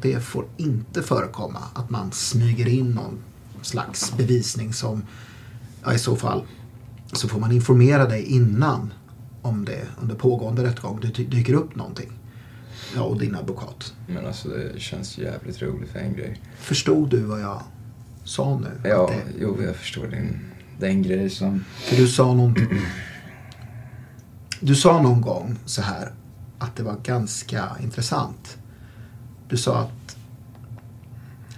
Det 0.00 0.20
får 0.20 0.44
inte 0.56 1.02
förekomma 1.02 1.60
att 1.74 1.90
man 1.90 2.12
smyger 2.12 2.68
in 2.68 2.90
någon 2.90 3.18
slags 3.62 4.16
bevisning 4.16 4.72
som, 4.72 5.02
ja, 5.84 5.94
i 5.94 5.98
så 5.98 6.16
fall, 6.16 6.42
så 7.12 7.28
får 7.28 7.40
man 7.40 7.52
informera 7.52 8.06
dig 8.06 8.22
innan 8.24 8.92
om 9.42 9.64
det 9.64 9.86
under 10.00 10.14
pågående 10.14 10.64
rättegång 10.64 11.00
det 11.00 11.24
dyker 11.24 11.54
upp 11.54 11.76
någonting. 11.76 12.12
Ja, 12.94 13.02
och 13.02 13.18
din 13.18 13.34
advokat. 13.34 13.94
Men 14.06 14.26
alltså 14.26 14.48
det 14.48 14.80
känns 14.80 15.18
jävligt 15.18 15.62
roligt 15.62 15.90
för 15.90 15.98
en 15.98 16.14
grej. 16.14 16.40
Förstod 16.58 17.10
du 17.10 17.20
vad 17.20 17.40
jag 17.40 17.62
sa 18.24 18.58
nu? 18.58 18.88
Ja, 18.88 19.10
det, 19.12 19.32
jo 19.40 19.62
jag 19.62 19.76
förstår 19.76 20.06
din, 20.06 20.40
den 20.78 21.02
grej 21.02 21.30
som... 21.30 21.64
för 21.76 21.96
du 21.96 22.08
sa 22.08 22.34
någonting. 22.34 22.68
Du 24.60 24.74
sa 24.74 25.02
någon 25.02 25.20
gång 25.20 25.58
så 25.64 25.82
här 25.82 26.12
att 26.58 26.76
det 26.76 26.82
var 26.82 26.96
ganska 27.04 27.68
intressant. 27.82 28.58
Du 29.48 29.56
sa 29.56 29.78
att 29.78 30.16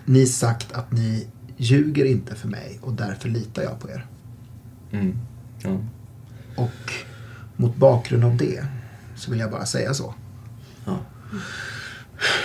ni 0.04 0.26
sagt 0.26 0.72
att 0.72 0.92
ni 0.92 1.26
ljuger 1.56 2.04
inte 2.04 2.34
för 2.34 2.48
mig 2.48 2.78
och 2.82 2.92
därför 2.92 3.28
litar 3.28 3.62
jag 3.62 3.80
på 3.80 3.90
er. 3.90 4.06
Mm. 4.92 5.18
Ja. 5.58 5.78
Och 6.56 6.92
mot 7.56 7.76
bakgrund 7.76 8.24
av 8.24 8.36
det 8.36 8.64
så 9.16 9.30
vill 9.30 9.40
jag 9.40 9.50
bara 9.50 9.66
säga 9.66 9.94
så. 9.94 10.14
Ja. 10.84 10.98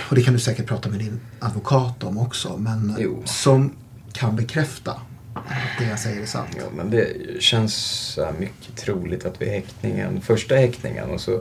Och 0.08 0.14
det 0.14 0.22
kan 0.22 0.34
du 0.34 0.40
säkert 0.40 0.66
prata 0.66 0.88
med 0.88 0.98
din 0.98 1.20
advokat 1.38 2.04
om 2.04 2.18
också. 2.18 2.56
Men 2.58 2.96
Jo. 2.98 3.22
som 3.24 3.72
kan 4.12 4.36
bekräfta 4.36 5.00
det 5.78 5.84
jag 5.84 5.98
säger 5.98 6.22
är 6.22 6.26
sant. 6.26 6.48
Ja, 6.56 6.62
men 6.76 6.90
det 6.90 7.08
känns 7.42 8.18
mycket 8.38 8.76
troligt 8.76 9.26
att 9.26 9.42
vid 9.42 9.48
häktningen, 9.48 10.20
första 10.20 10.54
häktningen 10.54 11.10
och 11.10 11.20
så 11.20 11.40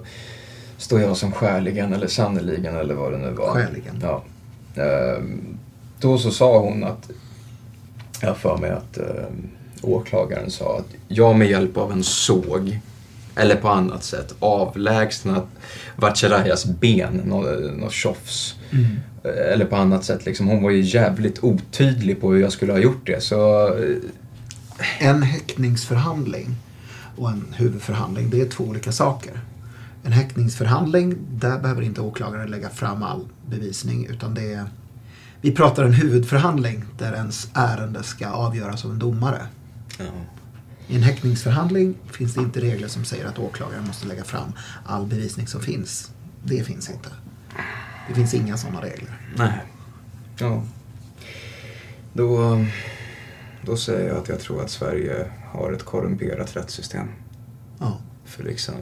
står 0.78 1.02
jag 1.02 1.18
som 1.18 1.32
skäligen 1.32 1.94
eller 1.94 2.08
sannoliken 2.08 2.76
eller 2.76 2.94
vad 2.94 3.12
det 3.12 3.18
nu 3.18 3.32
var. 3.32 3.52
Skäligen. 3.54 4.02
Ja. 4.02 4.24
Ehm, 4.84 5.58
Då 6.00 6.18
så 6.18 6.32
sa 6.32 6.60
hon 6.60 6.84
att, 6.84 7.10
jag 8.22 8.38
för 8.38 8.58
mig 8.58 8.70
att 8.70 8.98
ehm, 8.98 9.50
åklagaren 9.82 10.52
sa 10.52 10.78
att 10.78 10.88
jag 11.08 11.36
med 11.36 11.50
hjälp 11.50 11.78
av 11.78 11.92
en 11.92 12.04
såg 12.04 12.80
eller 13.36 13.56
på 13.56 13.70
annat 13.70 14.04
sätt 14.04 14.36
avlägsnat 14.40 15.46
Vatcherayas 15.96 16.66
ben, 16.66 17.22
något, 17.26 17.92
tjofs. 17.92 18.56
Eller 19.52 19.66
på 19.66 19.76
annat 19.76 20.04
sätt 20.04 20.26
liksom. 20.26 20.48
Hon 20.48 20.64
var 20.64 20.72
ju 20.72 20.82
jävligt 20.82 21.44
otydlig 21.44 22.22
på 22.22 22.32
hur 22.34 22.42
jag 22.42 22.52
skulle 22.52 22.72
ha 22.72 22.80
gjort 22.80 23.06
det. 23.08 23.24
Så 23.24 23.70
En 25.00 25.24
häktningsförhandling 25.24 26.56
och 27.16 27.30
en 27.30 27.46
huvudförhandling, 27.56 28.30
det 28.30 28.42
är 28.42 28.50
två 28.50 28.64
olika 28.64 28.92
saker. 28.92 29.40
En 30.04 30.12
häktningsförhandling, 30.12 31.16
där 31.32 31.60
behöver 31.60 31.82
inte 31.82 32.02
åklagaren 32.02 32.52
lägga 32.52 32.70
fram 32.70 33.04
all 33.04 33.26
bevisning 33.46 34.06
utan 34.06 34.34
det 34.34 34.54
är 34.54 34.66
vi 35.42 35.52
pratar 35.52 35.84
en 35.84 35.94
huvudförhandling 35.94 36.84
där 36.98 37.14
ens 37.14 37.50
ärende 37.54 38.04
ska 38.04 38.28
avgöras 38.28 38.86
av 38.86 38.92
en 38.92 39.00
domare. 39.00 39.48
ja. 39.98 40.06
I 40.88 40.96
en 40.96 41.04
häktningsförhandling 41.04 41.96
finns 42.12 42.34
det 42.34 42.42
inte 42.42 42.62
regler 42.62 42.88
som 42.88 43.06
säger 43.06 43.26
att 43.26 43.40
åklagaren 43.40 43.88
måste 43.88 44.08
lägga 44.08 44.24
fram 44.24 44.54
all 44.86 45.06
bevisning 45.06 45.48
som 45.48 45.62
finns. 45.62 46.12
Det 46.44 46.64
finns 46.64 46.90
inte. 46.90 47.10
Det 48.08 48.16
finns 48.16 48.34
inga 48.34 48.58
sådana 48.58 48.82
regler. 48.82 49.20
Nej. 49.36 49.64
Ja. 50.38 50.64
Då, 52.14 52.60
då 53.66 53.78
säger 53.78 54.07
jag 54.07 54.18
att 54.18 54.30
jag 54.30 54.39
tror 54.39 54.61
att 54.61 54.70
Sverige 54.70 55.26
har 55.53 55.72
ett 55.72 55.84
korrumperat 55.84 56.55
rättssystem. 56.55 57.07
Ja. 57.80 57.97
För 58.26 58.43
liksom 58.43 58.76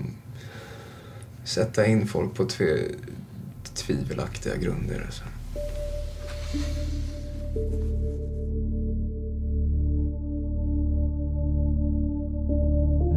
sätta 1.44 1.86
in 1.86 2.08
folk 2.08 2.34
på 2.34 2.46
tve, 2.46 2.78
tvivelaktiga 3.74 4.56
grunder. 4.56 5.02
Alltså. 5.06 5.24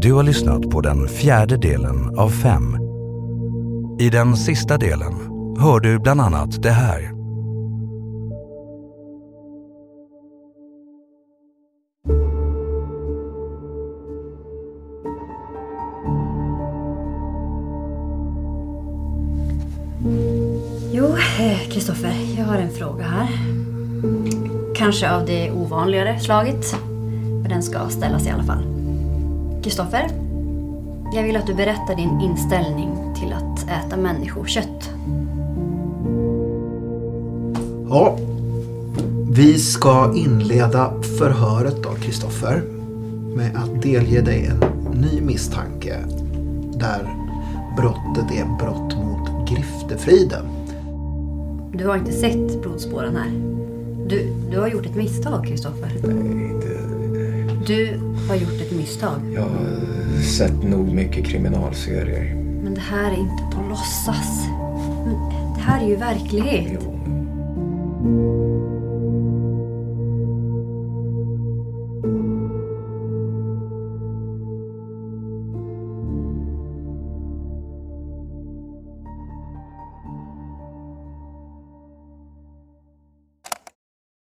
Du 0.01 0.13
har 0.13 0.23
lyssnat 0.23 0.71
på 0.71 0.81
den 0.81 1.09
fjärde 1.09 1.57
delen 1.57 2.19
av 2.19 2.31
fem. 2.31 2.77
I 4.01 4.11
den 4.11 4.37
sista 4.37 4.79
delen 4.79 5.13
hör 5.59 5.81
du 5.81 5.99
bland 5.99 6.21
annat 6.21 6.63
det 6.63 6.71
här. 6.71 7.16
Kanske 24.87 25.11
av 25.11 25.27
det 25.27 25.51
ovanligare 25.51 26.21
slaget. 26.21 26.77
Men 27.43 27.51
den 27.51 27.63
ska 27.63 27.89
ställas 27.89 28.27
i 28.27 28.31
alla 28.31 28.43
fall. 28.43 28.63
Kristoffer, 29.63 30.11
jag 31.15 31.23
vill 31.23 31.37
att 31.37 31.47
du 31.47 31.55
berättar 31.55 31.97
din 31.97 32.21
inställning 32.21 33.15
till 33.15 33.33
att 33.33 33.69
äta 33.69 33.97
människokött. 33.97 34.91
Ja, 37.89 38.19
vi 39.31 39.59
ska 39.59 40.13
inleda 40.17 40.93
förhöret 41.19 41.83
då, 41.83 41.91
Kristoffer. 41.91 42.63
Med 43.37 43.57
att 43.57 43.83
delge 43.83 44.21
dig 44.21 44.47
en 44.47 44.91
ny 45.01 45.21
misstanke. 45.21 45.97
Där 46.75 47.15
brottet 47.77 48.39
är 48.39 48.57
brott 48.59 48.97
mot 48.97 49.49
griftefriden. 49.49 50.45
Du 51.73 51.87
har 51.87 51.97
inte 51.97 52.13
sett 52.13 52.63
blodspåren 52.63 53.17
här. 53.17 53.66
Du, 54.09 54.33
du 54.51 54.59
har 54.61 54.69
gjort 54.69 54.87
ett 54.87 54.95
misstag, 54.97 55.47
Kristoffer. 55.47 55.91
Nej, 56.03 56.55
det, 56.61 57.67
Du 57.67 58.01
har 58.29 58.35
gjort 58.37 58.61
ett 58.61 58.73
misstag. 58.77 59.21
jag 59.35 59.43
har 59.43 60.23
sett 60.23 60.63
nog 60.63 60.89
mycket 60.93 61.25
kriminalserier. 61.27 62.35
Men 62.65 62.75
det 62.75 62.81
här 62.81 63.13
är 63.13 63.17
inte 63.17 63.43
på 63.57 63.63
låtsas. 63.69 64.47
Men 65.05 65.15
det 65.55 65.61
här 65.61 65.85
är 65.85 65.89
ju 65.89 65.97
verklighet. 65.97 66.81
Jo. 66.85 66.93